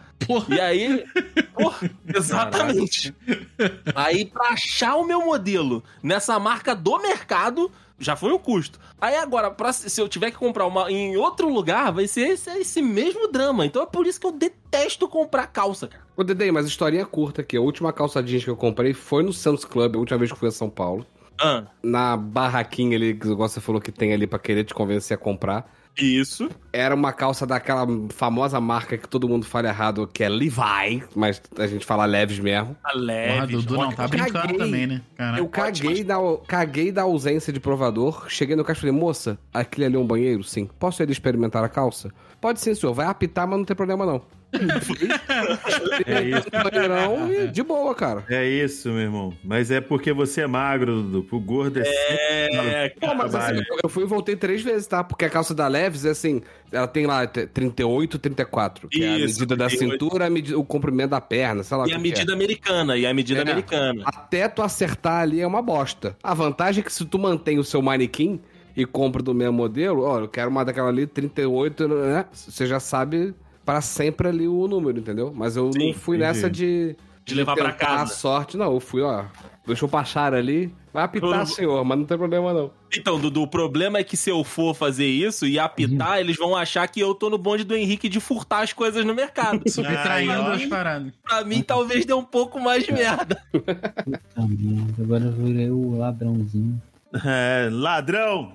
E 0.50 0.60
aí. 0.60 1.06
Porra, 1.54 1.90
exatamente. 2.14 3.14
Aí, 3.95 4.26
pra 4.26 4.49
achar 4.49 4.95
o 4.95 5.03
meu 5.05 5.26
modelo 5.26 5.84
nessa 6.01 6.39
marca 6.39 6.76
do 6.76 6.97
mercado, 6.99 7.72
já 7.97 8.16
foi 8.16 8.32
um 8.32 8.38
custo. 8.39 8.80
Aí 8.99 9.16
agora, 9.16 9.51
pra- 9.51 9.74
se 9.74 9.99
eu 10.01 10.07
tiver 10.07 10.32
que 10.32 10.38
comprar 10.38 10.66
uma 10.66 10.91
em 10.91 11.18
outro 11.18 11.49
lugar, 11.51 11.91
vai 11.91 12.07
ser 12.07 12.30
esse, 12.30 12.49
esse 12.51 12.82
mesmo 12.82 13.28
drama. 13.28 13.66
Então 13.66 13.82
é 13.84 13.86
por 13.86 14.05
isso 14.07 14.20
que 14.20 14.26
eu 14.28 14.32
detesto 14.32 15.07
comprar 15.07 15.47
calça, 15.47 15.88
cara. 15.88 16.03
Ô, 16.16 16.24
Dedei, 16.24 16.51
mas 16.51 16.66
historinha 16.66 17.05
curta 17.05 17.41
aqui. 17.41 17.57
A 17.57 17.62
última 17.62 17.91
calça 17.93 18.22
jeans 18.24 18.43
que 18.43 18.49
eu 18.49 18.55
comprei 18.57 18.93
foi 18.93 19.24
no 19.24 19.34
Santos 19.34 19.66
Club, 19.66 19.95
a 19.95 19.99
última 19.99 20.18
vez 20.20 20.30
que 20.32 20.36
eu 20.36 20.39
fui 20.39 20.47
a 20.49 20.51
São 20.51 20.70
Paulo. 20.70 21.05
Ah, 21.41 21.64
Na 21.82 22.18
barraquinha 22.18 22.97
ali, 22.97 23.14
que 23.14 23.28
você 23.28 23.62
falou 23.62 23.80
que 23.80 23.91
tem 23.91 24.12
ali 24.14 24.28
pra 24.28 24.38
querer 24.39 24.66
te 24.66 24.74
convencer 24.74 25.16
a 25.16 25.18
comprar. 25.18 25.70
Isso. 26.00 26.50
Era 26.72 26.93
uma 26.95 27.12
calça 27.12 27.45
daquela 27.45 27.86
famosa 28.10 28.60
marca 28.62 28.97
que 28.97 29.08
todo 29.08 29.28
mundo 29.28 29.45
fala 29.45 29.68
errado, 29.68 30.08
que 30.12 30.24
é 30.24 30.30
Levi, 30.30 31.04
mas 31.16 31.41
a 31.58 31.68
gente 31.68 31.86
fala 31.86 32.06
leves 32.06 32.39
mesmo. 32.39 32.76
A 32.84 32.91
Porra, 32.91 33.04
leve. 33.04 33.54
Dudu 33.56 33.78
não 33.78 33.91
tá 33.91 34.04
Eu 34.04 34.10
brincando 34.10 34.34
caguei. 34.34 34.58
também, 34.58 34.88
né? 34.88 35.02
Caraca. 35.18 35.39
Eu 35.39 35.47
caguei 35.47 36.04
da, 36.04 36.16
caguei 36.47 36.91
da 36.91 37.02
ausência 37.04 37.52
de 37.52 37.60
provador. 37.60 38.26
Cheguei 38.30 38.56
no 38.56 38.64
caixa 38.64 38.80
e 38.80 38.82
falei, 38.82 38.95
moça, 38.95 39.38
aquele 39.54 39.86
ali 39.86 39.95
é 39.95 40.00
um 40.00 40.06
banheiro? 40.06 40.43
Sim. 40.43 40.70
Posso 40.80 41.02
ir 41.04 41.10
experimentar 41.10 41.64
a 41.64 41.70
calça? 41.70 42.12
Pode 42.39 42.60
sim, 42.60 42.74
senhor. 42.74 42.93
Vai 42.93 43.08
apitar, 43.08 43.47
mas 43.47 43.58
não 43.58 43.66
tem 43.66 43.76
problema 43.76 44.06
não. 44.06 44.22
É 46.06 46.22
isso. 46.22 46.47
E 47.32 47.47
de 47.47 47.64
boa, 47.64 47.93
cara. 47.93 48.24
É 48.30 48.47
isso, 48.47 48.89
meu 48.89 49.00
irmão. 49.02 49.34
Mas 49.43 49.70
é 49.72 49.80
porque 49.82 50.12
você 50.14 50.41
é 50.41 50.47
magro, 50.47 51.02
Dudu. 51.04 51.24
Pro 51.24 51.39
gordo 51.39 51.80
é, 51.84 52.86
É, 52.86 52.89
Pô, 52.89 53.14
mas 53.14 53.34
assim, 53.36 53.62
eu 53.84 53.89
fui 53.89 54.04
e 54.04 54.08
voltei 54.08 54.36
três 54.36 54.62
vezes, 54.62 54.88
tá? 54.88 55.04
Porque 55.04 55.26
a 55.26 55.30
calça 55.30 55.54
da 55.54 55.68
Leves 55.68 56.06
é 56.06 56.10
assim, 56.12 56.41
ela 56.72 56.88
tem 56.88 57.06
lá 57.06 57.28
t- 57.28 57.45
38, 57.47 58.18
34, 58.20 58.88
que 58.88 59.04
é 59.04 59.10
a 59.10 59.18
Isso, 59.20 59.39
medida 59.39 59.56
da 59.56 59.68
38. 59.68 59.91
cintura, 59.93 60.26
a 60.26 60.30
medida, 60.30 60.58
o 60.58 60.64
comprimento 60.64 61.10
da 61.12 61.22
perna, 61.22 61.64
sei 61.64 61.78
lá 61.78 61.88
E 61.88 61.91
a 61.91 61.95
o 61.95 62.00
é. 62.00 62.02
medida 62.02 62.34
americana, 62.34 62.97
e 62.97 63.06
a 63.06 63.14
medida 63.14 63.39
É. 63.39 63.43
americana. 63.43 64.04
Até 64.06 64.47
tu 64.47 64.62
acertar 64.62 65.22
ali 65.22 65.41
é 65.41 65.47
uma 65.47 65.62
bosta. 65.62 66.16
A 66.24 66.34
vantagem 66.34 66.82
é 66.82 66.84
que 66.84 66.91
se 66.93 67.06
tu 67.06 67.20
mantém 67.20 67.60
o 67.60 67.64
seu 67.64 67.82
manequim 67.82 68.39
e 68.76 68.86
compra 68.86 69.22
do 69.22 69.34
mesmo 69.34 69.54
modelo, 69.54 70.04
ó, 70.04 70.20
eu 70.20 70.28
quero 70.28 70.50
uma 70.50 70.64
daquela 70.64 70.89
ali, 70.89 71.06
38, 71.06 71.88
né? 71.88 72.26
Você 72.32 72.66
já 72.66 72.80
sabe 72.80 73.34
para 73.70 73.82
sempre 73.82 74.28
ali 74.28 74.48
o 74.48 74.68
número, 74.68 75.00
entendeu? 75.00 75.32
Mas 75.36 75.56
eu 75.56 75.72
Sim, 75.72 75.88
não 75.88 75.94
fui 75.94 76.18
entendi. 76.18 76.34
nessa 76.34 76.50
de, 76.50 76.96
De 77.26 77.36
levar 77.36 77.56
pra 77.56 77.72
tentar 77.72 77.78
casa. 77.86 78.04
a 78.04 78.08
sorte, 78.16 78.58
não. 78.58 78.74
Eu 78.74 78.80
fui, 78.80 79.02
ó, 79.04 79.26
deixa 79.68 79.86
eu 79.86 79.90
baixar 79.90 80.34
ali. 80.34 80.74
Vai 80.92 81.04
apitar, 81.04 81.42
Eu- 81.42 81.46
senhor, 81.46 81.86
mas 81.86 82.00
não 82.00 82.06
tem 82.06 82.18
problema 82.18 82.52
não. 82.52 82.72
Então, 82.98 83.20
Dudu, 83.20 83.44
o 83.44 83.48
problema 83.48 84.00
é 84.00 84.04
que 84.04 84.18
se 84.18 84.32
eu 84.32 84.44
for 84.44 84.74
fazer 84.74 85.06
isso 85.06 85.46
e 85.46 85.60
apitar, 85.60 86.20
eles 86.20 86.36
vão 86.36 86.56
achar 86.56 86.88
que 86.88 87.00
eu 87.00 87.14
tô 87.14 87.30
no 87.30 87.38
bonde 87.38 87.64
do 87.64 87.76
Henrique 87.76 88.10
de 88.10 88.20
furtar 88.20 88.64
as 88.64 88.74
coisas 88.74 89.06
no 89.06 89.14
mercado. 89.14 89.62
Subtraindo 89.70 90.32
as 90.34 90.66
paradas. 90.66 91.14
pra 91.24 91.44
mim, 91.46 91.62
talvez 91.62 92.06
dê 92.06 92.14
um 92.14 92.24
pouco 92.24 92.60
mais 92.60 92.84
de 92.84 92.92
merda. 92.92 93.40
Puta 93.52 93.78
merda, 94.50 95.04
agora 95.04 95.24
eu 95.26 95.32
virei 95.34 95.70
o 95.70 95.96
ladrãozinho. 96.00 96.82
É, 97.24 97.70
ladrão! 97.72 98.54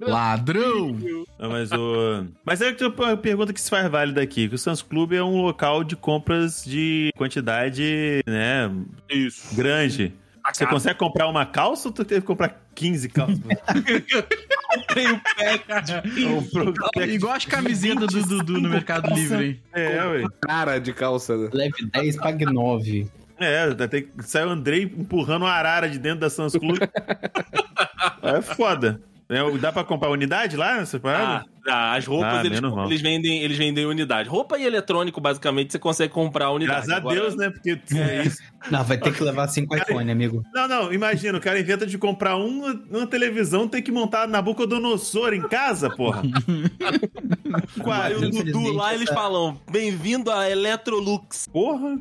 Ladrão! 0.00 0.96
Não, 1.38 1.50
mas 1.50 1.70
o. 1.72 2.26
Mas 2.44 2.60
é 2.60 2.74
uma 2.80 3.16
pergunta 3.16 3.52
que 3.52 3.60
se 3.60 3.70
faz 3.70 3.88
válida 3.90 4.22
aqui: 4.22 4.48
que 4.48 4.54
o 4.54 4.58
Sans 4.58 4.82
Club 4.82 5.12
é 5.12 5.22
um 5.22 5.42
local 5.42 5.84
de 5.84 5.96
compras 5.96 6.64
de 6.64 7.12
quantidade, 7.16 8.22
né? 8.26 8.70
Isso. 9.10 9.54
Grande. 9.54 10.14
Você 10.52 10.66
consegue 10.66 10.98
comprar 10.98 11.28
uma 11.28 11.44
calça 11.44 11.88
ou 11.88 11.94
tu 11.94 12.04
teve 12.04 12.22
que 12.22 12.26
comprar 12.26 12.66
15 12.74 13.08
calças? 13.10 13.38
Comprei 13.38 15.12
o 15.12 15.20
pack. 15.20 15.92
Comprou 16.24 17.04
Igual 17.04 17.34
as 17.34 17.44
camisetas 17.44 18.08
do 18.08 18.22
Dudu 18.22 18.60
no 18.60 18.68
Mercado 18.70 19.12
Livre, 19.14 19.44
hein? 19.44 19.62
É, 19.74 20.02
ué. 20.06 20.24
Cara 20.40 20.78
de 20.78 20.92
calça, 20.92 21.36
né? 21.36 21.50
Leve 21.52 21.86
10, 21.92 22.16
pague 22.16 22.46
9. 22.46 23.10
É, 23.38 23.72
tem 23.86 24.02
que 24.02 24.22
sair 24.22 24.46
o 24.46 24.50
Andrei 24.50 24.82
empurrando 24.82 25.42
uma 25.42 25.52
arara 25.52 25.88
de 25.88 25.98
dentro 25.98 26.20
da 26.20 26.30
Sans 26.30 26.52
Club. 26.54 26.78
é 28.22 28.42
foda. 28.42 29.00
É, 29.30 29.58
dá 29.58 29.70
pra 29.70 29.84
comprar 29.84 30.08
unidade 30.08 30.56
lá 30.56 30.78
nessa 30.78 30.98
parada? 30.98 31.44
ah, 31.68 31.94
as 31.94 32.06
roupas, 32.06 32.32
Ah, 32.32 32.46
eles, 32.46 32.60
eles, 32.86 33.00
vendem, 33.02 33.42
eles 33.42 33.58
vendem 33.58 33.84
unidade. 33.84 34.26
Roupa 34.26 34.58
e 34.58 34.64
eletrônico, 34.64 35.20
basicamente, 35.20 35.70
você 35.70 35.78
consegue 35.78 36.10
comprar 36.14 36.46
a 36.46 36.50
unidade. 36.52 36.86
Graças 36.86 36.90
a 36.94 36.96
Agora- 36.96 37.20
Deus, 37.20 37.36
né? 37.36 37.50
Porque 37.50 37.78
é 37.94 38.22
isso. 38.24 38.38
Não, 38.70 38.82
vai 38.82 38.96
ter 38.96 39.12
que 39.12 39.22
levar 39.22 39.46
5 39.48 39.76
iPhone, 39.76 40.10
amigo. 40.10 40.42
Não, 40.54 40.66
não, 40.66 40.92
imagina, 40.94 41.36
o 41.36 41.40
cara 41.42 41.60
inventa 41.60 41.84
de 41.86 41.98
comprar 41.98 42.36
uma, 42.36 42.72
uma 42.90 43.06
televisão, 43.06 43.68
tem 43.68 43.82
que 43.82 43.92
montar 43.92 44.26
Nabucodonosor 44.26 45.34
em 45.34 45.46
casa, 45.46 45.90
porra. 45.90 46.22
Quase. 47.84 48.14
o 48.14 48.30
Dudu 48.30 48.72
lá, 48.72 48.94
eles 48.94 49.10
falam, 49.10 49.60
bem-vindo 49.70 50.30
a 50.30 50.48
Electrolux. 50.50 51.46
Porra. 51.52 51.98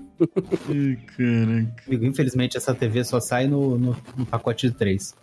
Amigo, 0.69 2.05
infelizmente 2.05 2.55
essa 2.55 2.73
TV 2.73 3.03
só 3.03 3.19
sai 3.19 3.47
no, 3.47 3.77
no, 3.77 3.97
no 4.15 4.25
pacote 4.25 4.69
de 4.69 4.75
3. 4.75 5.13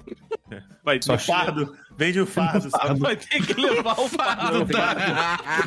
Vai 0.85 1.01
Só 1.01 1.17
fardo. 1.19 1.75
Vende 1.97 2.20
o 2.20 2.26
fardo. 2.26 2.70
Só 2.70 2.95
vai 2.95 3.16
ter 3.16 3.45
que 3.47 3.55
levar 3.61 3.99
o 3.99 4.09
fardo. 4.11 4.66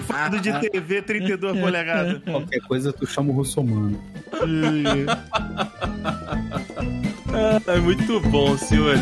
fardo 0.05 0.39
de 0.41 0.51
TV 0.69 1.01
32 1.01 1.59
polegadas. 1.59 2.21
Qualquer 2.29 2.59
coisa 2.61 2.91
tu 2.91 3.05
chama 3.05 3.31
o 3.31 3.35
russomano. 3.35 4.01
É 7.67 7.79
muito 7.79 8.19
bom, 8.29 8.57
senhores. 8.57 9.01